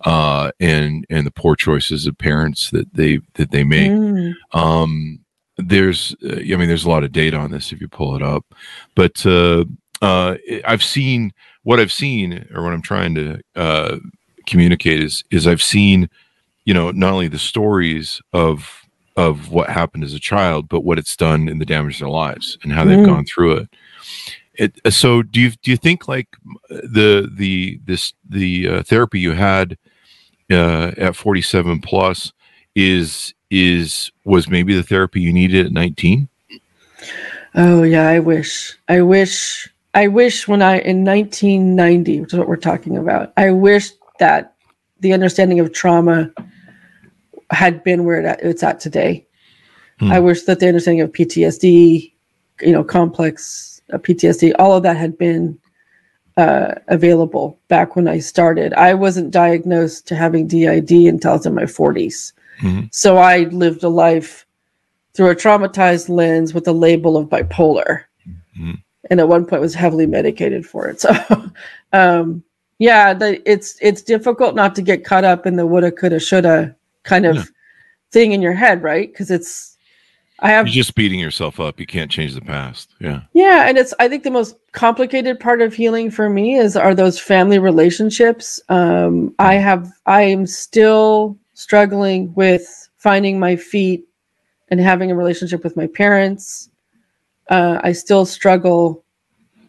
uh, 0.06 0.52
and 0.60 1.04
and 1.10 1.26
the 1.26 1.32
poor 1.32 1.56
choices 1.56 2.06
of 2.06 2.16
parents 2.20 2.70
that 2.72 2.94
they 2.94 3.22
that 3.36 3.50
they 3.50 3.64
make. 3.64 3.92
Mm. 3.92 4.36
Um, 4.54 5.20
there's, 5.58 6.16
uh, 6.24 6.36
I 6.36 6.56
mean, 6.56 6.68
there's 6.68 6.86
a 6.86 6.90
lot 6.90 7.04
of 7.04 7.12
data 7.12 7.38
on 7.38 7.50
this 7.50 7.72
if 7.72 7.82
you 7.82 7.88
pull 7.88 8.16
it 8.16 8.22
up, 8.22 8.46
but 8.96 9.26
uh, 9.26 9.66
uh, 10.02 10.36
I've 10.66 10.84
seen 10.84 11.34
what 11.68 11.82
I've 11.82 11.92
seen, 11.92 12.48
or 12.54 12.64
what 12.64 12.72
I'm 12.72 12.82
trying 12.82 13.14
to 13.16 13.42
uh, 13.54 13.98
communicate 14.46 15.02
is 15.02 15.26
is 15.32 15.46
I've 15.46 15.62
seen, 15.62 16.10
you 16.64 16.74
know, 16.74 16.92
not 16.92 17.12
only 17.12 17.28
the 17.28 17.38
stories 17.38 18.22
of 18.32 18.86
of 19.18 19.52
what 19.52 19.70
happened 19.70 20.06
as 20.06 20.14
a 20.14 20.20
child, 20.20 20.70
but 20.70 20.86
what 20.86 20.98
it's 20.98 21.18
done 21.18 21.50
in 21.50 21.60
the 21.60 21.66
damage 21.66 21.98
to 21.98 22.06
their 22.06 22.10
lives 22.10 22.58
and 22.64 22.72
how 22.72 22.86
they've 22.86 23.00
mm. 23.00 23.06
gone 23.06 23.26
through 23.26 23.58
it. 23.58 23.70
It, 24.54 24.80
uh, 24.86 24.92
so 24.92 25.22
do 25.22 25.42
you 25.42 25.50
do 25.62 25.72
you 25.72 25.76
think 25.76 26.08
like 26.08 26.30
the 26.70 27.30
the 27.36 27.82
this 27.84 28.14
the 28.30 28.70
uh, 28.70 28.84
therapy 28.84 29.20
you 29.20 29.34
had 29.34 29.78
uh, 30.50 30.92
at 30.96 31.18
47 31.18 31.82
plus 31.82 32.32
is 32.76 33.34
is 33.52 34.10
was 34.24 34.48
maybe 34.48 34.74
the 34.74 34.84
therapy 34.84 35.20
you 35.20 35.34
needed 35.34 35.66
at 35.66 35.74
19 35.74 36.30
oh 37.56 37.84
yeah 37.84 38.08
i 38.08 38.20
wish 38.20 38.78
i 38.88 39.02
wish 39.02 39.70
I 39.98 40.06
wish 40.06 40.48
when 40.48 40.62
I 40.62 40.78
in 40.78 41.04
1990, 41.04 42.22
which 42.22 42.32
is 42.32 42.38
what 42.38 42.48
we're 42.48 42.56
talking 42.56 42.98
about, 42.98 43.34
I 43.36 43.50
wish 43.50 43.90
that 44.20 44.54
the 45.00 45.12
understanding 45.12 45.60
of 45.60 45.74
trauma 45.74 46.32
had 47.50 47.84
been 47.84 48.06
where 48.06 48.38
it's 48.40 48.62
at 48.62 48.80
today. 48.80 49.26
Hmm. 50.00 50.12
I 50.12 50.20
wish 50.20 50.44
that 50.44 50.60
the 50.60 50.68
understanding 50.68 51.02
of 51.02 51.12
PTSD, 51.14 52.14
you 52.62 52.72
know, 52.72 52.84
complex 52.84 53.82
uh, 53.92 53.98
PTSD, 53.98 54.54
all 54.60 54.78
of 54.78 54.84
that 54.84 54.98
had 54.98 55.18
been 55.18 55.58
uh, 56.38 56.76
available 56.90 57.60
back 57.68 57.96
when 57.96 58.08
I 58.08 58.20
started. 58.20 58.74
I 58.74 58.94
wasn't 58.94 59.32
diagnosed 59.32 60.08
to 60.10 60.16
having 60.16 60.46
DID 60.46 60.92
until 60.92 61.32
I 61.32 61.34
was 61.38 61.48
in 61.48 61.56
my 61.56 61.64
40s. 61.64 62.34
Mm-hmm. 62.62 62.82
So 62.92 63.18
I 63.18 63.46
lived 63.46 63.84
a 63.84 63.90
life 63.90 64.46
through 65.16 65.32
a 65.32 65.36
traumatized 65.36 66.08
lens 66.08 66.54
with 66.54 66.66
the 66.66 66.74
label 66.74 67.18
of 67.18 67.30
bipolar. 67.30 68.04
Mm-hmm 68.28 68.74
and 69.10 69.20
at 69.20 69.28
one 69.28 69.46
point 69.46 69.62
was 69.62 69.74
heavily 69.74 70.06
medicated 70.06 70.66
for 70.66 70.88
it. 70.88 71.02
So, 71.02 71.16
um, 71.94 72.44
yeah, 72.80 73.14
the, 73.14 73.42
it's 73.50 73.78
it's 73.82 74.02
difficult 74.02 74.56
not 74.56 74.76
to 74.76 74.82
get 74.82 75.04
caught 75.04 75.24
up 75.24 75.46
in 75.46 75.56
the 75.56 75.66
woulda, 75.66 75.92
coulda, 75.92 76.20
shoulda 76.20 76.76
kind 77.04 77.26
of 77.26 77.36
yeah. 77.36 77.44
thing 78.12 78.32
in 78.32 78.42
your 78.42 78.54
head, 78.54 78.84
right? 78.84 79.12
Because 79.12 79.32
it's 79.32 79.78
I 80.40 80.50
have 80.50 80.68
You're 80.68 80.84
just 80.84 80.96
beating 80.96 81.20
yourself 81.20 81.60
up. 81.60 81.80
You 81.80 81.88
can't 81.88 82.12
change 82.12 82.36
the 82.36 82.42
past. 82.42 82.94
Yeah. 83.00 83.22
Yeah, 83.34 83.68
and 83.68 83.78
it's 83.78 83.94
I 84.00 84.08
think 84.08 84.24
the 84.24 84.32
most 84.32 84.56
complicated 84.74 85.40
part 85.40 85.62
of 85.62 85.74
healing 85.74 86.12
for 86.12 86.30
me 86.30 86.56
is 86.56 86.76
are 86.76 86.94
those 86.94 87.20
family 87.20 87.58
relationships. 87.58 88.60
Um, 88.70 89.34
I 89.40 89.56
have 89.56 89.92
I 90.06 90.22
am 90.24 90.46
still 90.46 91.38
struggling 91.54 92.34
with 92.36 92.90
finding 92.98 93.40
my 93.40 93.56
feet 93.56 94.08
and 94.70 94.80
having 94.80 95.10
a 95.10 95.16
relationship 95.16 95.64
with 95.64 95.76
my 95.76 95.88
parents. 95.88 96.70
Uh, 97.50 97.80
I 97.84 97.92
still 97.94 98.26
struggle 98.26 99.04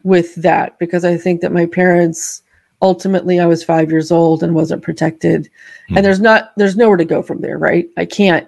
with 0.05 0.35
that 0.37 0.79
because 0.79 1.05
I 1.05 1.16
think 1.16 1.41
that 1.41 1.53
my 1.53 1.66
parents 1.66 2.43
ultimately 2.81 3.41
I 3.41 3.47
was 3.47 3.64
five 3.64 3.91
years 3.91 4.12
old 4.12 4.43
and 4.43 4.55
wasn't 4.55 4.83
protected, 4.83 5.49
Hmm. 5.89 5.97
and 5.99 6.07
there's 6.07 6.20
not 6.20 6.53
there's 6.57 6.76
nowhere 6.76 6.97
to 6.97 7.05
go 7.05 7.22
from 7.22 7.41
there, 7.41 7.59
right? 7.59 7.89
I 7.97 8.05
can't. 8.05 8.47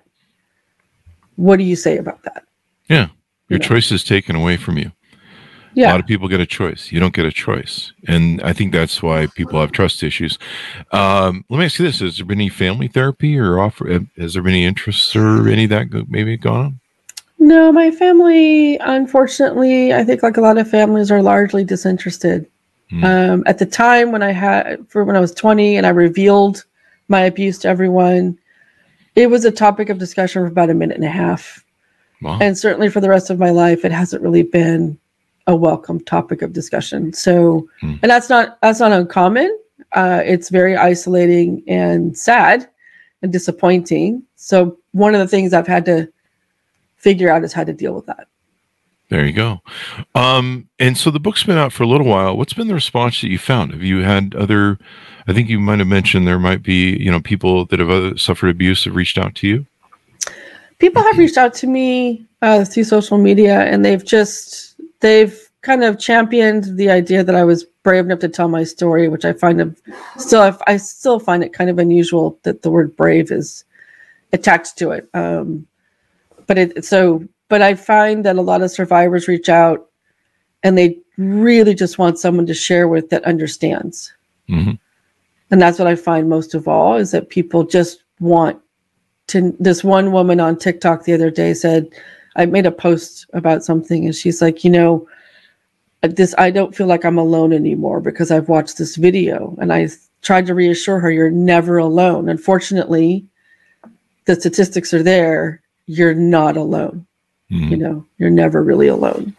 What 1.37 1.57
do 1.57 1.65
you 1.65 1.77
say 1.77 1.97
about 1.97 2.23
that? 2.25 2.45
Yeah. 2.89 3.09
Your 3.49 3.59
Yeah. 3.61 3.67
choice 3.67 3.91
is 3.91 4.05
taken 4.05 4.37
away 4.37 4.57
from 4.57 4.79
you. 4.79 4.93
Yeah. 5.75 5.91
A 5.91 5.93
lot 5.93 6.01
of 6.01 6.07
people 6.07 6.29
get 6.29 6.41
a 6.41 6.47
choice. 6.47 6.91
You 6.93 6.99
don't 7.01 7.15
get 7.15 7.25
a 7.27 7.31
choice. 7.33 7.93
And 8.09 8.41
I 8.43 8.53
think 8.53 8.73
that's 8.73 9.03
why 9.03 9.27
people 9.29 9.61
have 9.61 9.71
trust 9.73 10.03
issues. 10.03 10.37
Um, 10.93 11.45
let 11.49 11.59
me 11.59 11.65
ask 11.65 11.79
you 11.79 11.85
this 11.87 12.01
Has 12.01 12.17
there 12.17 12.27
been 12.27 12.41
any 12.41 12.49
family 12.49 12.89
therapy 12.89 13.39
or 13.39 13.59
offer? 13.61 13.89
Has 14.19 14.35
there 14.35 14.43
been 14.43 14.53
any 14.55 14.65
interest 14.65 15.15
or 15.17 15.49
any 15.49 15.65
of 15.65 15.71
that 15.71 16.07
maybe 16.09 16.37
gone 16.37 16.61
on? 16.65 16.81
No, 17.41 17.73
my 17.73 17.91
family, 17.91 18.77
unfortunately, 18.79 19.95
I 19.95 20.05
think 20.05 20.23
like 20.23 20.37
a 20.37 20.43
lot 20.43 20.59
of 20.59 20.71
families 20.71 21.11
are 21.11 21.23
largely 21.23 21.65
disinterested. 21.65 22.47
Hmm. 22.91 23.05
Um, 23.05 23.43
at 23.47 23.59
the 23.59 23.67
time 23.67 24.13
when 24.13 24.23
I 24.23 24.31
had, 24.31 24.87
for 24.89 25.05
when 25.05 25.17
I 25.17 25.21
was 25.21 25.33
20 25.33 25.77
and 25.77 25.87
I 25.87 25.91
revealed 25.91 26.65
my 27.09 27.23
abuse 27.23 27.59
to 27.61 27.69
everyone, 27.69 28.39
it 29.17 29.31
was 29.31 29.47
a 29.47 29.51
topic 29.51 29.89
of 29.89 29.99
discussion 29.99 30.43
for 30.43 30.49
about 30.49 30.69
a 30.69 30.75
minute 30.75 30.97
and 30.97 31.05
a 31.05 31.11
half. 31.11 31.65
Wow. 32.21 32.39
And 32.43 32.59
certainly 32.59 32.91
for 32.91 33.01
the 33.01 33.09
rest 33.09 33.31
of 33.31 33.39
my 33.39 33.51
life, 33.51 33.87
it 33.87 33.93
hasn't 33.93 34.23
really 34.23 34.43
been 34.43 34.99
a 35.47 35.57
welcome 35.57 35.99
topic 36.01 36.43
of 36.43 36.53
discussion. 36.53 37.15
So, 37.15 37.67
Hmm. 37.81 37.95
and 38.03 38.11
that's 38.11 38.29
not, 38.29 38.61
that's 38.61 38.81
not 38.81 38.93
uncommon. 38.93 39.57
Uh, 39.93 40.23
it's 40.27 40.51
very 40.51 40.77
isolating 40.77 41.63
and 41.67 42.17
sad 42.17 42.69
and 43.23 43.33
disappointing. 43.33 44.23
So 44.37 44.77
one 44.93 45.15
of 45.15 45.21
the 45.21 45.27
things 45.27 45.55
I've 45.55 45.67
had 45.67 45.87
to 45.87 46.07
figure 47.01 47.31
out 47.31 47.45
is 47.45 47.53
how 47.53 47.65
to 47.65 47.73
deal 47.73 47.95
with 47.95 48.07
that. 48.07 48.29
There 49.09 49.27
you 49.27 49.33
go. 49.33 49.61
Um, 50.15 50.69
and 50.79 50.97
so 50.97 51.11
the 51.11 51.19
book's 51.19 51.43
been 51.43 51.59
out 51.59 51.73
for 51.73 51.83
a 51.83 51.87
little 51.87 52.07
while. 52.07 52.37
What's 52.37 52.53
been 52.53 52.69
the 52.69 52.75
response 52.75 53.21
that 53.21 53.29
you 53.29 53.39
found? 53.39 53.73
Have 53.73 53.83
you 53.83 54.03
had 54.03 54.37
other? 54.37 54.79
I 55.27 55.33
think 55.33 55.49
you 55.49 55.59
might 55.59 55.81
have 55.81 55.89
mentioned 55.89 56.27
there 56.27 56.39
might 56.39 56.63
be 56.63 56.97
you 56.97 57.11
know 57.11 57.21
people 57.21 57.65
that 57.67 57.81
have 57.81 57.91
uh, 57.91 58.17
suffered 58.17 58.51
abuse 58.51 58.85
have 58.85 58.95
reached 58.95 59.19
out 59.19 59.35
to 59.37 59.49
you. 59.49 59.67
People 60.79 61.03
have 61.03 61.19
reached 61.19 61.37
out 61.37 61.55
to 61.55 61.67
me 61.67 62.25
uh, 62.41 62.65
through 62.65 62.85
social 62.85 63.19
media, 63.19 63.63
and 63.63 63.85
they've 63.85 64.05
just 64.05 64.81
they've 65.01 65.37
kind 65.63 65.83
of 65.83 65.99
championed 65.99 66.77
the 66.77 66.89
idea 66.89 67.25
that 67.25 67.35
I 67.35 67.43
was 67.43 67.65
brave 67.83 68.05
enough 68.05 68.21
to 68.21 68.29
tell 68.29 68.49
my 68.49 68.63
story, 68.63 69.09
which 69.09 69.25
I 69.25 69.33
find 69.33 69.61
of 69.61 69.77
still 70.19 70.57
I 70.69 70.77
still 70.77 71.19
find 71.19 71.43
it 71.43 71.53
kind 71.53 71.69
of 71.69 71.81
unusual 71.81 72.39
that 72.45 72.63
the 72.63 72.71
word 72.71 72.97
brave 72.97 73.33
is 73.33 73.65
attached 74.33 74.79
to 74.79 74.93
it. 74.93 75.09
Um, 75.15 75.67
but 76.51 76.59
it 76.59 76.85
so 76.85 77.25
but 77.47 77.63
I 77.63 77.77
find 77.77 78.25
that 78.25 78.35
a 78.35 78.43
lot 78.43 78.61
of 78.61 78.73
survivors 78.73 79.29
reach 79.29 79.49
out 79.49 79.89
and 80.65 80.77
they 80.77 80.99
really 81.17 81.77
just 81.77 81.97
want 81.97 82.19
someone 82.19 82.47
to 82.47 82.55
share 82.55 82.89
with 82.89 83.09
that 83.11 83.25
understands. 83.25 84.13
hmm 84.49 84.73
and 85.53 85.61
that's 85.61 85.79
what 85.79 85.89
i 85.89 85.97
find 85.97 86.29
most 86.29 86.55
of 86.55 86.69
all 86.69 86.95
is 86.95 87.11
that 87.11 87.29
people 87.29 87.65
just 87.65 88.05
want 88.21 88.61
to 89.27 89.55
this 89.59 89.83
one 89.83 90.13
woman 90.13 90.39
on 90.41 90.57
tiktok 90.57 91.05
the 91.05 91.13
other 91.13 91.31
day 91.31 91.53
said 91.53 91.89
i 92.37 92.47
made 92.47 92.67
a 92.67 92.71
post 92.71 93.27
about 93.33 93.65
something 93.65 94.05
and 94.05 94.15
she's 94.15 94.41
like 94.41 94.63
you 94.65 94.71
know 94.71 95.09
this 96.03 96.35
i 96.39 96.51
don't 96.51 96.77
feel 96.77 96.87
like 96.87 97.05
i'm 97.05 97.19
alone 97.19 97.53
anymore 97.53 98.01
because 98.01 98.31
i've 98.31 98.49
watched 98.49 98.79
this 98.79 98.95
video 98.95 99.57
and 99.61 99.73
i 99.73 99.89
tried 100.23 100.47
to 100.47 100.55
reassure 100.55 101.01
her 101.01 101.11
you're 101.11 101.31
never 101.31 101.79
alone 101.79 102.29
unfortunately 102.29 103.25
the 104.27 104.37
statistics 104.37 104.95
are 104.95 105.03
there 105.03 105.61
you're 105.91 106.15
not 106.15 106.57
alone. 106.57 107.07
Hmm 107.51 107.69
you 107.71 107.77
know 107.77 108.07
you're 108.19 108.31
never 108.31 108.63
really 108.63 108.87
alone. 108.87 109.35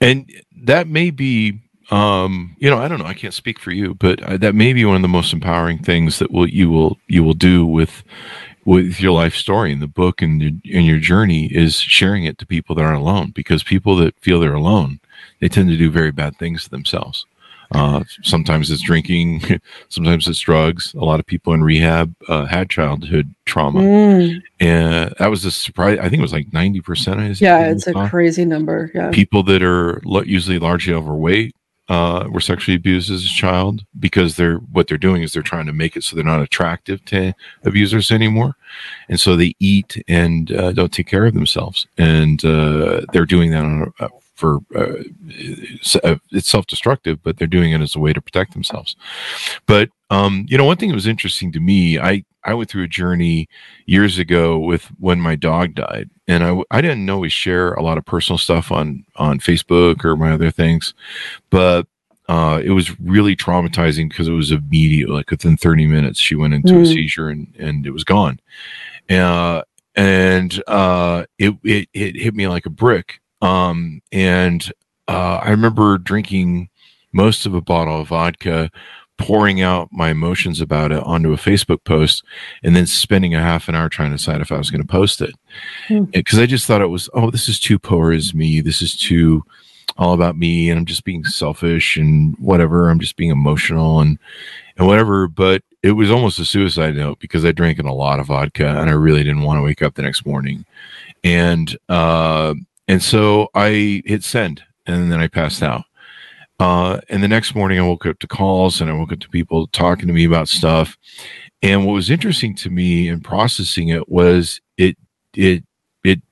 And 0.00 0.30
that 0.64 0.86
may 0.86 1.10
be 1.10 1.60
um 1.90 2.56
you 2.58 2.68
know 2.68 2.78
i 2.78 2.88
don't 2.88 2.98
know 2.98 3.04
i 3.04 3.14
can't 3.14 3.32
speak 3.32 3.60
for 3.60 3.70
you 3.70 3.94
but 3.94 4.20
uh, 4.24 4.36
that 4.36 4.56
may 4.56 4.72
be 4.72 4.84
one 4.84 4.96
of 4.96 5.02
the 5.02 5.08
most 5.08 5.32
empowering 5.32 5.78
things 5.78 6.18
that 6.18 6.32
will 6.32 6.48
you 6.48 6.68
will 6.68 6.98
you 7.06 7.22
will 7.22 7.32
do 7.32 7.64
with 7.64 8.02
with 8.64 9.00
your 9.00 9.12
life 9.12 9.36
story 9.36 9.72
and 9.72 9.80
the 9.80 9.86
book 9.86 10.20
and 10.20 10.42
your, 10.42 10.50
and 10.74 10.84
your 10.84 10.98
journey 10.98 11.46
is 11.46 11.76
sharing 11.76 12.24
it 12.24 12.38
to 12.38 12.44
people 12.44 12.74
that 12.74 12.84
aren't 12.84 13.00
alone 13.00 13.30
because 13.30 13.62
people 13.62 13.94
that 13.94 14.18
feel 14.18 14.40
they're 14.40 14.52
alone 14.52 14.98
they 15.40 15.48
tend 15.48 15.68
to 15.68 15.76
do 15.76 15.88
very 15.88 16.10
bad 16.10 16.36
things 16.38 16.64
to 16.64 16.70
themselves 16.70 17.24
uh, 17.72 18.02
sometimes 18.22 18.70
it's 18.70 18.82
drinking 18.82 19.42
sometimes 19.88 20.28
it's 20.28 20.40
drugs. 20.40 20.94
A 20.94 21.04
lot 21.04 21.20
of 21.20 21.26
people 21.26 21.52
in 21.52 21.62
rehab 21.62 22.14
uh, 22.28 22.46
had 22.46 22.70
childhood 22.70 23.34
trauma. 23.44 23.80
Mm, 23.80 24.42
and 24.60 25.14
that 25.18 25.28
was 25.28 25.44
a 25.44 25.50
surprise 25.50 25.98
i 26.00 26.08
think 26.08 26.18
it 26.18 26.22
was 26.22 26.32
like 26.32 26.50
90% 26.50 27.18
I 27.18 27.34
yeah 27.38 27.70
it's 27.70 27.86
a 27.86 28.08
crazy 28.08 28.44
number 28.44 28.90
yeah. 28.94 29.10
People 29.10 29.42
that 29.44 29.62
are 29.62 30.00
usually 30.24 30.58
largely 30.58 30.94
overweight 30.94 31.54
uh, 31.88 32.26
were 32.30 32.40
sexually 32.40 32.76
abused 32.76 33.10
as 33.10 33.24
a 33.24 33.28
child 33.28 33.84
because 33.98 34.36
they're 34.36 34.56
what 34.56 34.88
they're 34.88 34.98
doing 34.98 35.22
is 35.22 35.32
they're 35.32 35.42
trying 35.42 35.66
to 35.66 35.72
make 35.72 35.96
it 35.96 36.02
so 36.02 36.16
they're 36.16 36.24
not 36.24 36.42
attractive 36.42 37.04
to 37.04 37.32
abusers 37.64 38.10
anymore, 38.10 38.56
and 39.08 39.20
so 39.20 39.36
they 39.36 39.54
eat 39.60 40.02
and 40.08 40.50
uh, 40.52 40.72
don't 40.72 40.92
take 40.92 41.06
care 41.06 41.26
of 41.26 41.34
themselves, 41.34 41.86
and 41.96 42.44
uh, 42.44 43.02
they're 43.12 43.24
doing 43.26 43.52
that 43.52 43.64
on 43.64 43.92
a, 44.00 44.08
for 44.36 44.58
uh, 44.74 45.02
it's, 45.28 45.96
uh, 45.96 46.16
self-destructive, 46.38 47.22
but 47.22 47.38
they're 47.38 47.46
doing 47.48 47.72
it 47.72 47.80
as 47.80 47.96
a 47.96 47.98
way 47.98 48.12
to 48.12 48.20
protect 48.20 48.52
themselves. 48.52 48.94
But 49.66 49.90
um, 50.10 50.46
you 50.48 50.56
know, 50.56 50.64
one 50.64 50.76
thing 50.76 50.90
that 50.90 50.94
was 50.94 51.06
interesting 51.08 51.50
to 51.52 51.60
me, 51.60 51.98
I 51.98 52.24
I 52.44 52.54
went 52.54 52.70
through 52.70 52.84
a 52.84 52.88
journey 52.88 53.48
years 53.86 54.18
ago 54.18 54.56
with 54.58 54.84
when 55.00 55.20
my 55.20 55.34
dog 55.34 55.74
died, 55.74 56.10
and 56.28 56.44
I 56.44 56.60
I 56.70 56.80
didn't 56.80 57.10
always 57.10 57.32
share 57.32 57.72
a 57.74 57.82
lot 57.82 57.98
of 57.98 58.04
personal 58.04 58.38
stuff 58.38 58.70
on 58.70 59.04
on 59.16 59.40
Facebook 59.40 60.04
or 60.04 60.16
my 60.16 60.30
other 60.32 60.50
things, 60.52 60.94
but 61.50 61.86
uh, 62.28 62.60
it 62.62 62.70
was 62.70 62.98
really 63.00 63.34
traumatizing 63.36 64.08
because 64.08 64.28
it 64.28 64.32
was 64.32 64.50
immediate. 64.52 65.08
Like 65.08 65.30
within 65.30 65.56
30 65.56 65.86
minutes, 65.86 66.18
she 66.20 66.34
went 66.34 66.54
into 66.54 66.74
a 66.74 66.82
Mm. 66.82 66.86
seizure 66.86 67.28
and 67.30 67.52
and 67.58 67.86
it 67.86 67.90
was 67.92 68.04
gone. 68.04 68.38
Uh, 69.08 69.62
and 69.94 70.62
uh, 70.66 71.24
it, 71.38 71.54
it 71.64 71.88
it 71.94 72.16
hit 72.16 72.34
me 72.34 72.46
like 72.48 72.66
a 72.66 72.70
brick. 72.70 73.20
Um, 73.42 74.02
and 74.12 74.70
uh, 75.08 75.40
I 75.42 75.50
remember 75.50 75.98
drinking 75.98 76.68
most 77.12 77.46
of 77.46 77.54
a 77.54 77.60
bottle 77.60 78.00
of 78.00 78.08
vodka, 78.08 78.70
pouring 79.18 79.62
out 79.62 79.88
my 79.92 80.10
emotions 80.10 80.60
about 80.60 80.92
it 80.92 81.02
onto 81.02 81.32
a 81.32 81.36
Facebook 81.36 81.82
post, 81.84 82.22
and 82.62 82.76
then 82.76 82.86
spending 82.86 83.34
a 83.34 83.40
half 83.40 83.68
an 83.68 83.74
hour 83.74 83.88
trying 83.88 84.10
to 84.10 84.16
decide 84.16 84.40
if 84.40 84.52
I 84.52 84.58
was 84.58 84.70
going 84.70 84.82
to 84.82 84.86
post 84.86 85.22
it. 85.22 85.34
Hmm. 85.88 86.04
Because 86.04 86.38
I 86.38 86.46
just 86.46 86.66
thought 86.66 86.82
it 86.82 86.88
was, 86.88 87.08
oh, 87.14 87.30
this 87.30 87.48
is 87.48 87.58
too 87.58 87.78
poor 87.78 88.12
as 88.12 88.34
me. 88.34 88.60
This 88.60 88.82
is 88.82 88.96
too 88.96 89.42
all 89.96 90.12
about 90.12 90.36
me, 90.36 90.68
and 90.68 90.78
I'm 90.78 90.86
just 90.86 91.04
being 91.04 91.24
selfish 91.24 91.96
and 91.96 92.36
whatever. 92.38 92.90
I'm 92.90 93.00
just 93.00 93.16
being 93.16 93.30
emotional 93.30 94.00
and 94.00 94.18
and 94.76 94.86
whatever. 94.86 95.26
But 95.28 95.62
it 95.82 95.92
was 95.92 96.10
almost 96.10 96.38
a 96.38 96.44
suicide 96.44 96.96
note 96.96 97.18
because 97.18 97.44
I 97.44 97.52
drank 97.52 97.78
in 97.78 97.86
a 97.86 97.94
lot 97.94 98.20
of 98.20 98.26
vodka 98.26 98.66
and 98.66 98.90
I 98.90 98.94
really 98.94 99.22
didn't 99.22 99.42
want 99.42 99.58
to 99.58 99.62
wake 99.62 99.82
up 99.82 99.94
the 99.94 100.02
next 100.02 100.26
morning. 100.26 100.64
And 101.22 101.76
uh, 101.88 102.54
and 102.88 103.02
so 103.02 103.48
I 103.54 104.02
hit 104.04 104.22
send 104.24 104.62
and 104.86 105.10
then 105.10 105.20
I 105.20 105.28
passed 105.28 105.62
out. 105.62 105.84
Uh, 106.58 107.00
and 107.08 107.22
the 107.22 107.28
next 107.28 107.54
morning 107.54 107.78
I 107.78 107.82
woke 107.82 108.06
up 108.06 108.18
to 108.20 108.26
calls 108.26 108.80
and 108.80 108.90
I 108.90 108.94
woke 108.94 109.12
up 109.12 109.20
to 109.20 109.28
people 109.28 109.66
talking 109.68 110.06
to 110.06 110.14
me 110.14 110.24
about 110.24 110.48
stuff. 110.48 110.96
And 111.62 111.84
what 111.84 111.92
was 111.92 112.10
interesting 112.10 112.54
to 112.56 112.70
me 112.70 113.08
in 113.08 113.20
processing 113.20 113.88
it 113.88 114.08
was 114.08 114.60
it 114.78 114.96
it 115.34 115.64
it 116.04 116.22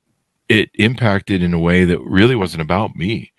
it 0.48 0.70
impacted 0.74 1.42
in 1.42 1.52
a 1.52 1.58
way 1.58 1.84
that 1.84 2.00
really 2.00 2.36
wasn't 2.36 2.62
about 2.62 2.96
me. 2.96 3.32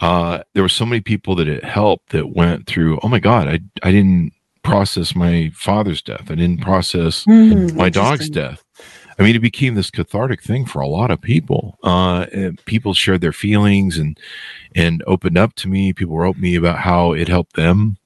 Uh, 0.00 0.42
there 0.54 0.62
were 0.62 0.68
so 0.68 0.86
many 0.86 1.00
people 1.00 1.34
that 1.36 1.48
it 1.48 1.64
helped 1.64 2.10
that 2.10 2.34
went 2.34 2.66
through. 2.66 2.98
Oh 3.02 3.08
my 3.08 3.18
God, 3.20 3.48
I 3.48 3.60
I 3.82 3.90
didn't 3.90 4.32
process 4.62 5.14
my 5.14 5.50
father's 5.54 6.02
death. 6.02 6.30
I 6.30 6.34
didn't 6.34 6.60
process 6.60 7.24
Mm, 7.24 7.74
my 7.74 7.88
dog's 7.90 8.30
death. 8.30 8.62
I 9.18 9.22
mean, 9.22 9.36
it 9.36 9.40
became 9.40 9.74
this 9.74 9.90
cathartic 9.90 10.42
thing 10.42 10.64
for 10.66 10.80
a 10.80 10.88
lot 10.88 11.10
of 11.10 11.20
people. 11.20 11.78
Uh, 11.82 12.26
people 12.64 12.94
shared 12.94 13.20
their 13.20 13.32
feelings 13.32 13.98
and 13.98 14.18
and 14.74 15.02
opened 15.06 15.38
up 15.38 15.54
to 15.56 15.68
me. 15.68 15.92
People 15.92 16.16
wrote 16.16 16.38
me 16.38 16.54
about 16.54 16.78
how 16.78 17.12
it 17.12 17.28
helped 17.28 17.56
them 17.56 17.98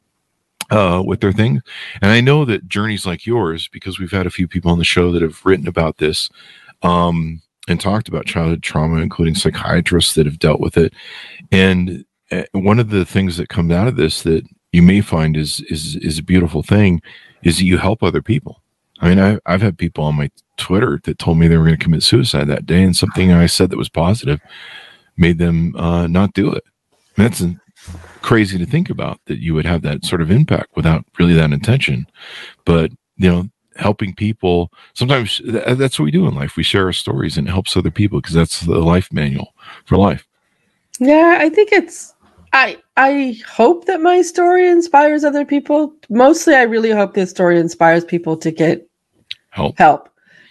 uh, 0.71 1.03
with 1.05 1.21
their 1.21 1.33
things. 1.33 1.63
And 2.03 2.11
I 2.11 2.21
know 2.21 2.45
that 2.45 2.69
journeys 2.69 3.07
like 3.07 3.27
yours, 3.27 3.69
because 3.69 3.99
we've 3.99 4.11
had 4.11 4.27
a 4.27 4.31
few 4.31 4.49
people 4.49 4.71
on 4.71 4.79
the 4.79 4.85
show 4.85 5.13
that 5.13 5.23
have 5.23 5.45
written 5.45 5.69
about 5.69 5.99
this 5.99 6.29
um, 6.83 7.43
and 7.69 7.81
talked 7.81 8.09
about 8.09 8.27
childhood 8.27 8.63
trauma, 8.63 9.01
including 9.01 9.35
psychiatrists 9.35 10.15
that 10.15 10.27
have 10.27 10.39
dealt 10.39 10.61
with 10.61 10.77
it. 10.77 10.93
And 11.53 12.05
uh, 12.31 12.45
one 12.53 12.79
of 12.79 12.91
the 12.91 13.05
things 13.05 13.37
that 13.37 13.49
comes 13.49 13.73
out 13.73 13.87
of 13.87 13.97
this 13.97 14.23
that 14.23 14.45
you 14.73 14.83
may 14.83 15.01
find 15.01 15.37
is 15.37 15.61
is 15.71 15.97
is 15.97 16.19
a 16.19 16.23
beautiful 16.23 16.63
thing 16.63 17.01
is 17.43 17.59
that 17.59 17.65
you 17.65 17.79
help 17.79 18.03
other 18.03 18.23
people 18.23 18.63
I 19.01 19.09
mean, 19.09 19.19
I, 19.19 19.39
I've 19.47 19.63
had 19.63 19.79
people 19.79 20.05
on 20.05 20.15
my 20.15 20.31
Twitter 20.57 21.01
that 21.05 21.19
told 21.19 21.39
me 21.39 21.49
they 21.49 21.57
were 21.57 21.65
going 21.65 21.79
to 21.79 21.83
commit 21.83 22.03
suicide 22.03 22.47
that 22.49 22.67
day, 22.67 22.83
and 22.83 22.97
something 22.97 23.33
I 23.33 23.47
said 23.47 23.71
that 23.71 23.77
was 23.77 23.89
positive 23.89 24.41
made 25.17 25.39
them 25.39 25.75
uh, 25.77 26.07
not 26.07 26.33
do 26.33 26.53
it. 26.53 26.65
And 27.17 27.27
that's 27.27 27.43
crazy 28.23 28.59
to 28.59 28.67
think 28.67 28.91
about 28.91 29.21
that 29.27 29.39
you 29.39 29.55
would 29.55 29.67
have 29.67 29.83
that 29.83 30.05
sort 30.05 30.21
of 30.21 30.31
impact 30.31 30.77
without 30.77 31.05
really 31.19 31.35
that 31.35 31.53
intention. 31.53 32.07
But 32.65 32.93
you 33.17 33.31
know, 33.31 33.49
helping 33.77 34.15
people 34.15 34.73
sometimes 34.95 35.39
th- 35.39 35.79
that's 35.79 35.99
what 35.99 36.05
we 36.05 36.11
do 36.11 36.27
in 36.27 36.35
life. 36.35 36.57
We 36.57 36.63
share 36.63 36.87
our 36.87 36.93
stories 36.93 37.37
and 37.37 37.49
it 37.49 37.53
helps 37.53 37.77
other 37.77 37.91
people 37.91 38.21
because 38.21 38.35
that's 38.35 38.61
the 38.61 38.79
life 38.79 39.13
manual 39.13 39.55
for 39.85 39.97
life. 39.97 40.27
Yeah, 40.99 41.39
I 41.41 41.51
think 41.51 41.73
it's 41.73 42.15
I 42.57 42.79
I 42.97 43.39
hope 43.47 43.85
that 43.85 44.01
my 44.01 44.23
story 44.23 44.67
inspires 44.67 45.25
other 45.25 45.45
people. 45.45 45.93
Mostly 46.09 46.55
I 46.55 46.63
really 46.63 46.91
hope 46.91 47.13
this 47.13 47.29
story 47.29 47.61
inspires 47.61 48.03
people 48.03 48.35
to 48.39 48.51
get 48.51 48.89
help. 49.51 49.77
Help. 49.77 50.09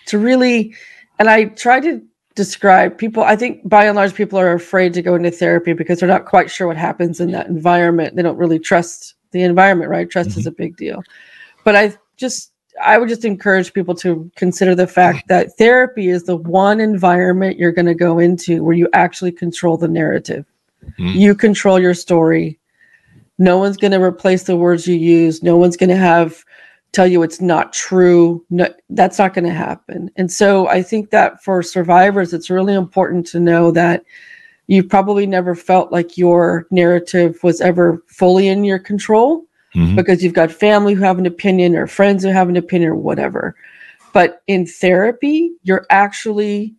To 0.08 0.20
really 0.20 0.76
and 1.18 1.30
I 1.30 1.45
try 1.45 1.80
to 1.80 1.99
describe 2.36 2.99
people 2.99 3.24
I 3.24 3.36
think 3.36 3.68
by 3.68 3.86
and 3.86 3.95
large 3.95 4.14
people 4.14 4.38
are 4.38 4.53
afraid 4.53 4.93
to 4.93 5.01
go 5.01 5.16
into 5.16 5.32
therapy 5.32 5.74
because 5.74 5.99
they're 5.99 6.08
not 6.08 6.26
quite 6.26 6.51
sure 6.51 6.68
what 6.68 6.78
happens 6.78 7.20
in 7.20 7.32
that 7.32 7.47
environment. 7.47 8.16
They 8.16 8.22
don't 8.22 8.38
really 8.38 8.60
trust 8.60 9.16
the 9.32 9.41
environment, 9.41 9.89
right? 9.89 10.08
Trust 10.08 10.32
mm-hmm. 10.32 10.41
is 10.41 10.45
a 10.45 10.51
big 10.51 10.78
deal. 10.78 11.01
But 11.64 11.76
I 11.76 11.97
just 12.18 12.51
I 12.84 12.99
would 12.99 13.10
just 13.10 13.26
encourage 13.26 13.74
people 13.74 13.95
to 13.95 14.30
consider 14.36 14.76
the 14.76 14.86
fact 14.86 15.28
that 15.30 15.58
therapy 15.58 16.10
is 16.10 16.26
the 16.26 16.36
one 16.36 16.80
environment 16.80 17.58
you're 17.58 17.72
going 17.72 17.86
to 17.88 17.95
go 17.95 18.20
into 18.20 18.64
where 18.64 18.76
you 18.76 18.89
actually 18.93 19.32
control 19.32 19.78
the 19.78 19.88
narrative. 19.88 20.45
Mm-hmm. 21.00 21.18
You 21.18 21.36
control 21.36 21.80
your 21.80 21.94
story. 21.94 22.60
No 23.38 23.58
one's 23.58 23.78
going 23.78 23.92
to 23.92 24.02
replace 24.02 24.44
the 24.44 24.56
words 24.56 24.88
you 24.88 24.96
use. 24.96 25.44
No 25.44 25.58
one's 25.58 25.78
going 25.78 25.90
to 25.90 25.96
have 25.96 26.44
tell 26.96 27.06
you 27.06 27.22
it's 27.22 27.42
not 27.42 27.74
true. 27.74 28.44
No, 28.50 28.74
that's 28.90 29.20
not 29.20 29.34
going 29.34 29.46
to 29.46 29.54
happen. 29.54 30.10
And 30.16 30.32
so 30.32 30.68
I 30.68 30.82
think 30.82 31.10
that 31.10 31.44
for 31.44 31.62
survivors, 31.62 32.34
it's 32.34 32.50
really 32.50 32.74
important 32.74 33.28
to 33.28 33.40
know 33.40 33.70
that 33.72 34.06
you've 34.68 34.90
probably 34.90 35.28
never 35.28 35.54
felt 35.56 35.92
like 35.92 36.18
your 36.18 36.66
narrative 36.72 37.38
was 37.44 37.60
ever 37.60 38.02
fully 38.08 38.48
in 38.48 38.64
your 38.64 38.80
control 38.80 39.44
mm-hmm. 39.76 39.96
because 39.96 40.24
you've 40.24 40.34
got 40.34 40.52
family 40.52 40.94
who 40.94 41.04
have 41.04 41.20
an 41.20 41.26
opinion 41.26 41.76
or 41.76 41.86
friends 41.86 42.24
who 42.24 42.30
have 42.30 42.48
an 42.48 42.56
opinion 42.56 42.92
or 42.92 42.96
whatever. 42.96 43.56
But 44.14 44.42
in 44.48 44.66
therapy, 44.66 45.52
you're 45.64 45.86
actually 45.90 46.74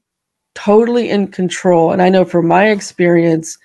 totally 0.54 1.10
in 1.10 1.28
control. 1.28 1.92
And 1.92 2.00
I 2.00 2.08
know 2.08 2.24
from 2.24 2.48
my 2.48 2.70
experience, 2.70 3.58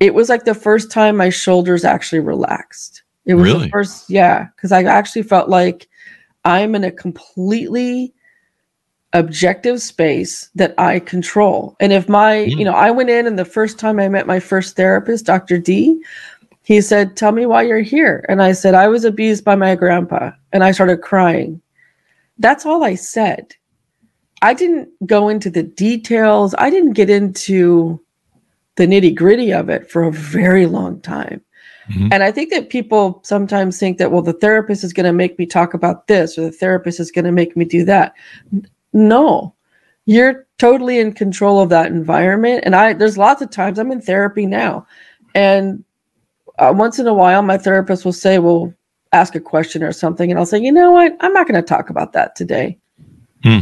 it 0.00 0.14
was 0.14 0.28
like 0.28 0.44
the 0.44 0.54
first 0.54 0.90
time 0.90 1.16
my 1.16 1.30
shoulders 1.30 1.84
actually 1.84 2.20
relaxed. 2.20 3.02
It 3.24 3.34
was 3.34 3.44
really? 3.44 3.64
the 3.64 3.70
first, 3.70 4.08
yeah, 4.08 4.48
because 4.54 4.72
I 4.72 4.82
actually 4.84 5.22
felt 5.22 5.48
like 5.48 5.88
I'm 6.44 6.74
in 6.74 6.84
a 6.84 6.92
completely 6.92 8.14
objective 9.12 9.80
space 9.80 10.48
that 10.54 10.74
I 10.78 11.00
control. 11.00 11.76
And 11.80 11.92
if 11.92 12.08
my, 12.08 12.36
mm. 12.36 12.58
you 12.58 12.64
know, 12.64 12.74
I 12.74 12.90
went 12.90 13.10
in 13.10 13.26
and 13.26 13.38
the 13.38 13.44
first 13.44 13.78
time 13.78 13.98
I 13.98 14.08
met 14.08 14.26
my 14.26 14.40
first 14.40 14.76
therapist, 14.76 15.26
Dr. 15.26 15.58
D, 15.58 16.00
he 16.62 16.80
said, 16.80 17.16
Tell 17.16 17.32
me 17.32 17.46
why 17.46 17.62
you're 17.62 17.80
here. 17.80 18.24
And 18.28 18.42
I 18.42 18.52
said, 18.52 18.74
I 18.74 18.88
was 18.88 19.04
abused 19.04 19.44
by 19.44 19.54
my 19.54 19.74
grandpa. 19.74 20.32
And 20.52 20.62
I 20.64 20.72
started 20.72 20.98
crying. 20.98 21.60
That's 22.38 22.66
all 22.66 22.84
I 22.84 22.94
said. 22.94 23.54
I 24.42 24.52
didn't 24.52 24.88
go 25.06 25.28
into 25.28 25.48
the 25.48 25.62
details. 25.62 26.54
I 26.58 26.68
didn't 26.70 26.92
get 26.92 27.08
into 27.08 28.00
the 28.76 28.86
nitty 28.86 29.14
gritty 29.14 29.52
of 29.52 29.68
it 29.68 29.90
for 29.90 30.04
a 30.04 30.12
very 30.12 30.66
long 30.66 31.00
time. 31.00 31.42
Mm-hmm. 31.90 32.08
And 32.12 32.22
I 32.22 32.32
think 32.32 32.50
that 32.50 32.70
people 32.70 33.20
sometimes 33.24 33.78
think 33.78 33.98
that, 33.98 34.10
well, 34.10 34.22
the 34.22 34.32
therapist 34.32 34.82
is 34.84 34.92
going 34.92 35.06
to 35.06 35.12
make 35.12 35.38
me 35.38 35.46
talk 35.46 35.72
about 35.72 36.08
this 36.08 36.36
or 36.36 36.42
the 36.42 36.52
therapist 36.52 36.98
is 37.00 37.10
going 37.10 37.24
to 37.24 37.32
make 37.32 37.56
me 37.56 37.64
do 37.64 37.84
that. 37.84 38.12
No, 38.92 39.54
you're 40.06 40.46
totally 40.58 40.98
in 40.98 41.12
control 41.12 41.60
of 41.60 41.68
that 41.68 41.86
environment. 41.86 42.62
And 42.64 42.74
I, 42.74 42.92
there's 42.92 43.18
lots 43.18 43.42
of 43.42 43.50
times 43.50 43.78
I'm 43.78 43.92
in 43.92 44.00
therapy 44.00 44.46
now. 44.46 44.86
And 45.34 45.84
uh, 46.58 46.72
once 46.74 46.98
in 46.98 47.06
a 47.06 47.14
while, 47.14 47.42
my 47.42 47.58
therapist 47.58 48.04
will 48.04 48.12
say, 48.12 48.38
"Well, 48.38 48.72
ask 49.12 49.34
a 49.34 49.40
question 49.40 49.82
or 49.82 49.92
something," 49.92 50.30
and 50.30 50.38
I'll 50.38 50.46
say, 50.46 50.58
"You 50.58 50.72
know 50.72 50.92
what? 50.92 51.14
I'm 51.20 51.34
not 51.34 51.46
going 51.46 51.60
to 51.60 51.66
talk 51.66 51.90
about 51.90 52.14
that 52.14 52.34
today 52.34 52.78
hmm. 53.42 53.58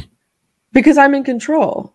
because 0.73 0.97
I'm 0.97 1.15
in 1.15 1.25
control." 1.25 1.93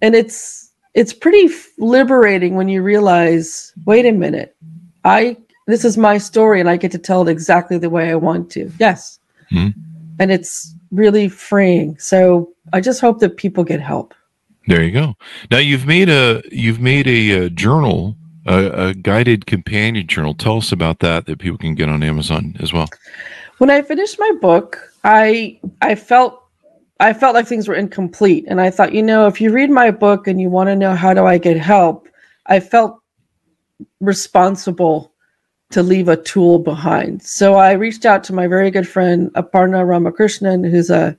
And 0.00 0.14
it's 0.14 0.63
it's 0.94 1.12
pretty 1.12 1.46
f- 1.52 1.70
liberating 1.78 2.54
when 2.54 2.68
you 2.68 2.82
realize, 2.82 3.72
wait 3.84 4.06
a 4.06 4.12
minute, 4.12 4.56
I 5.04 5.36
this 5.66 5.84
is 5.84 5.96
my 5.96 6.18
story, 6.18 6.60
and 6.60 6.68
I 6.68 6.76
get 6.76 6.92
to 6.92 6.98
tell 6.98 7.26
it 7.26 7.30
exactly 7.30 7.78
the 7.78 7.90
way 7.90 8.10
I 8.10 8.16
want 8.16 8.50
to. 8.52 8.70
Yes, 8.78 9.18
hmm. 9.50 9.68
and 10.18 10.30
it's 10.30 10.74
really 10.90 11.28
freeing. 11.28 11.98
So 11.98 12.52
I 12.72 12.80
just 12.80 13.00
hope 13.00 13.20
that 13.20 13.36
people 13.36 13.64
get 13.64 13.80
help. 13.80 14.14
There 14.66 14.82
you 14.82 14.92
go. 14.92 15.14
Now 15.50 15.58
you've 15.58 15.86
made 15.86 16.08
a 16.08 16.42
you've 16.50 16.80
made 16.80 17.06
a, 17.06 17.30
a 17.46 17.50
journal 17.50 18.16
a, 18.46 18.88
a, 18.88 18.94
guided 18.94 19.46
companion 19.46 20.06
journal. 20.06 20.34
Tell 20.34 20.58
us 20.58 20.72
about 20.72 21.00
that 21.00 21.26
that 21.26 21.38
people 21.38 21.58
can 21.58 21.74
get 21.74 21.88
on 21.88 22.02
Amazon 22.02 22.56
as 22.60 22.72
well. 22.72 22.88
When 23.58 23.70
I 23.70 23.82
finished 23.82 24.18
my 24.18 24.32
book, 24.40 24.92
I 25.02 25.58
I 25.80 25.94
felt 25.94 26.43
I 27.00 27.12
felt 27.12 27.34
like 27.34 27.46
things 27.46 27.66
were 27.66 27.74
incomplete, 27.74 28.44
and 28.48 28.60
I 28.60 28.70
thought, 28.70 28.94
you 28.94 29.02
know, 29.02 29.26
if 29.26 29.40
you 29.40 29.50
read 29.50 29.70
my 29.70 29.90
book 29.90 30.26
and 30.26 30.40
you 30.40 30.48
want 30.48 30.68
to 30.68 30.76
know 30.76 30.94
how 30.94 31.12
do 31.12 31.26
I 31.26 31.38
get 31.38 31.56
help, 31.56 32.08
I 32.46 32.60
felt 32.60 33.00
responsible 34.00 35.12
to 35.70 35.82
leave 35.82 36.08
a 36.08 36.16
tool 36.16 36.60
behind. 36.60 37.22
So 37.22 37.54
I 37.54 37.72
reached 37.72 38.04
out 38.04 38.22
to 38.24 38.32
my 38.32 38.46
very 38.46 38.70
good 38.70 38.86
friend 38.86 39.32
Aparna 39.34 39.84
Ramakrishnan, 39.86 40.68
who's 40.70 40.90
a 40.90 41.16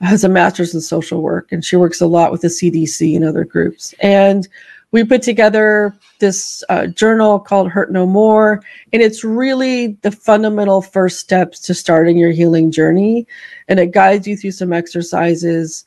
has 0.00 0.24
a 0.24 0.28
master's 0.28 0.74
in 0.74 0.80
social 0.80 1.22
work, 1.22 1.52
and 1.52 1.64
she 1.64 1.76
works 1.76 2.00
a 2.00 2.06
lot 2.06 2.30
with 2.30 2.42
the 2.42 2.48
CDC 2.48 3.14
and 3.16 3.24
other 3.24 3.44
groups, 3.44 3.94
and 4.00 4.48
we 4.92 5.04
put 5.04 5.22
together 5.22 5.94
this 6.20 6.62
uh, 6.68 6.86
journal 6.86 7.38
called 7.38 7.70
Hurt 7.70 7.92
No 7.92 8.06
More. 8.06 8.62
And 8.92 9.02
it's 9.02 9.24
really 9.24 9.88
the 10.02 10.10
fundamental 10.10 10.80
first 10.80 11.18
steps 11.18 11.60
to 11.60 11.74
starting 11.74 12.16
your 12.16 12.30
healing 12.30 12.70
journey. 12.70 13.26
And 13.68 13.80
it 13.80 13.92
guides 13.92 14.26
you 14.26 14.36
through 14.36 14.52
some 14.52 14.72
exercises, 14.72 15.84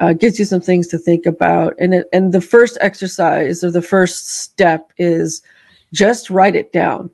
uh, 0.00 0.12
gives 0.12 0.38
you 0.38 0.44
some 0.44 0.60
things 0.60 0.86
to 0.88 0.98
think 0.98 1.26
about. 1.26 1.74
And, 1.78 1.94
it, 1.94 2.08
and 2.12 2.32
the 2.32 2.40
first 2.40 2.78
exercise 2.80 3.64
or 3.64 3.70
the 3.70 3.82
first 3.82 4.28
step 4.28 4.92
is 4.96 5.42
just 5.92 6.30
write 6.30 6.56
it 6.56 6.72
down. 6.72 7.10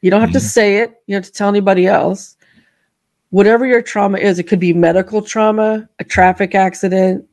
You 0.00 0.10
don't 0.10 0.20
have 0.20 0.30
mm-hmm. 0.30 0.38
to 0.38 0.40
say 0.40 0.78
it, 0.78 1.02
you 1.06 1.14
don't 1.14 1.24
have 1.24 1.32
to 1.32 1.36
tell 1.36 1.48
anybody 1.48 1.86
else. 1.86 2.36
Whatever 3.30 3.66
your 3.66 3.82
trauma 3.82 4.18
is, 4.18 4.38
it 4.38 4.44
could 4.44 4.60
be 4.60 4.72
medical 4.72 5.20
trauma, 5.20 5.86
a 5.98 6.04
traffic 6.04 6.54
accident, 6.54 7.27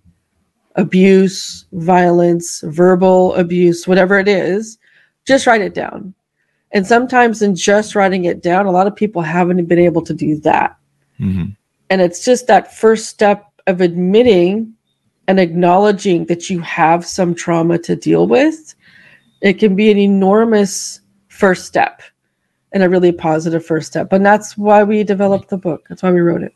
abuse, 0.75 1.65
violence, 1.73 2.61
verbal 2.65 3.33
abuse, 3.35 3.87
whatever 3.87 4.19
it 4.19 4.27
is, 4.27 4.77
just 5.25 5.47
write 5.47 5.61
it 5.61 5.73
down. 5.73 6.13
And 6.71 6.85
sometimes 6.85 7.41
in 7.41 7.55
just 7.55 7.95
writing 7.95 8.25
it 8.25 8.43
down, 8.43 8.65
a 8.65 8.71
lot 8.71 8.87
of 8.87 8.95
people 8.95 9.21
haven't 9.21 9.65
been 9.65 9.79
able 9.79 10.01
to 10.03 10.13
do 10.13 10.37
that. 10.41 10.77
Mm-hmm. 11.19 11.51
And 11.89 12.01
it's 12.01 12.25
just 12.25 12.47
that 12.47 12.75
first 12.75 13.07
step 13.07 13.45
of 13.67 13.81
admitting 13.81 14.73
and 15.27 15.39
acknowledging 15.39 16.25
that 16.25 16.49
you 16.49 16.59
have 16.61 17.05
some 17.05 17.33
trauma 17.33 17.77
to 17.79 17.95
deal 17.95 18.27
with. 18.27 18.75
It 19.41 19.53
can 19.53 19.75
be 19.75 19.89
an 19.91 19.97
enormous 19.97 21.01
first 21.29 21.65
step 21.65 22.01
and 22.73 22.83
a 22.83 22.89
really 22.89 23.11
positive 23.11 23.65
first 23.65 23.87
step. 23.87 24.11
And 24.11 24.25
that's 24.25 24.57
why 24.57 24.83
we 24.83 25.03
developed 25.03 25.49
the 25.49 25.57
book. 25.57 25.85
That's 25.87 26.03
why 26.03 26.11
we 26.11 26.19
wrote 26.19 26.43
it. 26.43 26.53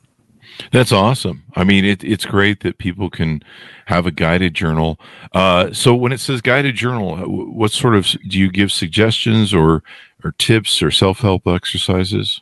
That's 0.72 0.92
awesome. 0.92 1.44
I 1.56 1.64
mean, 1.64 1.86
it, 1.86 2.04
it's 2.04 2.26
great 2.26 2.62
that 2.62 2.78
people 2.78 3.10
can 3.10 3.42
have 3.86 4.06
a 4.06 4.12
guided 4.12 4.54
journal. 4.54 5.00
Uh, 5.34 5.72
so, 5.72 5.96
when 5.96 6.12
it 6.12 6.20
says 6.20 6.42
guided 6.42 6.76
journal, 6.76 7.16
uh, 7.16 7.28
what 7.28 7.72
sort 7.72 7.96
of 7.96 8.06
do 8.28 8.38
you 8.38 8.52
give 8.52 8.72
suggestions 8.72 9.54
or 9.54 9.84
or 10.24 10.34
tips 10.34 10.82
or 10.82 10.92
self 10.92 11.20
help 11.20 11.48
exercises? 11.48 12.42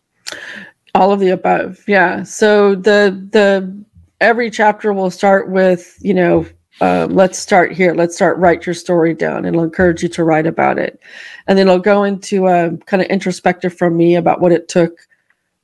All 0.95 1.11
of 1.11 1.19
the 1.19 1.29
above. 1.29 1.83
Yeah. 1.87 2.23
So 2.23 2.75
the 2.75 3.27
the 3.31 3.85
every 4.19 4.49
chapter 4.49 4.91
will 4.93 5.11
start 5.11 5.49
with 5.49 5.97
you 6.01 6.13
know 6.13 6.45
uh, 6.81 7.07
let's 7.09 7.39
start 7.39 7.71
here. 7.71 7.93
Let's 7.93 8.15
start 8.15 8.37
write 8.37 8.65
your 8.65 8.75
story 8.75 9.13
down, 9.13 9.45
it'll 9.45 9.63
encourage 9.63 10.03
you 10.03 10.09
to 10.09 10.23
write 10.23 10.45
about 10.45 10.77
it, 10.77 10.99
and 11.47 11.57
then 11.57 11.67
it'll 11.67 11.79
go 11.79 12.03
into 12.03 12.47
a 12.47 12.75
kind 12.85 13.01
of 13.01 13.07
introspective 13.07 13.75
from 13.75 13.97
me 13.97 14.15
about 14.15 14.41
what 14.41 14.51
it 14.51 14.67
took 14.67 15.06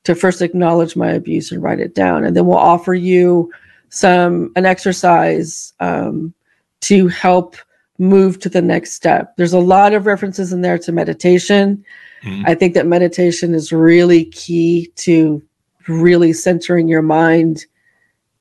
to 0.03 0.15
first 0.15 0.41
acknowledge 0.41 0.95
my 0.95 1.11
abuse 1.11 1.51
and 1.51 1.63
write 1.63 1.79
it 1.79 1.95
down. 1.95 2.23
And 2.25 2.35
then 2.35 2.45
we'll 2.45 2.57
offer 2.57 2.93
you 2.93 3.51
some 3.89 4.51
an 4.55 4.65
exercise 4.65 5.73
um, 5.79 6.33
to 6.81 7.07
help 7.07 7.55
move 7.99 8.39
to 8.39 8.49
the 8.49 8.61
next 8.61 8.93
step. 8.93 9.35
There's 9.37 9.53
a 9.53 9.59
lot 9.59 9.93
of 9.93 10.05
references 10.05 10.51
in 10.51 10.61
there 10.61 10.79
to 10.79 10.91
meditation. 10.91 11.83
Mm-hmm. 12.23 12.43
i 12.47 12.55
think 12.55 12.73
that 12.73 12.87
meditation 12.87 13.53
is 13.53 13.73
really 13.73 14.23
key 14.25 14.89
to 14.95 15.43
really 15.89 16.31
centering 16.31 16.87
your 16.87 17.01
mind 17.01 17.65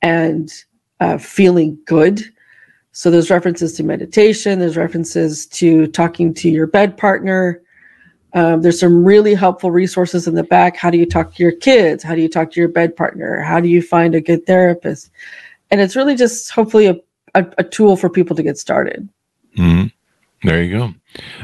and 0.03 0.53
uh, 1.01 1.19
feeling 1.19 1.79
good. 1.87 2.23
So 2.93 3.11
there's 3.11 3.31
references 3.31 3.73
to 3.75 3.83
meditation 3.83 4.59
there's 4.59 4.77
references 4.77 5.47
to 5.47 5.87
talking 5.89 6.35
to 6.35 6.51
your 6.51 6.67
bed 6.67 6.97
partner 6.97 7.63
Um, 8.35 8.63
there's 8.63 8.81
some 8.81 9.05
really 9.05 9.35
helpful 9.35 9.71
resources 9.71 10.27
in 10.27 10.35
the 10.35 10.43
back. 10.43 10.77
How 10.77 10.91
do 10.91 10.99
you 10.99 11.07
talk 11.07 11.35
to 11.35 11.43
your 11.43 11.53
kids? 11.53 12.03
How 12.03 12.15
do 12.15 12.23
you 12.23 12.29
talk 12.29 12.51
to 12.53 12.61
your 12.61 12.69
bed 12.69 12.97
partner? 12.97 13.41
How 13.41 13.61
do 13.61 13.69
you 13.69 13.83
find 13.83 14.15
a 14.15 14.21
good 14.21 14.47
therapist? 14.47 15.11
And 15.71 15.81
it's 15.81 15.97
really 15.97 16.15
just 16.15 16.51
hopefully 16.51 16.87
a, 16.87 16.97
a, 17.35 17.47
a 17.59 17.65
tool 17.65 17.97
for 17.97 18.09
people 18.09 18.35
to 18.37 18.43
get 18.43 18.59
started. 18.59 19.09
Mm-hmm. 19.57 19.89
There 20.45 20.63
you 20.63 20.77
go. 20.77 20.95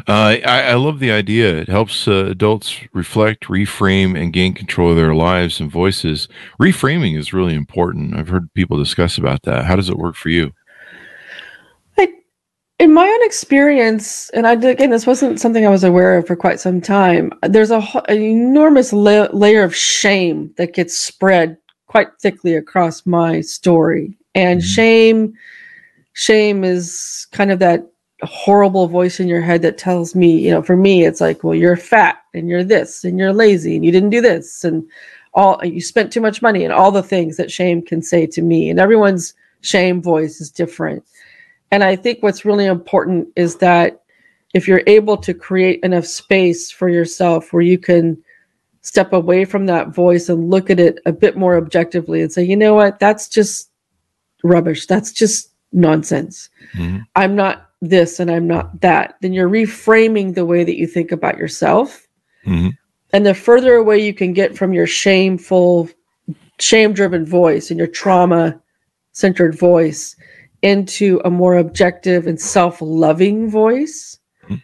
Uh, 0.08 0.38
I, 0.44 0.62
I, 0.70 0.74
love 0.74 0.98
the 0.98 1.12
idea. 1.12 1.56
It 1.56 1.68
helps 1.68 2.08
uh, 2.08 2.26
adults 2.26 2.80
reflect, 2.92 3.44
reframe, 3.44 4.20
and 4.20 4.32
gain 4.32 4.54
control 4.54 4.90
of 4.90 4.96
their 4.96 5.14
lives 5.14 5.60
and 5.60 5.70
voices. 5.70 6.26
Reframing 6.60 7.16
is 7.16 7.32
really 7.32 7.54
important. 7.54 8.16
I've 8.16 8.28
heard 8.28 8.52
people 8.54 8.76
discuss 8.76 9.16
about 9.16 9.42
that. 9.42 9.66
How 9.66 9.76
does 9.76 9.88
it 9.88 9.98
work 9.98 10.16
for 10.16 10.30
you? 10.30 10.52
In 12.78 12.94
my 12.94 13.06
own 13.06 13.26
experience, 13.26 14.30
and 14.30 14.46
I 14.46 14.52
again, 14.52 14.90
this 14.90 15.06
wasn't 15.06 15.40
something 15.40 15.66
I 15.66 15.70
was 15.70 15.84
aware 15.84 16.16
of 16.16 16.26
for 16.26 16.36
quite 16.36 16.60
some 16.60 16.80
time. 16.80 17.32
There's 17.42 17.72
a, 17.72 17.82
an 18.08 18.22
enormous 18.22 18.92
la- 18.92 19.28
layer 19.32 19.64
of 19.64 19.74
shame 19.74 20.54
that 20.56 20.74
gets 20.74 20.96
spread 20.96 21.56
quite 21.86 22.08
thickly 22.20 22.54
across 22.54 23.04
my 23.04 23.40
story, 23.40 24.16
and 24.34 24.60
mm-hmm. 24.60 24.66
shame, 24.66 25.34
shame 26.12 26.62
is 26.62 27.26
kind 27.32 27.50
of 27.50 27.58
that 27.58 27.84
horrible 28.22 28.88
voice 28.88 29.20
in 29.20 29.28
your 29.28 29.40
head 29.40 29.62
that 29.62 29.78
tells 29.78 30.14
me, 30.14 30.38
you 30.38 30.50
know, 30.50 30.62
for 30.62 30.76
me, 30.76 31.04
it's 31.04 31.20
like, 31.20 31.42
well, 31.44 31.54
you're 31.54 31.76
fat 31.76 32.18
and 32.34 32.48
you're 32.48 32.64
this 32.64 33.04
and 33.04 33.16
you're 33.18 33.32
lazy 33.32 33.76
and 33.76 33.84
you 33.84 33.92
didn't 33.92 34.10
do 34.10 34.20
this 34.20 34.64
and 34.64 34.84
all 35.34 35.64
you 35.64 35.80
spent 35.80 36.12
too 36.12 36.20
much 36.20 36.42
money 36.42 36.64
and 36.64 36.72
all 36.72 36.90
the 36.90 37.02
things 37.02 37.36
that 37.36 37.52
shame 37.52 37.80
can 37.80 38.02
say 38.02 38.26
to 38.26 38.42
me, 38.42 38.70
and 38.70 38.78
everyone's 38.78 39.34
shame 39.62 40.00
voice 40.00 40.40
is 40.40 40.50
different 40.50 41.04
and 41.70 41.84
I 41.84 41.96
think 41.96 42.22
what's 42.22 42.44
really 42.44 42.66
important 42.66 43.28
is 43.36 43.56
that 43.56 44.02
if 44.54 44.66
you're 44.66 44.82
able 44.86 45.16
to 45.18 45.34
create 45.34 45.80
enough 45.82 46.06
space 46.06 46.70
for 46.70 46.88
yourself 46.88 47.52
where 47.52 47.62
you 47.62 47.78
can 47.78 48.16
step 48.80 49.12
away 49.12 49.44
from 49.44 49.66
that 49.66 49.88
voice 49.88 50.28
and 50.28 50.50
look 50.50 50.70
at 50.70 50.80
it 50.80 50.98
a 51.04 51.12
bit 51.12 51.36
more 51.36 51.56
objectively 51.56 52.22
and 52.22 52.32
say, 52.32 52.42
you 52.42 52.56
know 52.56 52.74
what, 52.74 52.98
that's 52.98 53.28
just 53.28 53.70
rubbish. 54.42 54.86
That's 54.86 55.12
just 55.12 55.52
nonsense. 55.72 56.48
Mm-hmm. 56.74 56.98
I'm 57.16 57.36
not 57.36 57.70
this 57.82 58.18
and 58.18 58.30
I'm 58.30 58.46
not 58.46 58.80
that. 58.80 59.16
Then 59.20 59.32
you're 59.32 59.50
reframing 59.50 60.34
the 60.34 60.46
way 60.46 60.64
that 60.64 60.78
you 60.78 60.86
think 60.86 61.12
about 61.12 61.36
yourself. 61.36 62.06
Mm-hmm. 62.46 62.70
And 63.12 63.26
the 63.26 63.34
further 63.34 63.74
away 63.74 63.98
you 63.98 64.14
can 64.14 64.32
get 64.32 64.56
from 64.56 64.72
your 64.72 64.86
shameful, 64.86 65.88
shame 66.58 66.92
driven 66.92 67.26
voice 67.26 67.70
and 67.70 67.78
your 67.78 67.86
trauma 67.86 68.60
centered 69.12 69.58
voice, 69.58 70.16
into 70.62 71.20
a 71.24 71.30
more 71.30 71.56
objective 71.56 72.26
and 72.26 72.40
self-loving 72.40 73.48
voice 73.50 74.18
mm-hmm. 74.44 74.56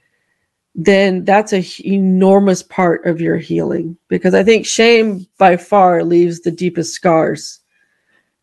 then 0.75 1.25
that's 1.25 1.53
a 1.53 1.65
enormous 1.87 2.63
part 2.63 3.07
of 3.07 3.21
your 3.21 3.37
healing. 3.37 3.97
Because 4.09 4.35
i 4.35 4.43
think 4.43 4.67
shame 4.67 5.27
by 5.39 5.57
far 5.57 6.05
leaves 6.05 6.41
the 6.41 6.51
deepest 6.51 6.95
scars. 6.95 7.61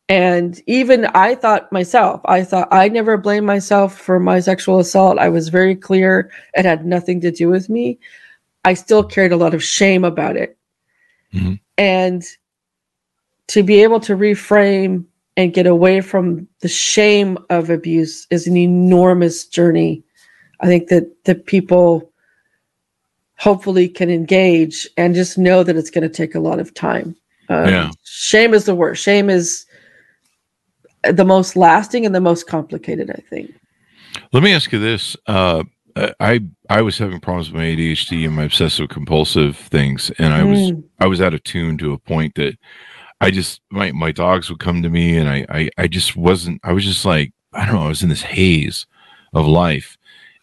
And 0.09 0.61
even 0.67 1.05
i 1.07 1.35
thought 1.35 1.71
myself 1.71 2.21
i 2.25 2.43
thought 2.43 2.67
i 2.71 2.87
never 2.87 3.17
blamed 3.17 3.45
myself 3.45 3.97
for 3.97 4.19
my 4.19 4.39
sexual 4.39 4.79
assault. 4.79 5.19
I 5.19 5.29
was 5.29 5.49
very 5.49 5.75
clear. 5.75 6.31
It 6.53 6.65
had 6.65 6.85
nothing 6.85 7.21
to 7.21 7.31
do 7.31 7.49
with 7.49 7.69
me. 7.69 7.99
I 8.63 8.75
still 8.75 9.03
carried 9.03 9.31
a 9.31 9.37
lot 9.37 9.53
of 9.53 9.63
shame 9.63 10.03
about 10.03 10.37
it. 10.37 10.57
Mm-hmm. 11.33 11.53
and 11.77 12.23
to 13.47 13.63
be 13.63 13.83
able 13.83 14.01
to 14.01 14.17
reframe 14.17 15.05
and 15.37 15.53
get 15.53 15.65
away 15.65 16.01
from 16.01 16.47
the 16.59 16.67
shame 16.67 17.37
of 17.49 17.69
abuse 17.69 18.27
is 18.29 18.47
an 18.47 18.57
enormous 18.57 19.45
journey. 19.45 20.03
I 20.59 20.67
think 20.67 20.89
that 20.89 21.23
that 21.25 21.45
people 21.45 22.11
hopefully 23.37 23.87
can 23.87 24.09
engage 24.09 24.87
and 24.97 25.15
just 25.15 25.37
know 25.37 25.63
that 25.63 25.75
it's 25.75 25.89
going 25.89 26.03
to 26.03 26.09
take 26.09 26.35
a 26.35 26.39
lot 26.39 26.59
of 26.59 26.73
time. 26.73 27.15
Um, 27.49 27.67
yeah. 27.67 27.91
Shame 28.03 28.53
is 28.53 28.65
the 28.65 28.75
worst. 28.75 29.03
Shame 29.03 29.29
is 29.29 29.65
the 31.03 31.25
most 31.25 31.55
lasting 31.55 32.05
and 32.05 32.13
the 32.13 32.21
most 32.21 32.47
complicated. 32.47 33.09
I 33.09 33.21
think. 33.29 33.53
Let 34.33 34.43
me 34.43 34.53
ask 34.53 34.71
you 34.71 34.79
this: 34.79 35.17
uh, 35.27 35.63
I 35.95 36.41
I 36.69 36.81
was 36.81 36.97
having 36.97 37.19
problems 37.19 37.51
with 37.51 37.61
my 37.61 37.67
ADHD 37.67 38.25
and 38.25 38.35
my 38.35 38.43
obsessive 38.43 38.89
compulsive 38.89 39.57
things, 39.57 40.11
and 40.17 40.33
I 40.33 40.43
was 40.43 40.59
mm. 40.59 40.83
I 40.99 41.07
was 41.07 41.21
out 41.21 41.33
of 41.33 41.43
tune 41.43 41.77
to 41.79 41.93
a 41.93 41.97
point 41.97 42.35
that 42.35 42.57
I 43.21 43.29
just 43.29 43.61
my 43.69 43.91
my 43.91 44.11
dogs 44.11 44.49
would 44.49 44.59
come 44.59 44.81
to 44.81 44.89
me, 44.89 45.15
and 45.15 45.29
I 45.29 45.45
I, 45.47 45.69
I 45.77 45.87
just 45.87 46.15
wasn't. 46.15 46.59
I 46.63 46.73
was 46.73 46.83
just 46.83 47.05
like 47.05 47.31
I 47.53 47.65
don't 47.65 47.75
know. 47.75 47.85
I 47.85 47.89
was 47.89 48.01
in 48.03 48.09
this 48.09 48.23
haze 48.23 48.87
of 49.33 49.45
life, 49.45 49.97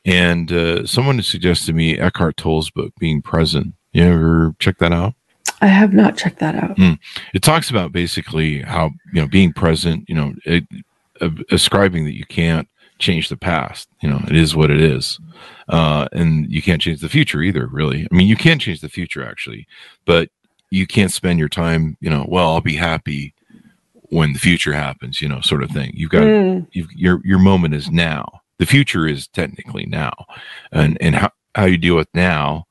and 0.07 0.51
uh, 0.53 0.87
someone 0.87 1.21
suggested 1.23 1.67
to 1.67 1.73
me 1.73 1.99
Eckhart 1.99 2.37
Tolle's 2.37 2.71
book, 2.71 2.95
Being 2.99 3.21
Present. 3.21 3.75
You 3.93 4.05
ever 4.05 4.55
check 4.61 4.79
that 4.79 4.93
out? 4.93 5.15
I 5.61 5.67
have 5.67 5.93
not 5.93 6.17
checked 6.17 6.39
that 6.39 6.55
out. 6.55 6.77
Mm. 6.77 6.99
It 7.35 7.43
talks 7.43 7.69
about 7.69 7.91
basically 7.91 8.63
how 8.63 8.91
you 9.13 9.21
know 9.21 9.27
being 9.27 9.53
present. 9.53 10.09
You 10.09 10.15
know, 10.15 10.35
it, 10.45 10.65
uh, 11.21 11.31
ascribing 11.51 12.05
that 12.05 12.17
you 12.17 12.27
can't 12.27 12.69
change 13.01 13.29
the 13.29 13.37
past. 13.37 13.89
You 14.03 14.09
know, 14.09 14.21
it 14.29 14.37
is 14.37 14.55
what 14.55 14.71
it 14.71 14.81
is, 14.81 15.19
uh, 15.69 16.07
and 16.13 16.49
you 16.51 16.63
can't 16.63 16.81
change 16.81 17.01
the 17.01 17.09
future 17.09 17.43
either. 17.43 17.67
Really, 17.67 18.07
I 18.11 18.15
mean, 18.15 18.29
you 18.29 18.37
can 18.37 18.61
change 18.61 18.81
the 18.83 18.89
future 18.89 19.29
actually, 19.29 19.67
but 20.05 20.31
you 20.71 20.87
can't 20.87 21.13
spend 21.13 21.39
your 21.39 21.49
time, 21.49 21.97
you 22.01 22.11
know, 22.11 22.27
well, 22.29 22.51
I'll 22.51 22.61
be 22.61 22.77
happy 22.77 23.35
when 24.11 24.33
the 24.33 24.39
future 24.39 24.73
happens, 24.73 25.21
you 25.21 25.29
know, 25.29 25.41
sort 25.41 25.63
of 25.63 25.71
thing. 25.71 25.93
You've 25.95 26.11
got 26.11 26.23
mm. 26.23 26.67
you've, 26.73 26.93
your 26.93 27.21
your 27.25 27.39
moment 27.39 27.75
is 27.75 27.91
now. 27.91 28.43
The 28.59 28.67
future 28.67 29.07
is 29.07 29.29
technically 29.29 29.87
now, 29.87 30.13
and 30.73 30.99
and 31.01 31.15
how 31.15 31.31
how 31.55 31.65
you 31.65 31.79
deal 31.79 31.97
with 31.97 32.09
now 32.15 32.67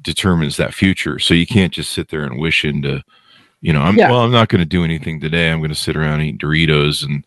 determines 0.00 0.56
that 0.56 0.74
future. 0.74 1.18
So 1.18 1.34
you 1.34 1.46
can't 1.46 1.72
just 1.72 1.92
sit 1.92 2.08
there 2.08 2.24
and 2.24 2.38
wish 2.38 2.64
into, 2.64 3.02
you 3.60 3.72
know, 3.72 3.82
I'm 3.82 3.96
yeah. 3.96 4.10
well, 4.10 4.20
I'm 4.20 4.32
not 4.32 4.48
going 4.48 4.60
to 4.60 4.66
do 4.66 4.84
anything 4.84 5.20
today. 5.20 5.50
I'm 5.50 5.58
going 5.58 5.70
to 5.70 5.74
sit 5.74 5.96
around 5.96 6.22
eating 6.22 6.38
Doritos 6.38 7.04
and 7.04 7.24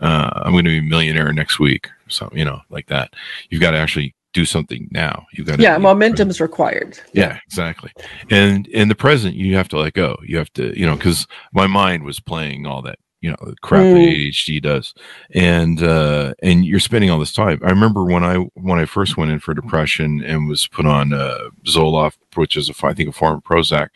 uh, 0.00 0.30
I'm 0.42 0.52
going 0.52 0.64
to 0.64 0.70
be 0.70 0.78
a 0.78 0.82
millionaire 0.82 1.32
next 1.32 1.58
week. 1.58 1.88
So 2.08 2.30
you 2.32 2.44
know, 2.44 2.60
like 2.70 2.86
that. 2.86 3.14
You've 3.50 3.60
got 3.60 3.72
to 3.72 3.78
actually 3.78 4.14
do 4.34 4.44
something 4.44 4.88
now. 4.90 5.26
You 5.32 5.44
got 5.44 5.56
to 5.56 5.62
yeah, 5.62 5.78
momentum 5.78 6.28
is 6.28 6.40
required. 6.40 6.98
Yeah, 7.14 7.38
exactly. 7.46 7.90
And 8.30 8.66
in 8.66 8.88
the 8.88 8.94
present, 8.94 9.36
you 9.36 9.56
have 9.56 9.68
to 9.68 9.78
let 9.78 9.94
go. 9.94 10.18
You 10.26 10.36
have 10.36 10.52
to, 10.54 10.78
you 10.78 10.84
know, 10.84 10.96
because 10.96 11.26
my 11.54 11.66
mind 11.66 12.04
was 12.04 12.20
playing 12.20 12.66
all 12.66 12.82
that, 12.82 12.98
you 13.22 13.30
know, 13.30 13.36
crap 13.62 13.84
mm. 13.84 13.94
that 13.94 14.00
ADHD 14.00 14.60
does, 14.60 14.92
and 15.30 15.82
uh, 15.82 16.34
and 16.42 16.66
you're 16.66 16.80
spending 16.80 17.10
all 17.10 17.18
this 17.18 17.32
time. 17.32 17.60
I 17.64 17.70
remember 17.70 18.04
when 18.04 18.24
I 18.24 18.36
when 18.54 18.78
I 18.78 18.84
first 18.84 19.16
went 19.16 19.30
in 19.30 19.38
for 19.38 19.54
depression 19.54 20.22
and 20.22 20.48
was 20.48 20.66
put 20.66 20.84
on 20.84 21.14
uh, 21.14 21.38
Zoloft, 21.64 22.18
which 22.34 22.56
is 22.56 22.68
a 22.68 22.86
I 22.86 22.92
think 22.92 23.08
a 23.08 23.12
form 23.12 23.36
of 23.36 23.44
Prozac. 23.44 23.88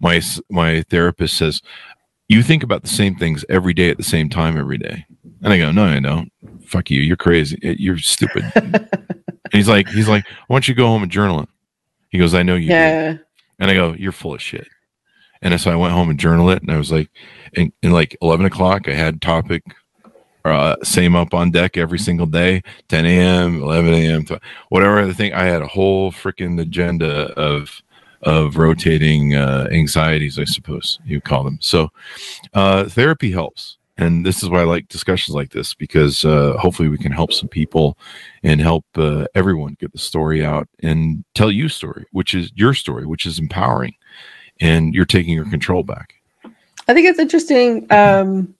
My 0.00 0.22
my 0.48 0.82
therapist 0.82 1.36
says, 1.36 1.60
you 2.28 2.42
think 2.42 2.62
about 2.62 2.82
the 2.82 2.88
same 2.88 3.16
things 3.16 3.44
every 3.48 3.74
day 3.74 3.90
at 3.90 3.98
the 3.98 4.02
same 4.02 4.30
time 4.30 4.56
every 4.56 4.78
day. 4.78 5.04
And 5.42 5.52
I 5.52 5.58
go, 5.58 5.72
no, 5.72 5.84
I 5.84 6.00
don't. 6.00 6.32
Fuck 6.66 6.90
you. 6.90 7.00
You're 7.00 7.16
crazy. 7.16 7.58
You're 7.62 7.98
stupid. 7.98 8.44
And 9.52 9.58
he's 9.58 9.68
like, 9.68 9.88
he's 9.88 10.08
like, 10.08 10.24
why 10.46 10.54
don't 10.54 10.66
you 10.66 10.74
go 10.74 10.86
home 10.86 11.02
and 11.02 11.12
journal 11.12 11.40
it? 11.40 11.48
He 12.08 12.18
goes, 12.18 12.32
I 12.32 12.42
know 12.42 12.54
you. 12.54 12.70
Yeah. 12.70 13.18
And 13.58 13.70
I 13.70 13.74
go, 13.74 13.92
you're 13.92 14.10
full 14.10 14.34
of 14.34 14.40
shit. 14.40 14.66
And 15.42 15.60
so 15.60 15.70
I 15.70 15.76
went 15.76 15.92
home 15.92 16.08
and 16.08 16.18
journal 16.18 16.50
it, 16.50 16.62
and 16.62 16.70
I 16.70 16.78
was 16.78 16.90
like, 16.90 17.10
in, 17.52 17.72
in 17.82 17.90
like 17.90 18.16
eleven 18.22 18.46
o'clock, 18.46 18.88
I 18.88 18.94
had 18.94 19.20
topic, 19.20 19.62
uh, 20.44 20.76
same 20.82 21.14
up 21.16 21.34
on 21.34 21.50
deck 21.50 21.76
every 21.76 21.98
single 21.98 22.26
day, 22.26 22.62
10 22.88 23.04
a.m., 23.04 23.62
11 23.62 23.92
a.m., 23.92 24.24
whatever 24.68 25.04
the 25.04 25.12
thing. 25.12 25.34
I 25.34 25.44
had 25.44 25.60
a 25.60 25.66
whole 25.66 26.12
freaking 26.12 26.60
agenda 26.60 27.32
of 27.32 27.82
of 28.22 28.56
rotating 28.56 29.34
uh, 29.34 29.68
anxieties, 29.72 30.38
I 30.38 30.44
suppose 30.44 31.00
you 31.04 31.20
call 31.20 31.42
them. 31.42 31.58
So 31.60 31.90
uh, 32.54 32.84
therapy 32.84 33.32
helps 33.32 33.78
and 33.98 34.24
this 34.24 34.42
is 34.42 34.48
why 34.48 34.60
I 34.60 34.64
like 34.64 34.88
discussions 34.88 35.34
like 35.34 35.50
this 35.50 35.74
because 35.74 36.24
uh, 36.24 36.56
hopefully 36.58 36.88
we 36.88 36.98
can 36.98 37.12
help 37.12 37.32
some 37.32 37.48
people 37.48 37.98
and 38.42 38.60
help 38.60 38.84
uh, 38.96 39.26
everyone 39.34 39.76
get 39.78 39.92
the 39.92 39.98
story 39.98 40.44
out 40.44 40.68
and 40.82 41.24
tell 41.34 41.50
you 41.50 41.68
story, 41.68 42.06
which 42.12 42.34
is 42.34 42.50
your 42.54 42.72
story, 42.74 43.06
which 43.06 43.26
is 43.26 43.38
empowering, 43.38 43.94
and 44.60 44.94
you're 44.94 45.04
taking 45.04 45.34
your 45.34 45.48
control 45.48 45.82
back. 45.82 46.14
I 46.88 46.94
think 46.94 47.06
it's 47.06 47.18
interesting. 47.18 47.86
Um, 47.92 48.54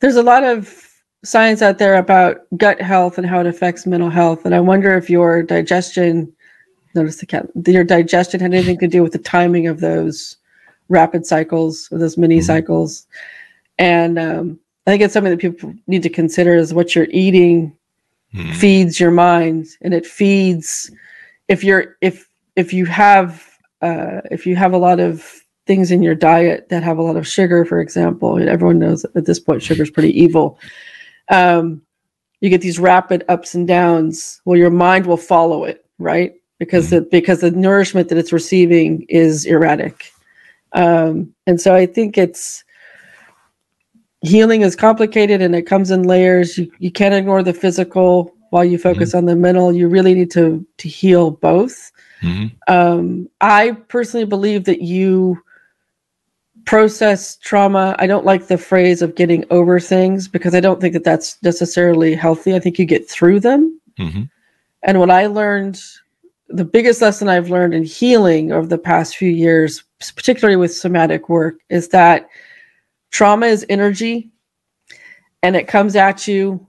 there's 0.00 0.16
a 0.16 0.22
lot 0.22 0.42
of 0.42 0.82
science 1.22 1.60
out 1.60 1.78
there 1.78 1.96
about 1.96 2.38
gut 2.56 2.80
health 2.80 3.18
and 3.18 3.26
how 3.26 3.40
it 3.40 3.46
affects 3.46 3.86
mental 3.86 4.10
health, 4.10 4.44
and 4.46 4.54
I 4.54 4.60
wonder 4.60 4.96
if 4.96 5.10
your 5.10 5.42
digestion, 5.42 6.32
notice 6.94 7.16
the 7.16 7.26
cat, 7.26 7.46
your 7.66 7.84
digestion 7.84 8.40
had 8.40 8.54
anything 8.54 8.78
to 8.78 8.88
do 8.88 9.02
with 9.02 9.12
the 9.12 9.18
timing 9.18 9.66
of 9.66 9.80
those 9.80 10.38
rapid 10.88 11.26
cycles 11.26 11.88
or 11.92 11.98
those 11.98 12.16
mini 12.16 12.36
mm-hmm. 12.36 12.46
cycles 12.46 13.06
and 13.78 14.18
um, 14.18 14.60
I 14.86 14.90
think 14.90 15.02
it's 15.02 15.14
something 15.14 15.30
that 15.30 15.40
people 15.40 15.74
need 15.86 16.02
to 16.02 16.08
consider 16.08 16.54
is 16.54 16.74
what 16.74 16.94
you're 16.94 17.08
eating 17.10 17.76
hmm. 18.32 18.52
feeds 18.52 19.00
your 19.00 19.10
mind, 19.10 19.66
and 19.82 19.94
it 19.94 20.06
feeds 20.06 20.90
if 21.48 21.64
you're 21.64 21.96
if 22.00 22.28
if 22.56 22.72
you 22.72 22.86
have 22.86 23.44
uh, 23.82 24.20
if 24.30 24.46
you 24.46 24.56
have 24.56 24.72
a 24.72 24.78
lot 24.78 25.00
of 25.00 25.42
things 25.66 25.90
in 25.90 26.02
your 26.02 26.14
diet 26.14 26.68
that 26.68 26.82
have 26.82 26.98
a 26.98 27.02
lot 27.02 27.16
of 27.16 27.26
sugar, 27.26 27.64
for 27.64 27.80
example, 27.80 28.36
and 28.36 28.48
everyone 28.48 28.78
knows 28.78 29.04
at 29.14 29.26
this 29.26 29.40
point 29.40 29.62
sugar 29.62 29.82
is 29.82 29.90
pretty 29.90 30.18
evil. 30.18 30.58
Um, 31.28 31.82
you 32.40 32.50
get 32.50 32.60
these 32.60 32.78
rapid 32.78 33.24
ups 33.28 33.54
and 33.54 33.66
downs. 33.66 34.40
Well, 34.44 34.58
your 34.58 34.70
mind 34.70 35.06
will 35.06 35.16
follow 35.16 35.64
it, 35.64 35.84
right? 35.98 36.34
because 36.58 36.90
the 36.90 37.02
because 37.02 37.40
the 37.40 37.50
nourishment 37.50 38.08
that 38.08 38.18
it's 38.18 38.32
receiving 38.32 39.04
is 39.08 39.44
erratic. 39.44 40.12
Um, 40.72 41.34
and 41.46 41.60
so 41.60 41.74
I 41.74 41.86
think 41.86 42.18
it's 42.18 42.64
healing 44.26 44.62
is 44.62 44.76
complicated 44.76 45.40
and 45.42 45.54
it 45.54 45.62
comes 45.62 45.90
in 45.90 46.02
layers. 46.02 46.58
You 46.58 46.70
you 46.78 46.90
can't 46.90 47.14
ignore 47.14 47.42
the 47.42 47.54
physical 47.54 48.34
while 48.50 48.64
you 48.64 48.78
focus 48.78 49.14
on 49.14 49.24
the 49.26 49.36
mental. 49.36 49.72
You 49.72 49.88
really 49.88 50.14
need 50.14 50.30
to 50.32 50.64
to 50.78 50.88
heal 50.88 51.30
both. 51.32 51.92
Mhm. 52.22 52.52
Um, 52.68 53.28
I 53.40 53.72
personally 53.88 54.26
believe 54.26 54.64
that 54.64 54.82
you 54.82 55.38
process 56.64 57.36
trauma. 57.36 57.94
I 57.98 58.06
don't 58.06 58.24
like 58.24 58.48
the 58.48 58.58
phrase 58.58 59.02
of 59.02 59.14
getting 59.14 59.44
over 59.50 59.78
things 59.78 60.26
because 60.26 60.54
I 60.54 60.60
don't 60.60 60.80
think 60.80 60.94
that 60.94 61.04
that's 61.04 61.40
necessarily 61.42 62.14
healthy. 62.14 62.54
I 62.54 62.58
think 62.58 62.78
you 62.78 62.84
get 62.84 63.08
through 63.08 63.40
them. 63.40 63.80
Mhm. 63.98 64.28
And 64.82 64.98
what 64.98 65.10
I 65.10 65.26
learned, 65.26 65.80
the 66.48 66.64
biggest 66.64 67.00
lesson 67.02 67.28
I've 67.28 67.50
learned 67.50 67.74
in 67.74 67.84
healing 67.84 68.52
over 68.52 68.66
the 68.66 68.78
past 68.78 69.16
few 69.16 69.30
years, 69.30 69.84
particularly 70.14 70.56
with 70.56 70.74
somatic 70.74 71.28
work, 71.28 71.56
is 71.70 71.88
that 71.88 72.28
trauma 73.16 73.46
is 73.46 73.64
energy 73.70 74.30
and 75.42 75.56
it 75.56 75.66
comes 75.66 75.96
at 75.96 76.28
you 76.28 76.68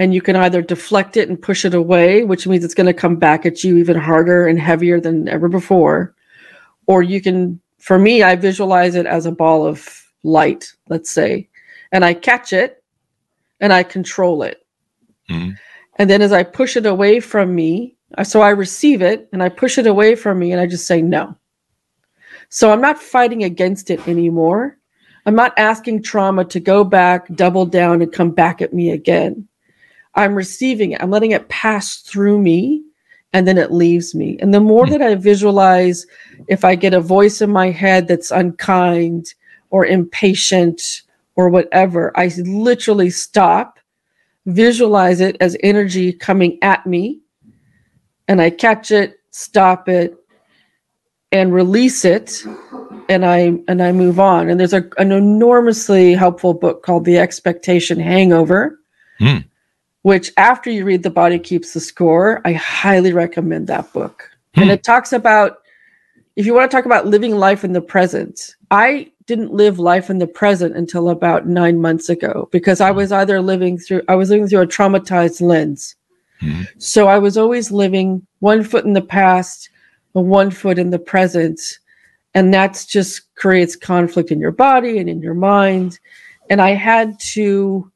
and 0.00 0.12
you 0.12 0.20
can 0.20 0.34
either 0.34 0.60
deflect 0.60 1.16
it 1.16 1.28
and 1.28 1.40
push 1.40 1.64
it 1.64 1.72
away, 1.72 2.24
which 2.24 2.48
means 2.48 2.64
it's 2.64 2.74
going 2.74 2.88
to 2.88 2.92
come 2.92 3.14
back 3.14 3.46
at 3.46 3.62
you 3.62 3.76
even 3.76 3.96
harder 3.96 4.48
and 4.48 4.58
heavier 4.58 4.98
than 4.98 5.28
ever 5.28 5.46
before. 5.46 6.16
Or 6.88 7.04
you 7.04 7.20
can, 7.20 7.60
for 7.78 7.96
me, 7.96 8.24
I 8.24 8.34
visualize 8.34 8.96
it 8.96 9.06
as 9.06 9.24
a 9.24 9.30
ball 9.30 9.64
of 9.64 9.88
light, 10.24 10.72
let's 10.88 11.12
say, 11.12 11.48
and 11.92 12.04
I 12.04 12.12
catch 12.12 12.52
it 12.52 12.82
and 13.60 13.72
I 13.72 13.84
control 13.84 14.42
it. 14.42 14.66
Mhm. 15.30 15.56
And 15.94 16.10
then 16.10 16.22
as 16.22 16.32
I 16.32 16.42
push 16.42 16.76
it 16.76 16.86
away 16.86 17.20
from 17.20 17.54
me, 17.54 17.94
uh, 18.18 18.24
so 18.24 18.40
I 18.40 18.50
receive 18.50 19.00
it 19.00 19.28
and 19.32 19.40
I 19.40 19.48
push 19.48 19.78
it 19.78 19.86
away 19.86 20.16
from 20.16 20.40
me 20.40 20.50
and 20.50 20.60
I 20.60 20.66
just 20.66 20.88
say 20.88 21.02
no. 21.02 21.36
So 22.48 22.72
I'm 22.72 22.80
not 22.80 23.00
fighting 23.00 23.44
against 23.44 23.90
it 23.90 24.08
anymore. 24.08 24.76
I'm 25.26 25.34
not 25.34 25.54
asking 25.56 26.02
trauma 26.02 26.44
to 26.46 26.60
go 26.60 26.84
back, 26.84 27.28
double 27.34 27.66
down, 27.66 28.02
and 28.02 28.12
come 28.12 28.30
back 28.30 28.60
at 28.60 28.74
me 28.74 28.90
again. 28.90 29.48
I'm 30.14 30.34
receiving 30.34 30.92
it. 30.92 31.02
I'm 31.02 31.10
letting 31.10 31.32
it 31.32 31.48
pass 31.48 31.96
through 31.96 32.40
me 32.40 32.82
and 33.34 33.48
then 33.48 33.58
it 33.58 33.72
leaves 33.72 34.14
me. 34.14 34.38
And 34.40 34.54
the 34.54 34.60
more 34.60 34.86
hmm. 34.86 34.92
that 34.92 35.02
I 35.02 35.14
visualize, 35.16 36.06
if 36.48 36.64
I 36.64 36.76
get 36.76 36.94
a 36.94 37.00
voice 37.00 37.42
in 37.42 37.50
my 37.50 37.70
head 37.70 38.08
that's 38.08 38.30
unkind 38.30 39.34
or 39.70 39.84
impatient 39.84 41.02
or 41.36 41.48
whatever, 41.48 42.12
I 42.16 42.30
literally 42.38 43.10
stop, 43.10 43.80
visualize 44.46 45.20
it 45.20 45.36
as 45.40 45.56
energy 45.62 46.12
coming 46.12 46.58
at 46.62 46.86
me, 46.86 47.20
and 48.28 48.40
I 48.40 48.50
catch 48.50 48.92
it, 48.92 49.16
stop 49.32 49.88
it, 49.88 50.16
and 51.32 51.52
release 51.52 52.04
it 52.04 52.44
and 53.08 53.24
I 53.24 53.58
and 53.68 53.82
I 53.82 53.92
move 53.92 54.18
on. 54.20 54.48
And 54.48 54.58
there's 54.58 54.72
a, 54.72 54.84
an 54.98 55.12
enormously 55.12 56.14
helpful 56.14 56.54
book 56.54 56.82
called 56.82 57.04
The 57.04 57.18
Expectation 57.18 57.98
Hangover, 57.98 58.78
Hmm. 59.18 59.38
which 60.02 60.32
after 60.36 60.70
you 60.70 60.84
read 60.84 61.02
The 61.02 61.10
Body 61.10 61.38
Keeps 61.38 61.72
the 61.72 61.80
Score, 61.80 62.40
I 62.44 62.52
highly 62.52 63.12
recommend 63.12 63.66
that 63.68 63.92
book. 63.92 64.30
And 64.54 64.66
Hmm. 64.66 64.70
it 64.70 64.82
talks 64.84 65.12
about 65.12 65.58
if 66.36 66.46
you 66.46 66.54
want 66.54 66.68
to 66.70 66.76
talk 66.76 66.84
about 66.84 67.06
living 67.06 67.36
life 67.36 67.64
in 67.64 67.72
the 67.72 67.80
present. 67.80 68.56
I 68.70 69.10
didn't 69.26 69.52
live 69.52 69.78
life 69.78 70.10
in 70.10 70.18
the 70.18 70.26
present 70.26 70.76
until 70.76 71.08
about 71.08 71.46
9 71.46 71.80
months 71.80 72.08
ago 72.08 72.48
because 72.52 72.80
I 72.80 72.90
was 72.90 73.12
either 73.12 73.40
living 73.40 73.78
through 73.78 74.02
I 74.08 74.16
was 74.16 74.30
living 74.30 74.48
through 74.48 74.62
a 74.62 74.66
traumatized 74.66 75.40
lens. 75.40 75.94
Mhm. 76.42 76.66
So 76.78 77.06
I 77.06 77.18
was 77.18 77.38
always 77.38 77.70
living 77.70 78.26
one 78.40 78.62
foot 78.64 78.84
in 78.84 78.92
the 78.92 79.00
past, 79.00 79.70
one 80.12 80.50
foot 80.50 80.78
in 80.78 80.90
the 80.90 80.98
present 80.98 81.60
and 82.34 82.52
that's 82.52 82.84
just 82.84 83.34
creates 83.36 83.76
conflict 83.76 84.30
in 84.30 84.40
your 84.40 84.52
body 84.52 84.98
and 84.98 85.08
in 85.08 85.20
your 85.20 85.34
mind 85.34 85.98
and 86.50 86.60
i 86.60 86.70
had 86.70 87.18
to 87.20 87.90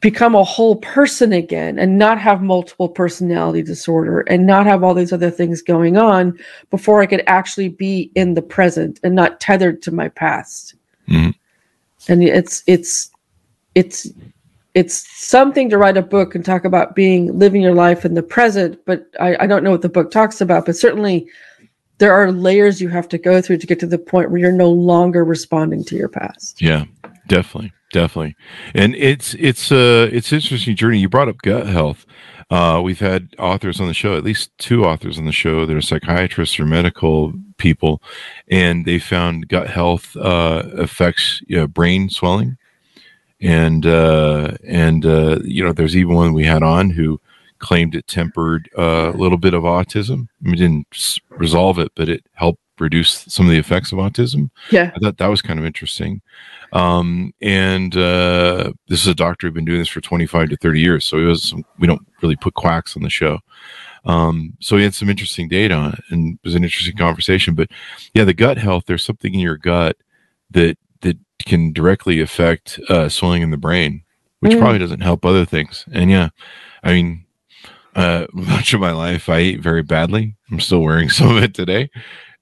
become 0.00 0.34
a 0.34 0.42
whole 0.44 0.76
person 0.76 1.32
again 1.32 1.78
and 1.78 1.98
not 1.98 2.18
have 2.18 2.42
multiple 2.42 2.88
personality 2.88 3.62
disorder 3.62 4.20
and 4.22 4.44
not 4.46 4.66
have 4.66 4.82
all 4.82 4.92
these 4.92 5.12
other 5.12 5.30
things 5.30 5.62
going 5.62 5.96
on 5.96 6.36
before 6.70 7.00
i 7.00 7.06
could 7.06 7.22
actually 7.26 7.68
be 7.68 8.10
in 8.14 8.34
the 8.34 8.42
present 8.42 8.98
and 9.02 9.14
not 9.14 9.40
tethered 9.40 9.80
to 9.82 9.90
my 9.92 10.08
past 10.08 10.74
Mhm. 11.08 11.34
and 12.08 12.22
it's 12.24 12.62
it's 12.66 13.10
it's 13.74 14.08
it's 14.74 15.06
something 15.16 15.70
to 15.70 15.78
write 15.78 15.96
a 15.96 16.02
book 16.02 16.34
and 16.34 16.44
talk 16.44 16.64
about 16.64 16.96
being 16.96 17.38
living 17.38 17.62
your 17.62 17.74
life 17.74 18.04
in 18.04 18.14
the 18.14 18.22
present 18.22 18.78
but 18.86 19.06
I, 19.20 19.36
I 19.44 19.46
don't 19.46 19.62
know 19.62 19.70
what 19.70 19.82
the 19.82 19.88
book 19.88 20.10
talks 20.10 20.40
about 20.40 20.66
but 20.66 20.76
certainly 20.76 21.28
there 21.98 22.12
are 22.12 22.32
layers 22.32 22.80
you 22.80 22.88
have 22.88 23.08
to 23.08 23.18
go 23.18 23.40
through 23.40 23.58
to 23.58 23.66
get 23.66 23.80
to 23.80 23.86
the 23.86 23.98
point 23.98 24.30
where 24.30 24.40
you're 24.40 24.52
no 24.52 24.70
longer 24.70 25.24
responding 25.24 25.84
to 25.84 25.96
your 25.96 26.08
past 26.08 26.60
Yeah, 26.60 26.84
definitely, 27.28 27.72
definitely. 27.92 28.36
And 28.74 28.94
it's 28.96 29.34
it's 29.34 29.70
uh 29.72 30.08
it's 30.12 30.32
interesting 30.32 30.76
journey. 30.76 30.98
You 30.98 31.08
brought 31.08 31.28
up 31.28 31.38
gut 31.42 31.66
health. 31.66 32.06
Uh, 32.50 32.80
we've 32.82 33.00
had 33.00 33.34
authors 33.38 33.80
on 33.80 33.86
the 33.86 33.94
show, 33.94 34.16
at 34.16 34.24
least 34.24 34.50
two 34.58 34.84
authors 34.84 35.18
on 35.18 35.24
the 35.24 35.32
show. 35.32 35.64
They're 35.64 35.80
psychiatrists 35.80 36.60
or 36.60 36.66
medical 36.66 37.32
people, 37.56 38.02
and 38.48 38.84
they 38.84 38.98
found 38.98 39.48
gut 39.48 39.68
health 39.68 40.16
uh, 40.16 40.62
affects 40.76 41.40
you 41.46 41.56
know, 41.56 41.66
brain 41.66 42.10
swelling, 42.10 42.58
and 43.40 43.86
uh, 43.86 44.52
and 44.66 45.06
uh, 45.06 45.38
you 45.42 45.64
know 45.64 45.72
there's 45.72 45.96
even 45.96 46.14
one 46.14 46.34
we 46.34 46.44
had 46.44 46.62
on 46.62 46.90
who 46.90 47.20
claimed 47.64 47.94
it 47.94 48.06
tempered 48.06 48.68
a 48.76 49.10
little 49.16 49.38
bit 49.38 49.54
of 49.54 49.62
autism. 49.64 50.28
I 50.40 50.44
mean, 50.44 50.54
it 50.54 50.58
didn't 50.58 51.18
resolve 51.30 51.78
it, 51.78 51.90
but 51.96 52.08
it 52.08 52.24
helped 52.34 52.60
reduce 52.80 53.24
some 53.28 53.46
of 53.46 53.52
the 53.52 53.58
effects 53.58 53.92
of 53.92 53.98
autism. 53.98 54.50
yeah 54.70 54.90
I 54.94 54.98
thought 54.98 55.18
that 55.18 55.28
was 55.28 55.40
kind 55.42 55.58
of 55.60 55.64
interesting. 55.64 56.20
Um, 56.72 57.32
and 57.40 57.96
uh, 57.96 58.72
this 58.88 59.00
is 59.00 59.06
a 59.06 59.14
doctor 59.14 59.46
who'd 59.46 59.54
been 59.54 59.64
doing 59.64 59.78
this 59.78 59.88
for 59.88 60.00
25 60.00 60.48
to 60.50 60.56
30 60.56 60.80
years. 60.80 61.04
So 61.04 61.18
he 61.18 61.24
was 61.24 61.42
some, 61.44 61.64
we 61.78 61.86
don't 61.86 62.04
really 62.20 62.34
put 62.36 62.54
quacks 62.54 62.96
on 62.96 63.02
the 63.04 63.10
show. 63.10 63.38
Um, 64.06 64.54
so 64.60 64.76
he 64.76 64.82
had 64.82 64.92
some 64.94 65.08
interesting 65.08 65.48
data 65.48 65.72
on 65.74 65.92
it 65.92 66.00
and 66.10 66.34
it 66.34 66.40
was 66.44 66.54
an 66.56 66.64
interesting 66.64 66.96
conversation. 66.96 67.54
But 67.54 67.70
yeah, 68.12 68.24
the 68.24 68.34
gut 68.34 68.58
health, 68.58 68.84
there's 68.86 69.04
something 69.04 69.32
in 69.32 69.40
your 69.40 69.56
gut 69.56 69.96
that, 70.50 70.76
that 71.02 71.16
can 71.46 71.72
directly 71.72 72.20
affect 72.20 72.80
uh, 72.88 73.08
swelling 73.08 73.42
in 73.42 73.50
the 73.50 73.56
brain, 73.56 74.02
which 74.40 74.52
Mm. 74.52 74.58
probably 74.58 74.78
doesn't 74.80 75.00
help 75.00 75.24
other 75.24 75.44
things. 75.46 75.84
And 75.92 76.10
yeah, 76.10 76.30
I 76.82 76.92
mean, 76.92 77.23
uh, 77.94 78.26
much 78.32 78.74
of 78.74 78.80
my 78.80 78.92
life 78.92 79.28
I 79.28 79.38
ate 79.38 79.60
very 79.60 79.82
badly. 79.82 80.34
I'm 80.50 80.60
still 80.60 80.80
wearing 80.80 81.08
some 81.18 81.36
of 81.36 81.42
it 81.42 81.54
today 81.54 81.90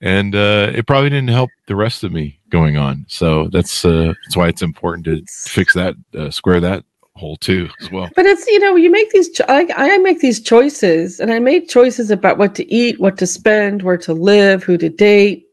and 0.01 0.35
uh, 0.35 0.71
it 0.75 0.87
probably 0.87 1.11
didn't 1.11 1.29
help 1.31 1.51
the 1.69 1.77
rest 1.77 2.03
of 2.05 2.13
me 2.13 2.39
going 2.51 2.77
on. 2.77 3.05
So 3.09 3.49
that's 3.49 3.85
uh, 3.85 4.13
that's 4.25 4.37
why 4.37 4.49
it's 4.49 4.63
important 4.63 5.05
to 5.07 5.23
fix 5.49 5.75
that, 5.75 5.95
uh, 6.19 6.31
square 6.31 6.61
that 6.61 6.85
hole 7.15 7.37
too 7.37 7.69
as 7.81 7.91
well. 7.91 8.09
but 8.17 8.25
it's 8.27 8.47
you 8.47 8.59
know 8.59 8.75
you 8.75 8.91
make 8.91 9.11
these 9.11 9.31
cho- 9.31 9.45
I, 9.49 9.69
I 9.77 9.99
make 9.99 10.21
these 10.21 10.41
choices 10.41 11.21
and 11.21 11.31
i 11.31 11.39
made 11.39 11.69
choices 11.69 12.11
about 12.11 12.39
what 12.39 12.55
to 12.55 12.65
eat 12.73 12.99
what 12.99 13.19
to 13.19 13.27
spend 13.27 13.83
where 13.83 13.99
to 13.99 14.15
live 14.15 14.65
who 14.65 14.79
to 14.79 14.89
date 14.89 15.45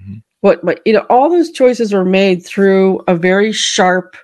Mhm. 0.00 0.22
what 0.40 0.64
my 0.64 0.74
you 0.86 0.94
know 0.94 1.04
all 1.10 1.28
those 1.28 1.50
choices 1.50 1.92
were 1.92 2.06
made 2.06 2.46
through 2.46 3.02
a 3.08 3.14
very 3.14 3.52
sharp 3.52 4.16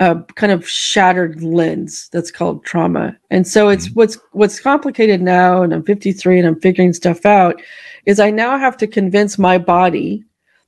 uh, 0.00 0.22
kind 0.36 0.52
of 0.52 0.68
shattered 0.68 1.42
lens 1.42 2.08
that's 2.12 2.30
called 2.30 2.64
trauma. 2.64 3.16
And 3.30 3.46
so 3.46 3.68
it's 3.68 3.90
what's 3.92 4.16
what's 4.32 4.60
complicated 4.60 5.20
now 5.20 5.62
and 5.62 5.72
i'm 5.74 5.82
53 5.82 6.38
and 6.38 6.46
i'm 6.46 6.60
figuring 6.60 6.92
stuff 6.92 7.26
out 7.26 7.60
is 8.06 8.20
i 8.20 8.30
now 8.30 8.56
have 8.58 8.76
to 8.76 8.86
convince 8.86 9.38
my 9.38 9.58
body 9.58 10.22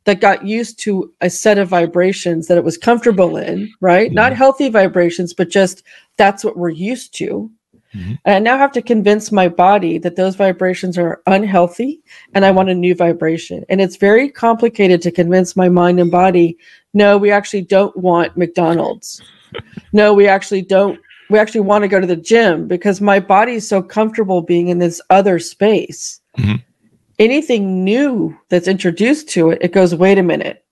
that 0.05 0.20
got 0.20 0.45
used 0.47 0.78
to 0.81 1.12
a 1.20 1.31
set 1.31 1.59
of 1.59 1.68
vibrations 1.68 2.49
that 2.49 2.59
it 2.59 2.64
was 2.64 2.76
comfortable 2.78 3.37
in 3.37 3.70
right? 3.81 4.12
Not 4.12 4.33
Mhm. 4.33 4.37
healthy 4.37 4.68
vibrations 4.68 5.33
but 5.33 5.49
just 5.51 5.83
that's 6.16 6.43
what 6.45 6.57
we're 6.57 6.70
used 6.70 7.14
to 7.18 7.51
Mhm. 7.95 8.18
and 8.24 8.34
i 8.36 8.38
now 8.38 8.57
have 8.57 8.72
to 8.72 8.82
convince 8.82 9.32
my 9.32 9.49
body 9.49 9.99
that 9.99 10.14
those 10.16 10.36
vibrations 10.36 10.97
are 10.97 11.20
unhealthy 11.26 12.01
and 12.34 12.45
i 12.45 12.51
want 12.51 12.68
a 12.68 12.74
new 12.74 12.95
vibration. 12.95 13.64
And 13.68 13.80
it's 13.80 13.97
very 13.97 14.28
complicated 14.30 15.03
to 15.03 15.11
convince 15.11 15.57
my 15.57 15.68
mind 15.68 15.99
and 16.01 16.11
body 16.11 16.57
no 16.95 17.18
we 17.18 17.30
actually 17.30 17.62
don't 17.62 17.97
want 17.97 18.36
mcdonald's. 18.36 19.20
No 19.93 20.14
we 20.14 20.28
actually 20.28 20.62
don't 20.62 21.01
we 21.30 21.38
actually 21.38 21.61
want 21.62 21.82
to 21.82 21.88
go 21.88 22.01
to 22.01 22.07
the 22.07 22.16
gym 22.16 22.68
because 22.68 23.01
my 23.01 23.18
body 23.18 23.55
is 23.55 23.68
so 23.68 23.82
comfortable 23.82 24.41
being 24.43 24.68
in 24.68 24.78
this 24.78 25.01
other 25.11 25.38
space. 25.41 26.20
Mhm. 26.38 26.62
anything 27.18 27.84
new 27.84 28.36
that's 28.49 28.68
introduced 28.68 29.28
to 29.30 29.51
it 29.51 29.59
it 29.61 29.72
goes 29.72 29.95
wait 29.95 30.18
a 30.18 30.22
minute. 30.22 30.64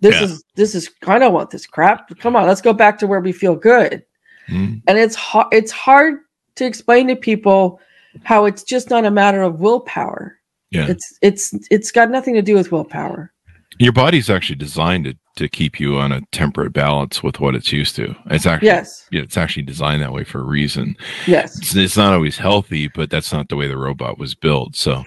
This 0.00 0.16
Yeah. 0.16 0.24
is 0.24 0.44
this 0.56 0.74
is 0.74 0.90
i 1.06 1.18
don't 1.20 1.32
want 1.32 1.50
this 1.50 1.66
crap. 1.66 2.00
Come 2.18 2.34
on 2.36 2.46
let's 2.48 2.60
go 2.60 2.72
back 2.72 2.98
to 2.98 3.06
where 3.06 3.20
we 3.20 3.32
feel 3.32 3.54
good. 3.54 4.02
Mm, 4.48 4.82
and 4.88 4.98
it's 4.98 5.14
hard 5.16 5.46
it's 5.52 5.72
hard 5.72 6.18
to 6.56 6.64
explain 6.66 7.06
to 7.08 7.16
people 7.16 7.80
how 8.24 8.44
it's 8.46 8.62
just 8.62 8.90
not 8.90 9.04
a 9.04 9.10
matter 9.10 9.42
of 9.42 9.60
willpower 9.60 10.38
yeah, 10.70 10.86
it's 10.88 11.16
it's 11.22 11.54
it's 11.70 11.92
got 11.92 12.10
nothing 12.10 12.34
to 12.34 12.42
do 12.42 12.54
with 12.54 12.72
willpower 12.72 13.32
Your 13.78 13.92
body's 13.92 14.28
actually 14.28 14.56
designed 14.56 15.04
to, 15.04 15.14
to 15.36 15.48
keep 15.48 15.78
you 15.78 15.96
on 15.98 16.10
a 16.12 16.22
temperate 16.32 16.72
balance 16.72 17.22
with 17.22 17.38
what 17.40 17.54
it's 17.54 17.70
used 17.72 17.94
to. 17.96 18.16
It's 18.30 18.46
actually 18.46 18.66
Yes. 18.68 19.06
yeah, 19.12 19.22
it's 19.22 19.36
actually 19.36 19.62
designed 19.62 20.02
that 20.02 20.12
way 20.12 20.24
for 20.24 20.40
a 20.40 20.44
reason. 20.44 20.96
Yes. 21.26 21.56
It's, 21.58 21.76
it's 21.76 21.96
not 21.96 22.14
always 22.14 22.36
healthy, 22.38 22.88
but 22.88 23.10
that's 23.10 23.32
not 23.32 23.48
the 23.48 23.56
way 23.56 23.68
the 23.68 23.76
robot 23.76 24.18
was 24.18 24.34
built. 24.34 24.74
So 24.74 25.04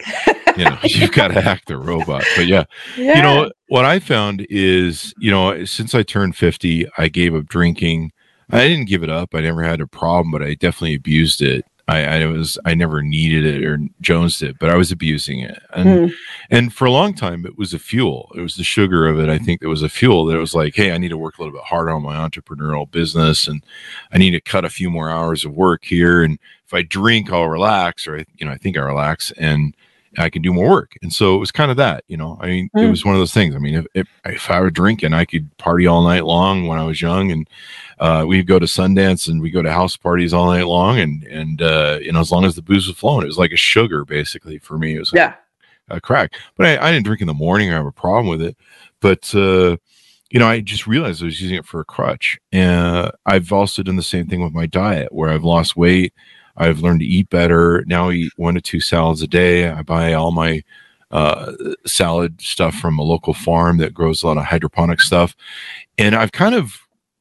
you 0.55 0.63
know 0.65 0.77
you've 0.83 1.11
got 1.11 1.29
to 1.29 1.41
hack 1.41 1.63
the 1.65 1.77
robot. 1.77 2.23
But 2.37 2.45
yeah, 2.47 2.63
Yeah. 2.95 3.15
you 3.17 3.21
know 3.21 3.51
what 3.67 3.85
I 3.85 3.99
found 3.99 4.45
is 4.49 5.13
you 5.19 5.29
know 5.31 5.65
since 5.65 5.93
I 5.93 6.03
turned 6.03 6.35
fifty, 6.37 6.87
I 6.97 7.09
gave 7.09 7.35
up 7.35 7.47
drinking. 7.47 8.11
I 8.51 8.67
didn't 8.67 8.87
give 8.87 9.03
it 9.03 9.09
up. 9.09 9.35
I 9.35 9.41
never 9.41 9.63
had 9.63 9.81
a 9.81 9.87
problem, 9.87 10.31
but 10.31 10.41
I 10.43 10.55
definitely 10.55 10.95
abused 10.95 11.41
it. 11.41 11.65
I, 11.87 12.21
I 12.21 12.25
was 12.27 12.59
I 12.65 12.75
never 12.75 13.01
needed 13.01 13.45
it 13.45 13.65
or 13.65 13.79
Jones 13.99 14.37
did, 14.37 14.59
but 14.59 14.69
I 14.69 14.75
was 14.75 14.91
abusing 14.91 15.39
it. 15.39 15.59
And 15.73 15.87
Mm. 16.09 16.13
and 16.51 16.73
for 16.73 16.85
a 16.85 16.91
long 16.91 17.15
time 17.15 17.47
it 17.47 17.57
was 17.57 17.73
a 17.73 17.79
fuel 17.79 18.31
it 18.35 18.41
was 18.41 18.55
the 18.57 18.63
sugar 18.63 19.07
of 19.07 19.19
it 19.19 19.27
i 19.27 19.39
think 19.39 19.61
it 19.63 19.67
was 19.67 19.81
a 19.81 19.89
fuel 19.89 20.25
that 20.25 20.35
it 20.37 20.39
was 20.39 20.53
like 20.53 20.75
hey 20.75 20.91
i 20.91 20.97
need 20.99 21.09
to 21.09 21.17
work 21.17 21.37
a 21.37 21.41
little 21.41 21.57
bit 21.57 21.65
harder 21.65 21.89
on 21.91 22.03
my 22.03 22.15
entrepreneurial 22.15 22.89
business 22.89 23.47
and 23.47 23.63
i 24.11 24.17
need 24.19 24.31
to 24.31 24.39
cut 24.41 24.65
a 24.65 24.69
few 24.69 24.89
more 24.91 25.09
hours 25.09 25.43
of 25.45 25.53
work 25.53 25.83
here 25.83 26.23
and 26.23 26.37
if 26.67 26.73
i 26.75 26.81
drink 26.83 27.31
i'll 27.31 27.45
relax 27.49 28.07
or 28.07 28.17
you 28.37 28.45
know 28.45 28.51
i 28.51 28.57
think 28.57 28.77
i 28.77 28.81
relax 28.81 29.31
and 29.37 29.75
i 30.17 30.29
can 30.29 30.41
do 30.41 30.51
more 30.53 30.69
work 30.69 30.97
and 31.01 31.13
so 31.13 31.35
it 31.35 31.39
was 31.39 31.51
kind 31.51 31.69
of 31.71 31.77
that 31.77 32.03
you 32.07 32.17
know 32.17 32.37
i 32.41 32.47
mean 32.47 32.69
it 32.73 32.77
Mm. 32.79 32.89
was 32.89 33.05
one 33.05 33.13
of 33.13 33.19
those 33.19 33.33
things 33.33 33.55
i 33.55 33.59
mean 33.59 33.75
if, 33.75 33.85
if, 33.93 34.07
if 34.25 34.49
i 34.49 34.59
were 34.59 34.71
drinking 34.71 35.13
i 35.13 35.23
could 35.25 35.55
party 35.57 35.85
all 35.85 36.03
night 36.03 36.25
long 36.25 36.67
when 36.67 36.79
i 36.79 36.83
was 36.83 37.01
young 37.01 37.31
and 37.31 37.47
uh, 37.99 38.23
we'd 38.25 38.47
go 38.47 38.57
to 38.59 38.65
Sundance 38.65 39.27
and 39.27 39.41
we'd 39.41 39.51
go 39.51 39.61
to 39.61 39.71
house 39.71 39.97
parties 39.97 40.33
all 40.33 40.45
night 40.45 40.67
long, 40.67 40.97
and 40.99 41.21
and 41.23 41.61
uh, 41.61 41.99
you 42.01 42.13
know 42.13 42.21
as 42.21 42.31
long 42.31 42.45
as 42.45 42.55
the 42.55 42.61
booze 42.61 42.87
was 42.87 42.95
flowing, 42.95 43.23
it 43.23 43.27
was 43.27 43.37
like 43.37 43.51
a 43.51 43.57
sugar 43.57 44.05
basically 44.05 44.57
for 44.57 44.77
me. 44.77 44.95
It 44.95 44.99
was 44.99 45.11
yeah. 45.13 45.35
uh, 45.91 45.99
crack. 45.99 46.31
But 46.55 46.67
I, 46.67 46.87
I 46.87 46.91
didn't 46.93 47.05
drink 47.05 47.19
in 47.19 47.27
the 47.27 47.33
morning 47.33 47.69
I 47.69 47.75
have 47.75 47.85
a 47.85 47.91
problem 47.91 48.27
with 48.27 48.41
it. 48.41 48.55
But 49.01 49.35
uh, 49.35 49.75
you 50.29 50.39
know, 50.39 50.47
I 50.47 50.61
just 50.61 50.87
realized 50.87 51.21
I 51.21 51.25
was 51.25 51.41
using 51.41 51.57
it 51.57 51.65
for 51.65 51.81
a 51.81 51.85
crutch. 51.85 52.39
And 52.53 53.11
I've 53.25 53.51
also 53.51 53.83
done 53.83 53.97
the 53.97 54.01
same 54.01 54.27
thing 54.27 54.41
with 54.41 54.53
my 54.53 54.65
diet, 54.65 55.11
where 55.11 55.29
I've 55.29 55.43
lost 55.43 55.75
weight. 55.75 56.13
I've 56.59 56.81
learned 56.81 56.99
to 56.99 57.05
eat 57.05 57.29
better. 57.29 57.83
Now 57.87 58.09
I 58.09 58.13
eat 58.13 58.33
one 58.35 58.55
to 58.55 58.61
two 58.61 58.79
salads 58.81 59.21
a 59.21 59.27
day. 59.27 59.69
I 59.69 59.81
buy 59.81 60.13
all 60.13 60.31
my 60.31 60.61
uh, 61.11 61.53
salad 61.87 62.39
stuff 62.41 62.75
from 62.75 62.99
a 62.99 63.03
local 63.03 63.33
farm 63.33 63.77
that 63.77 63.93
grows 63.93 64.21
a 64.21 64.27
lot 64.27 64.37
of 64.37 64.43
hydroponic 64.45 65.01
stuff, 65.01 65.35
and 65.97 66.13
I've 66.15 66.31
kind 66.31 66.53
of 66.53 66.77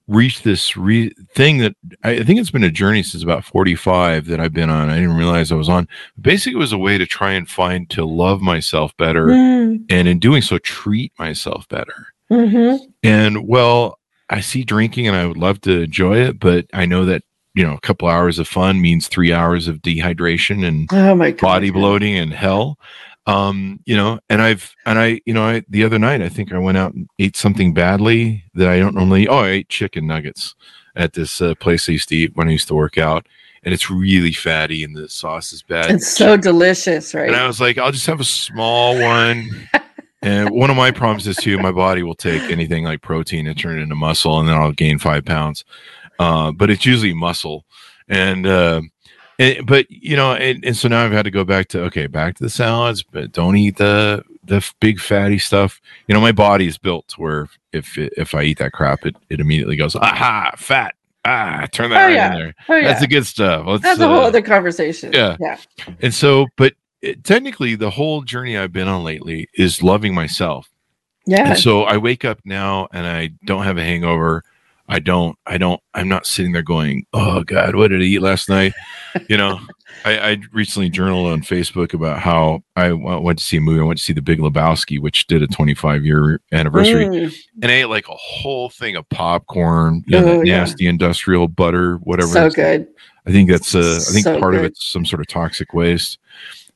reached 0.09 0.43
this 0.43 0.75
re- 0.77 1.13
thing 1.35 1.59
that 1.59 1.75
I 2.05 2.11
I 2.13 2.23
think 2.25 2.41
it's 2.41 2.51
been 2.51 2.65
a 2.65 2.71
journey 2.71 3.03
since 3.03 3.23
about 3.23 3.45
45 3.45 4.27
that 4.27 4.41
I've 4.41 4.53
been 4.53 4.69
on. 4.71 4.91
I 4.91 4.97
didn't 4.97 5.17
realize 5.17 5.51
I 5.53 5.55
was 5.57 5.69
on. 5.71 5.89
Basically, 6.21 6.57
it 6.57 6.61
was 6.61 6.73
a 6.73 6.79
way 6.79 6.99
to 6.99 7.07
try 7.07 7.33
and 7.33 7.49
find 7.49 7.89
to 7.91 8.05
love 8.05 8.41
myself 8.43 8.95
better, 8.99 9.27
Mm. 9.29 9.85
and 9.91 10.09
in 10.09 10.19
doing 10.19 10.43
so, 10.43 10.59
treat 10.59 11.13
myself 11.19 11.67
better. 11.69 12.09
Mhm. 12.31 12.81
And 13.03 13.47
well, 13.49 13.99
I 14.29 14.41
see 14.41 14.65
drinking, 14.65 15.07
and 15.09 15.17
I 15.17 15.25
would 15.27 15.39
love 15.39 15.63
to 15.63 15.81
enjoy 15.83 16.19
it, 16.19 16.39
but 16.39 16.67
I 16.75 16.85
know 16.85 17.07
that 17.07 17.23
you 17.59 17.67
know 17.67 17.75
a 17.75 17.81
couple 17.81 18.07
hours 18.07 18.39
of 18.39 18.47
fun 18.47 18.81
means 18.81 19.09
three 19.09 19.33
hours 19.33 19.67
of 19.67 19.79
dehydration 19.79 20.65
and 20.65 20.89
Oh 20.93 21.33
body 21.41 21.71
bloating 21.71 22.17
and 22.17 22.33
hell. 22.33 22.79
Um 23.27 23.81
you 23.85 23.97
know 23.97 24.21
and 24.31 24.41
i've 24.41 24.75
and 24.87 24.99
i 24.99 25.21
you 25.27 25.35
know 25.35 25.43
i 25.43 25.63
the 25.69 25.85
other 25.85 25.99
night 25.99 26.23
i 26.23 26.31
think 26.31 26.51
i 26.51 26.59
went 26.59 26.79
out 26.79 26.95
and 26.95 27.11
ate 27.19 27.37
something 27.37 27.75
badly 27.75 28.45
that 28.55 28.69
i 28.69 28.79
don't 28.79 28.95
normally 28.95 29.29
oh 29.29 29.41
i 29.41 29.49
ate 29.49 29.69
chicken 29.69 30.07
nuggets 30.07 30.55
at 30.97 31.13
this 31.13 31.43
uh, 31.43 31.55
place 31.57 31.91
i 31.91 31.93
used 31.93 32.09
to 32.09 32.17
eat 32.17 32.35
when 32.37 32.49
i 32.49 32.53
used 32.53 32.69
to 32.69 32.75
work 32.75 32.97
out 32.97 33.27
and 33.65 33.75
it's 33.75 33.91
really 33.91 34.33
fatty 34.33 34.83
and 34.83 34.97
the 34.97 35.09
sauce 35.09 35.53
is 35.53 35.63
bad. 35.63 35.91
It's 35.91 36.09
so 36.09 36.39
delicious, 36.39 37.13
right? 37.13 37.27
and 37.27 37.37
i 37.37 37.47
was 37.47 37.61
like 37.61 37.77
i'll 37.77 37.93
just 37.93 38.07
have 38.07 38.21
a 38.21 38.25
small 38.25 38.99
one. 38.99 39.51
And 40.21 40.51
one 40.51 40.69
of 40.69 40.77
my 40.77 40.91
problems 40.91 41.29
is 41.29 41.37
too 41.37 41.59
my 41.59 41.71
body 41.71 42.03
will 42.03 42.17
take 42.17 42.43
anything 42.51 42.83
like 42.83 43.03
protein 43.03 43.47
and 43.47 43.59
turn 43.59 43.79
it 43.79 43.83
into 43.83 43.95
muscle 43.95 44.41
and 44.41 44.49
then 44.49 44.57
i'll 44.57 44.73
gain 44.73 44.99
five 44.99 45.25
pounds 45.25 45.65
uh, 46.19 46.53
but 46.53 46.71
it's 46.71 46.85
usually 46.87 47.15
muscle 47.15 47.65
and 48.09 48.47
uh, 48.47 48.81
and, 49.39 49.67
but 49.67 49.89
you 49.91 50.17
know, 50.17 50.33
and, 50.35 50.65
and 50.65 50.77
so 50.77 50.89
now 50.89 51.05
I've 51.05 51.13
had 51.13 51.25
to 51.25 51.31
go 51.31 51.45
back 51.45 51.69
to 51.69 51.83
okay, 51.85 52.07
back 52.07 52.37
to 52.37 52.43
the 52.43 52.51
salads, 52.51 53.03
but 53.03 53.33
don't 53.33 53.57
eat 53.57 53.77
the 53.77 54.23
the 54.45 54.69
big 54.81 54.99
fatty 54.99 55.39
stuff. 55.39 55.81
You 56.07 56.15
know, 56.15 56.21
my 56.21 56.33
body 56.33 56.67
is 56.67 56.79
built 56.79 57.07
to 57.09 57.21
where 57.21 57.49
if 57.73 57.97
if 57.97 58.35
I 58.35 58.43
eat 58.43 58.59
that 58.59 58.73
crap, 58.73 59.07
it 59.07 59.15
it 59.31 59.41
immediately 59.41 59.77
goes 59.77 59.95
aha 59.95 60.53
fat 60.57 60.95
ah 61.25 61.67
turn 61.73 61.91
that 61.91 62.03
Oh, 62.03 62.07
right 62.07 62.15
yeah. 62.15 62.33
in 62.33 62.39
there. 62.39 62.55
oh 62.69 62.75
yeah. 62.77 62.89
That's 62.89 63.01
the 63.01 63.07
good 63.07 63.27
stuff. 63.27 63.67
Let's, 63.67 63.83
That's 63.83 64.01
a 64.01 64.09
whole 64.09 64.21
uh, 64.25 64.29
other 64.29 64.43
conversation. 64.43 65.13
yeah. 65.13 65.37
Yeah. 65.39 65.59
and 66.01 66.15
so, 66.15 66.47
but 66.57 66.75
it, 67.03 67.23
technically, 67.25 67.75
the 67.77 67.91
whole 67.91 68.23
journey 68.23 68.57
I've 68.57 68.73
been 68.73 68.89
on 68.89 69.05
lately 69.05 69.49
is 69.55 69.83
loving 69.83 70.15
myself. 70.15 70.69
Yeah. 71.27 71.51
And 71.51 71.59
so 71.59 71.83
I 71.83 71.99
wake 71.99 72.25
up 72.25 72.41
now 72.45 72.89
and 72.93 73.07
I 73.07 73.31
don't 73.45 73.63
have 73.65 73.77
a 73.77 73.85
hangover. 73.85 74.43
I 74.89 74.99
don't, 75.01 75.37
I 75.47 75.59
don't, 75.59 75.81
I'm 75.95 76.09
not 76.09 76.27
sitting 76.27 76.53
there 76.53 76.63
going, 76.63 77.05
Oh 77.13 77.43
God, 77.45 77.75
what 77.77 77.89
did 77.89 78.01
I 78.01 78.05
eat 78.05 78.23
last 78.23 78.49
night? 78.49 78.73
You 79.29 79.37
know, 79.37 79.61
I, 80.05 80.19
I 80.31 80.39
recently 80.53 80.89
journaled 80.89 81.27
on 81.27 81.43
Facebook 81.43 81.93
about 81.93 82.21
how 82.21 82.63
I 82.77 82.93
went 82.93 83.39
to 83.39 83.45
see 83.45 83.59
a 83.59 83.61
movie. 83.61 83.81
I 83.81 83.85
went 83.85 83.99
to 83.99 84.05
see 84.05 84.13
The 84.15 84.23
Big 84.23 84.39
Lebowski, 84.39 84.99
which 85.01 85.27
did 85.27 85.43
a 85.43 85.47
25 85.47 86.05
year 86.05 86.41
anniversary, 86.53 87.07
Mm. 87.07 87.35
and 87.63 87.71
I 87.71 87.75
ate 87.75 87.85
like 87.87 88.09
a 88.09 88.15
whole 88.17 88.71
thing 88.71 88.97
of 88.97 89.09
popcorn, 89.09 90.05
you 90.07 90.19
know, 90.21 90.27
Oh, 90.27 90.39
that 90.39 90.47
yeah. 90.47 90.59
nasty 90.59 90.87
industrial 90.87 91.49
butter, 91.49 91.97
whatever. 91.97 92.29
So 92.33 92.51
good. 92.51 92.87
I 93.27 93.31
think 93.31 93.51
that's, 93.51 93.75
uh, 93.75 93.99
I 94.01 94.13
think 94.13 94.25
So 94.25 94.41
part 94.41 94.55
of 94.55 94.65
it's 94.65 94.87
some 94.91 95.05
sort 95.05 95.21
of 95.21 95.27
toxic 95.27 95.75
waste, 95.75 96.19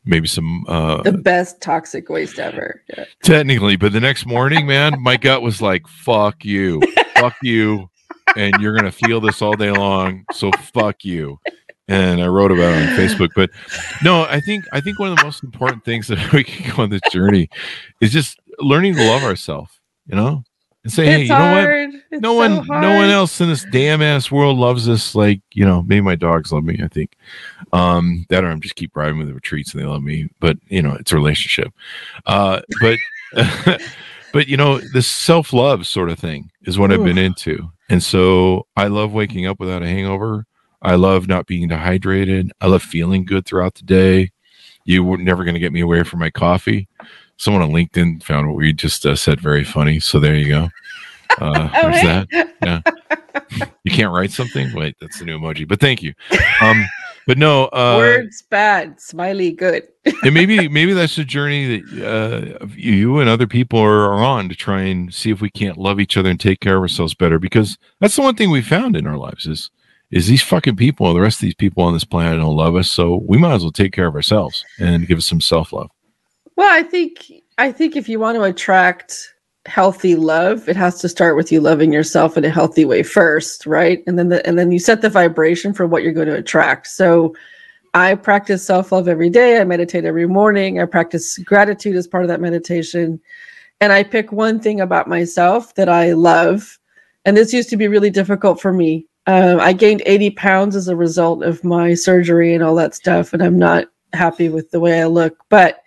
maybe 0.05 0.27
some, 0.29 0.65
uh, 0.69 1.03
The 1.03 1.13
best 1.13 1.63
toxic 1.63 2.11
waste 2.11 2.39
ever. 2.39 2.83
Yeah. 2.95 3.05
Technically, 3.23 3.77
but 3.77 3.93
the 3.93 4.01
next 4.01 4.27
morning, 4.27 4.67
man, 4.67 5.01
my 5.01 5.17
gut 5.17 5.41
was 5.41 5.63
like, 5.63 5.87
fuck 5.89 6.45
you, 6.45 6.83
fuck 7.17 7.37
you, 7.43 7.89
and 8.37 8.55
you're 8.61 8.73
going 8.73 8.91
to 8.91 8.93
feel 8.93 9.20
this 9.20 9.43
all 9.43 9.55
day 9.55 9.70
long. 9.70 10.25
So 10.33 10.51
fuck 10.75 11.05
you. 11.05 11.39
And 11.89 12.23
I 12.23 12.27
wrote 12.29 12.53
about 12.53 12.73
it 12.73 12.89
on 12.89 12.97
Facebook. 12.97 13.31
But 13.35 13.51
no, 14.03 14.25
I 14.25 14.41
think, 14.41 14.64
I 14.73 14.81
think 14.81 14.99
one 14.99 15.11
of 15.11 15.18
the 15.18 15.25
most 15.25 15.43
important 15.43 15.85
things 15.85 16.07
that 16.09 16.33
we 16.33 16.45
can 16.45 16.75
go 16.75 16.83
on 16.83 16.91
this 16.91 17.03
journey 17.11 17.51
is 18.01 18.12
just 18.12 18.39
learning 18.59 18.95
to 18.97 19.07
love 19.07 19.25
ourselves, 19.25 19.79
you 20.07 20.16
know, 20.16 20.45
and 20.85 20.93
say, 20.93 21.07
hey, 21.07 21.20
it's 21.20 21.31
you 21.31 21.37
know 21.37 21.53
what? 21.53 22.03
It's 22.11 22.23
no 22.23 22.33
so 22.33 22.37
one, 22.37 22.81
no 22.81 22.97
one 22.97 23.11
else 23.11 23.41
in 23.41 23.49
this 23.49 23.64
damn 23.70 24.03
ass 24.03 24.31
world 24.31 24.59
loves 24.59 24.89
us 24.89 25.14
like 25.14 25.41
you 25.53 25.64
know. 25.64 25.83
Maybe 25.83 26.01
my 26.01 26.16
dogs 26.16 26.53
love 26.53 26.64
me. 26.64 26.81
I 26.83 26.89
think 26.89 27.16
um, 27.73 28.27
that 28.31 28.45
or 28.45 28.49
I'm 28.49 28.61
just 28.61 28.75
keep 28.75 28.97
riding 28.97 29.18
with 29.18 29.29
the 29.29 29.35
retreats 29.35 29.73
and 29.73 29.81
they 29.81 29.87
love 29.87 30.03
me. 30.03 30.29
But 30.41 30.59
you 30.68 30.83
know, 30.83 30.95
it's 30.95 31.12
a 31.12 31.14
relationship. 31.14 31.73
Uh, 32.27 32.62
but 32.81 32.99
but 34.33 34.49
you 34.49 34.57
know, 34.57 34.79
this 34.79 35.07
self 35.07 35.53
love 35.53 35.87
sort 35.87 36.11
of 36.11 36.18
thing 36.18 36.51
is 36.62 36.79
what 36.79 36.93
I've 36.93 37.05
been 37.05 37.18
into, 37.18 37.70
and 37.93 38.03
so 38.03 38.66
I 38.74 38.86
love 38.88 39.12
waking 39.12 39.47
up 39.47 39.61
without 39.61 39.82
a 39.82 39.86
hangover. 39.86 40.47
I 40.80 40.95
love 40.95 41.28
not 41.28 41.47
being 41.47 41.68
dehydrated. 41.68 42.51
I 42.61 42.66
love 42.66 42.82
feeling 42.82 43.24
good 43.26 43.45
throughout 43.47 43.74
the 43.74 43.82
day. 43.84 44.30
You 44.84 45.05
were 45.05 45.18
never 45.18 45.45
going 45.45 45.55
to 45.55 45.61
get 45.61 45.72
me 45.72 45.80
away 45.82 46.03
from 46.03 46.18
my 46.18 46.30
coffee. 46.30 46.88
Someone 47.36 47.62
on 47.62 47.70
LinkedIn 47.70 48.22
found 48.22 48.49
what 48.49 48.57
we 48.57 48.72
just 48.72 49.05
uh, 49.05 49.14
said 49.14 49.40
very 49.40 49.62
funny. 49.62 50.01
So 50.01 50.18
there 50.18 50.34
you 50.34 50.49
go. 50.49 50.68
Uh, 51.38 51.68
Oh, 51.74 51.82
there's 51.82 52.01
hey. 52.01 52.26
that. 52.32 52.55
Yeah. 52.62 53.66
you 53.84 53.90
can't 53.93 54.12
write 54.12 54.30
something? 54.32 54.72
Wait, 54.72 54.97
that's 55.01 55.18
the 55.18 55.24
new 55.26 55.38
emoji. 55.38 55.68
But 55.68 55.78
thank 55.80 56.03
you. 56.03 56.14
Um, 56.62 56.84
but 57.27 57.39
no, 57.39 57.66
uh, 57.66 57.97
Words 57.99 58.43
bad, 58.43 59.01
smiley 59.01 59.53
good. 59.53 59.89
and 60.25 60.35
maybe 60.35 60.68
maybe 60.68 60.93
that's 60.93 61.16
the 61.16 61.25
journey 61.25 61.79
that 61.79 62.59
uh, 62.62 62.66
you 62.75 63.18
and 63.18 63.29
other 63.29 63.47
people 63.47 63.79
are, 63.79 64.05
are 64.12 64.25
on 64.25 64.49
to 64.49 64.55
try 64.55 64.83
and 64.83 65.12
see 65.14 65.31
if 65.31 65.41
we 65.41 65.51
can't 65.51 65.79
love 65.79 66.01
each 66.01 66.16
other 66.16 66.31
and 66.31 66.41
take 66.41 66.61
care 66.61 66.77
of 66.77 66.83
ourselves 66.83 67.14
better. 67.14 67.39
Because 67.39 67.79
that's 68.01 68.16
the 68.16 68.23
one 68.23 68.35
thing 68.35 68.51
we 68.51 68.62
found 68.62 68.97
in 68.97 69.07
our 69.07 69.16
lives 69.16 69.47
is 69.47 69.70
is 70.11 70.27
these 70.27 70.43
fucking 70.43 70.77
people, 70.77 71.12
the 71.14 71.20
rest 71.20 71.39
of 71.39 71.43
these 71.43 71.55
people 71.55 71.83
on 71.83 71.95
this 71.95 72.05
planet 72.05 72.39
don't 72.39 72.55
love 72.55 72.77
us, 72.77 72.91
so 72.91 73.25
we 73.27 73.39
might 73.39 73.55
as 73.55 73.62
well 73.62 73.73
take 73.73 73.93
care 73.93 74.07
of 74.07 74.14
ourselves 74.14 74.64
and 74.79 75.07
give 75.07 75.18
us 75.18 75.27
some 75.27 75.41
self 75.41 75.73
love. 75.73 75.91
Well, 76.57 76.70
I 76.70 76.83
think 76.83 77.33
I 77.59 77.73
think 77.73 77.97
if 77.97 78.09
you 78.09 78.18
want 78.18 78.37
to 78.37 78.43
attract 78.43 79.32
healthy 79.67 80.17
love, 80.17 80.69
it 80.69 80.77
has 80.77 81.01
to 81.01 81.09
start 81.09 81.37
with 81.37 81.53
you 81.53 81.61
loving 81.61 81.93
yourself 81.93 82.37
in 82.37 82.45
a 82.45 82.51
healthy 82.51 82.85
way 82.85 83.03
first, 83.03 83.67
right? 83.67 84.03
And 84.07 84.19
then 84.19 84.29
the, 84.29 84.47
and 84.47 84.59
then 84.59 84.73
you 84.73 84.79
set 84.79 85.03
the 85.03 85.11
vibration 85.11 85.73
for 85.73 85.87
what 85.87 86.03
you're 86.03 86.13
going 86.13 86.29
to 86.29 86.37
attract. 86.37 86.89
So 86.89 87.35
I 87.95 88.15
practice 88.15 88.65
self-love 88.65 89.07
every 89.07 89.31
day. 89.31 89.61
I 89.61 89.65
meditate 89.65 90.05
every 90.05 90.27
morning. 90.27 90.81
I 90.81 90.87
practice 90.87 91.39
gratitude 91.39 91.97
as 91.97 92.07
part 92.07 92.25
of 92.25 92.29
that 92.29 92.41
meditation. 92.41 93.21
And 93.81 93.93
I 93.93 94.03
pick 94.03 94.33
one 94.33 94.61
thing 94.61 94.81
about 94.81 95.09
myself 95.09 95.75
that 95.75 95.89
I 95.89 96.13
love. 96.13 96.79
And 97.25 97.37
this 97.37 97.53
used 97.53 97.69
to 97.71 97.77
be 97.77 97.89
really 97.89 98.11
difficult 98.11 98.61
for 98.61 98.73
me. 98.73 99.07
Um, 99.27 99.61
I 99.61 99.73
gained 99.73 100.03
80 100.07 100.31
pounds 100.31 100.75
as 100.75 100.89
a 100.89 100.97
result 100.97 101.45
of 101.45 101.63
my 101.63 101.95
surgery 101.95 102.55
and 102.55 102.65
all 102.65 102.75
that 102.77 102.95
stuff. 102.95 103.33
And 103.33 103.43
I'm 103.43 103.59
not 103.59 103.87
happy 104.13 104.49
with 104.49 104.71
the 104.71 104.81
way 104.81 105.01
I 105.01 105.07
look. 105.07 105.37
But 105.49 105.83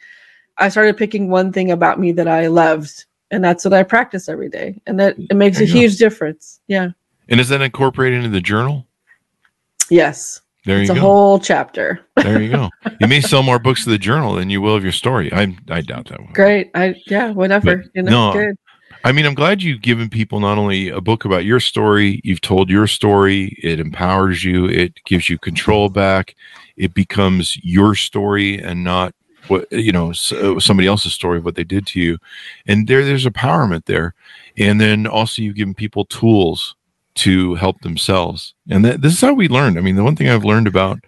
I 0.57 0.69
started 0.69 0.97
picking 0.97 1.29
one 1.29 1.51
thing 1.51 1.71
about 1.71 1.99
me 1.99 2.11
that 2.13 2.27
I 2.27 2.47
loved, 2.47 3.05
and 3.31 3.43
that's 3.43 3.65
what 3.65 3.73
I 3.73 3.83
practice 3.83 4.29
every 4.29 4.49
day, 4.49 4.81
and 4.87 4.99
that 4.99 5.15
it 5.17 5.35
makes 5.35 5.57
There 5.57 5.65
a 5.65 5.67
you 5.67 5.73
go. 5.73 5.79
huge 5.81 5.97
difference. 5.97 6.59
Yeah. 6.67 6.89
And 7.29 7.39
is 7.39 7.49
that 7.49 7.61
incorporated 7.61 8.17
into 8.19 8.29
the 8.29 8.41
journal? 8.41 8.85
Yes. 9.89 10.41
There 10.65 10.79
it's 10.79 10.89
you 10.89 10.93
a 10.93 10.95
go. 10.95 11.01
whole 11.01 11.39
chapter. 11.39 11.99
there 12.15 12.41
you 12.41 12.51
go. 12.51 12.69
You 12.99 13.07
may 13.07 13.21
sell 13.21 13.43
more 13.43 13.59
books 13.59 13.85
of 13.85 13.91
the 13.91 13.97
journal 13.97 14.33
than 14.33 14.49
you 14.49 14.61
will 14.61 14.75
of 14.75 14.83
your 14.83 14.91
story. 14.93 15.31
I 15.33 15.55
I 15.69 15.81
doubt 15.81 16.07
that 16.09 16.19
one. 16.21 16.33
Great. 16.33 16.71
I 16.73 16.95
yeah. 17.07 17.31
Whatever. 17.31 17.77
But 17.77 17.85
you 17.93 18.01
know. 18.03 18.31
no, 18.31 18.33
good. 18.33 18.55
I 19.03 19.11
mean, 19.11 19.25
I'm 19.27 19.35
glad 19.35 19.61
you've 19.61 19.81
given 19.81 20.09
people 20.09 20.39
not 20.39 20.57
only 20.57 20.89
a 20.89 21.01
book 21.01 21.25
about 21.25 21.45
your 21.45 21.59
story, 21.59 22.21
you've 22.23 22.41
told 22.41 22.69
your 22.71 22.87
story, 22.87 23.55
it 23.61 23.79
empowers 23.79 24.43
you, 24.43 24.65
it 24.65 24.99
gives 25.05 25.29
you 25.29 25.37
control 25.37 25.89
back, 25.89 26.35
it 26.75 26.95
becomes 26.95 27.55
your 27.63 27.93
story 27.93 28.57
and 28.59 28.83
not 28.83 29.13
what 29.47 29.71
you 29.71 29.91
know 29.91 30.09
uh, 30.09 30.59
somebody 30.59 30.87
else's 30.87 31.13
story 31.13 31.37
of 31.37 31.45
what 31.45 31.55
they 31.55 31.63
did 31.63 31.85
to 31.87 31.99
you 31.99 32.17
and 32.67 32.87
there 32.87 33.03
there's 33.03 33.25
empowerment 33.25 33.85
there 33.85 34.13
and 34.57 34.79
then 34.79 35.05
also 35.07 35.41
you've 35.41 35.55
given 35.55 35.73
people 35.73 36.05
tools 36.05 36.75
to 37.15 37.55
help 37.55 37.79
themselves 37.81 38.53
and 38.69 38.83
that, 38.83 39.01
this 39.01 39.13
is 39.13 39.21
how 39.21 39.33
we 39.33 39.47
learn 39.47 39.77
i 39.77 39.81
mean 39.81 39.95
the 39.95 40.03
one 40.03 40.15
thing 40.15 40.29
i've 40.29 40.45
learned 40.45 40.67
about 40.67 40.99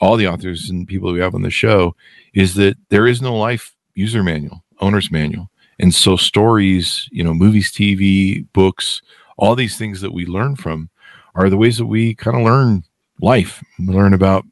all 0.00 0.16
the 0.16 0.28
authors 0.28 0.68
and 0.68 0.86
people 0.86 1.12
we 1.12 1.20
have 1.20 1.34
on 1.34 1.42
the 1.42 1.50
show 1.50 1.94
is 2.34 2.54
that 2.54 2.76
there 2.90 3.06
is 3.06 3.22
no 3.22 3.36
life 3.36 3.74
user 3.94 4.22
manual 4.22 4.62
owner's 4.80 5.10
manual 5.10 5.50
and 5.78 5.94
so 5.94 6.16
stories, 6.16 7.08
you 7.12 7.22
know, 7.22 7.34
movies, 7.34 7.70
TV, 7.70 8.46
books, 8.52 9.02
all 9.36 9.54
these 9.54 9.76
things 9.76 10.00
that 10.00 10.12
we 10.12 10.24
learn 10.26 10.56
from 10.56 10.88
are 11.34 11.50
the 11.50 11.56
ways 11.56 11.76
that 11.78 11.86
we 11.86 12.14
kind 12.14 12.36
of 12.36 12.42
learn 12.44 12.82
life. 13.20 13.62
We 13.78 13.86
learn 13.86 14.14
about 14.14 14.44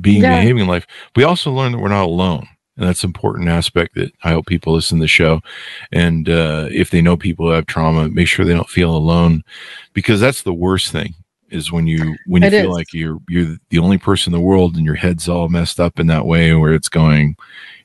being 0.00 0.22
yeah. 0.22 0.40
behaving 0.40 0.62
in 0.62 0.68
life. 0.68 0.86
We 1.16 1.24
also 1.24 1.50
learn 1.50 1.72
that 1.72 1.78
we're 1.78 1.88
not 1.88 2.04
alone. 2.04 2.46
And 2.76 2.88
that's 2.88 3.04
an 3.04 3.08
important 3.08 3.48
aspect 3.48 3.94
that 3.96 4.12
I 4.24 4.32
hope 4.32 4.46
people 4.46 4.72
listen 4.72 4.98
to 4.98 5.04
the 5.04 5.08
show. 5.08 5.40
And 5.92 6.28
uh, 6.28 6.68
if 6.70 6.90
they 6.90 7.02
know 7.02 7.16
people 7.16 7.46
who 7.46 7.52
have 7.52 7.66
trauma, 7.66 8.08
make 8.08 8.28
sure 8.28 8.44
they 8.44 8.54
don't 8.54 8.68
feel 8.68 8.94
alone 8.96 9.42
because 9.92 10.20
that's 10.20 10.42
the 10.42 10.54
worst 10.54 10.90
thing 10.90 11.14
is 11.50 11.70
when 11.70 11.86
you 11.86 12.16
when 12.26 12.40
you 12.40 12.48
it 12.48 12.52
feel 12.52 12.70
is. 12.70 12.74
like 12.74 12.92
you're 12.94 13.18
you're 13.28 13.56
the 13.68 13.78
only 13.78 13.98
person 13.98 14.32
in 14.32 14.40
the 14.40 14.46
world 14.46 14.74
and 14.76 14.86
your 14.86 14.94
head's 14.94 15.28
all 15.28 15.50
messed 15.50 15.78
up 15.78 16.00
in 16.00 16.06
that 16.06 16.24
way 16.24 16.54
where 16.54 16.72
it's 16.72 16.88
going, 16.88 17.36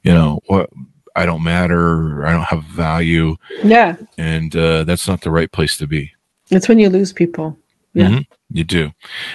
you 0.04 0.14
know, 0.14 0.40
what 0.48 0.70
I 1.18 1.26
don't 1.26 1.44
matter, 1.44 2.26
I 2.26 2.32
don't 2.32 2.44
have 2.44 2.64
value. 2.64 3.36
Yeah. 3.64 3.98
And 4.18 4.56
uh, 4.56 4.84
that's 4.86 5.08
not 5.08 5.22
the 5.22 5.32
right 5.32 5.52
place 5.52 5.76
to 5.78 5.88
be. 5.88 6.14
It's 6.50 6.70
when 6.70 6.80
you 6.80 6.90
lose 6.90 7.12
people. 7.12 7.58
Yeah. 7.98 8.10
Mm-hmm. 8.10 8.34
You 8.52 8.64
do. 8.64 8.92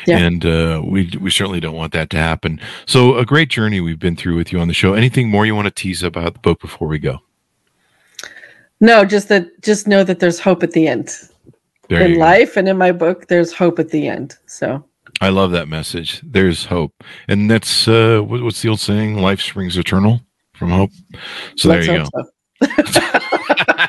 Yeah. 0.07 0.19
And 0.19 0.47
uh, 0.47 0.81
we, 0.85 1.11
we 1.21 1.31
certainly 1.31 1.61
don't 1.61 1.75
want 1.75 1.93
that 1.93 2.11
to 2.11 2.17
happen. 2.17 2.61
So, 2.87 3.17
a 3.17 3.27
great 3.27 3.51
journey 3.51 3.81
we've 3.81 3.99
been 3.99 4.17
through 4.17 4.37
with 4.37 4.53
you 4.53 4.61
on 4.61 4.69
the 4.69 4.75
show. 4.75 4.95
Anything 4.95 5.29
more 5.29 5.45
you 5.45 5.55
want 5.55 5.67
to 5.67 5.71
tease 5.71 6.03
about 6.03 6.35
the 6.35 6.41
book 6.41 6.61
before 6.61 6.89
we 6.89 6.99
go? 6.99 7.19
No, 8.81 9.05
just 9.05 9.29
that, 9.29 9.61
just 9.63 9.87
know 9.87 10.05
that 10.05 10.21
there's 10.21 10.41
hope 10.41 10.63
at 10.63 10.73
the 10.73 10.87
end. 10.87 11.17
There 11.89 12.03
in 12.03 12.19
life 12.19 12.57
and 12.57 12.69
in 12.69 12.79
my 12.79 12.93
book, 12.93 13.27
there's 13.27 13.53
hope 13.53 13.79
at 13.79 13.91
the 13.91 14.09
end. 14.09 14.37
So, 14.47 14.85
I 15.21 15.29
love 15.29 15.51
that 15.53 15.69
message. 15.69 16.21
There's 16.25 16.65
hope. 16.65 16.93
And 17.29 17.51
that's 17.51 17.87
uh, 17.89 18.21
what's 18.21 18.63
the 18.63 18.69
old 18.69 18.81
saying? 18.81 19.19
Life 19.19 19.41
springs 19.41 19.77
eternal 19.77 20.21
from 20.55 20.71
Hope. 20.71 20.91
So 21.57 21.69
Let's 21.69 21.87
there 21.87 21.99
you 21.99 22.05
go. 22.05 22.11
So. 22.15 22.29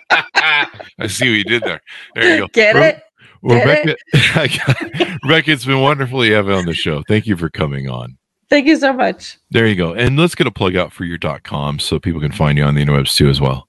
I 0.99 1.07
see 1.07 1.30
what 1.30 1.38
you 1.38 1.43
did 1.43 1.63
there. 1.63 1.82
There 2.15 2.36
you 2.36 2.41
go. 2.41 2.47
Get 2.53 2.76
it? 2.76 3.03
Rebecca, 3.44 3.96
it? 4.14 5.20
Rebecca, 5.24 5.52
it's 5.52 5.66
been 5.66 5.82
wonderful 5.82 6.24
to 6.24 6.32
have 6.34 6.48
you 6.48 6.54
on 6.54 6.66
the 6.66 6.74
show. 6.74 7.04
Thank 7.08 7.28
you 7.28 7.38
for 7.38 7.50
coming 7.50 7.89
on. 7.89 8.18
Thank 8.50 8.68
you 8.68 8.76
so 8.78 8.94
much. 8.94 9.38
There 9.52 9.68
you 9.68 9.76
go. 9.76 9.94
And 9.94 10.18
let's 10.18 10.34
get 10.36 10.48
a 10.48 10.52
plug 10.52 10.76
out 10.76 10.91
for 10.94 11.06
your 11.06 11.18
dot 11.18 11.44
.com 11.44 11.80
so 11.80 12.00
people 12.00 12.22
can 12.22 12.32
find 12.32 12.56
you 12.58 12.64
on 12.64 12.76
the 12.76 12.86
interwebs 12.86 13.16
too 13.16 13.30
as 13.30 13.41
well. 13.41 13.68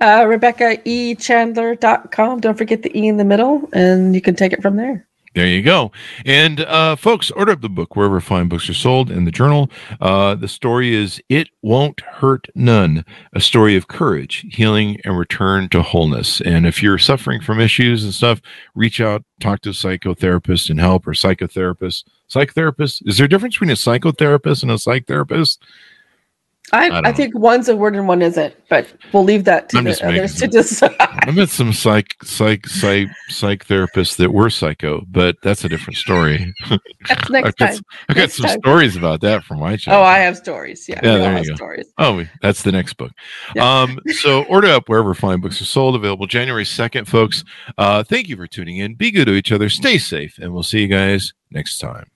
Uh, 0.00 0.24
RebeccaEChandler.com. 0.24 2.40
Don't 2.40 2.56
forget 2.56 2.82
the 2.82 2.96
E 2.96 3.08
in 3.08 3.16
the 3.16 3.24
middle, 3.24 3.68
and 3.72 4.14
you 4.14 4.20
can 4.20 4.36
take 4.36 4.52
it 4.52 4.62
from 4.62 4.76
there. 4.76 5.07
There 5.38 5.46
you 5.46 5.62
go. 5.62 5.92
And 6.26 6.62
uh, 6.62 6.96
folks, 6.96 7.30
order 7.30 7.52
up 7.52 7.60
the 7.60 7.68
book 7.68 7.94
wherever 7.94 8.20
fine 8.20 8.48
books 8.48 8.68
are 8.68 8.74
sold 8.74 9.08
in 9.08 9.24
the 9.24 9.30
journal. 9.30 9.70
Uh, 10.00 10.34
the 10.34 10.48
story 10.48 10.92
is 10.92 11.22
It 11.28 11.48
Won't 11.62 12.00
Hurt 12.00 12.48
None, 12.56 13.04
a 13.32 13.40
story 13.40 13.76
of 13.76 13.86
courage, 13.86 14.44
healing, 14.50 15.00
and 15.04 15.16
return 15.16 15.68
to 15.68 15.82
wholeness. 15.82 16.40
And 16.40 16.66
if 16.66 16.82
you're 16.82 16.98
suffering 16.98 17.40
from 17.40 17.60
issues 17.60 18.02
and 18.02 18.12
stuff, 18.12 18.42
reach 18.74 19.00
out, 19.00 19.22
talk 19.38 19.60
to 19.60 19.70
a 19.70 19.72
psychotherapist 19.72 20.70
and 20.70 20.80
help, 20.80 21.06
or 21.06 21.12
psychotherapist. 21.12 22.02
Psychotherapist, 22.28 23.06
is 23.06 23.18
there 23.18 23.26
a 23.26 23.28
difference 23.28 23.54
between 23.54 23.70
a 23.70 23.74
psychotherapist 23.74 24.64
and 24.64 24.72
a 24.72 24.78
psych 24.78 25.06
therapist? 25.06 25.62
I, 26.72 26.88
I, 26.88 27.08
I 27.08 27.12
think 27.12 27.36
one's 27.36 27.68
a 27.68 27.76
word 27.76 27.96
and 27.96 28.08
one 28.08 28.22
isn't, 28.22 28.54
but 28.68 28.86
we'll 29.12 29.24
leave 29.24 29.44
that 29.44 29.68
to 29.70 29.78
I'm 29.78 29.84
the 29.84 30.06
others 30.06 30.34
to 30.36 30.46
decide. 30.46 30.94
I 30.98 31.30
met 31.30 31.48
some 31.48 31.72
psych 31.72 32.16
psych 32.22 32.66
psych 32.66 33.08
psych 33.28 33.66
therapists 33.66 34.16
that 34.16 34.32
were 34.32 34.50
psycho, 34.50 35.04
but 35.08 35.36
that's 35.42 35.64
a 35.64 35.68
different 35.68 35.96
story. 35.96 36.54
That's 37.08 37.30
next 37.30 37.46
I've 37.46 37.56
got, 37.56 37.70
time. 37.72 37.82
I've 38.08 38.16
got 38.16 38.22
next 38.22 38.36
some 38.36 38.46
time. 38.46 38.58
stories 38.60 38.96
about 38.96 39.20
that 39.22 39.44
from 39.44 39.60
my 39.60 39.76
childhood. 39.76 40.02
Oh, 40.02 40.06
I 40.06 40.18
have 40.18 40.36
stories. 40.36 40.88
Yeah, 40.88 41.00
yeah, 41.02 41.18
there 41.18 41.38
you 41.38 41.48
go. 41.48 41.54
Stories. 41.56 41.92
Oh, 41.98 42.24
that's 42.42 42.62
the 42.62 42.72
next 42.72 42.94
book. 42.94 43.12
Yeah. 43.54 43.82
Um, 43.82 43.98
so 44.08 44.44
order 44.44 44.68
up 44.68 44.88
wherever 44.88 45.14
fine 45.14 45.40
books 45.40 45.60
are 45.60 45.66
sold. 45.66 45.94
Available 45.94 46.26
January 46.26 46.64
second, 46.64 47.06
folks. 47.06 47.44
Uh, 47.76 48.02
thank 48.02 48.28
you 48.28 48.36
for 48.36 48.46
tuning 48.46 48.78
in. 48.78 48.94
Be 48.94 49.10
good 49.10 49.26
to 49.26 49.34
each 49.34 49.52
other. 49.52 49.68
Stay 49.68 49.98
safe, 49.98 50.38
and 50.38 50.52
we'll 50.52 50.62
see 50.62 50.80
you 50.80 50.88
guys 50.88 51.32
next 51.50 51.78
time. 51.78 52.10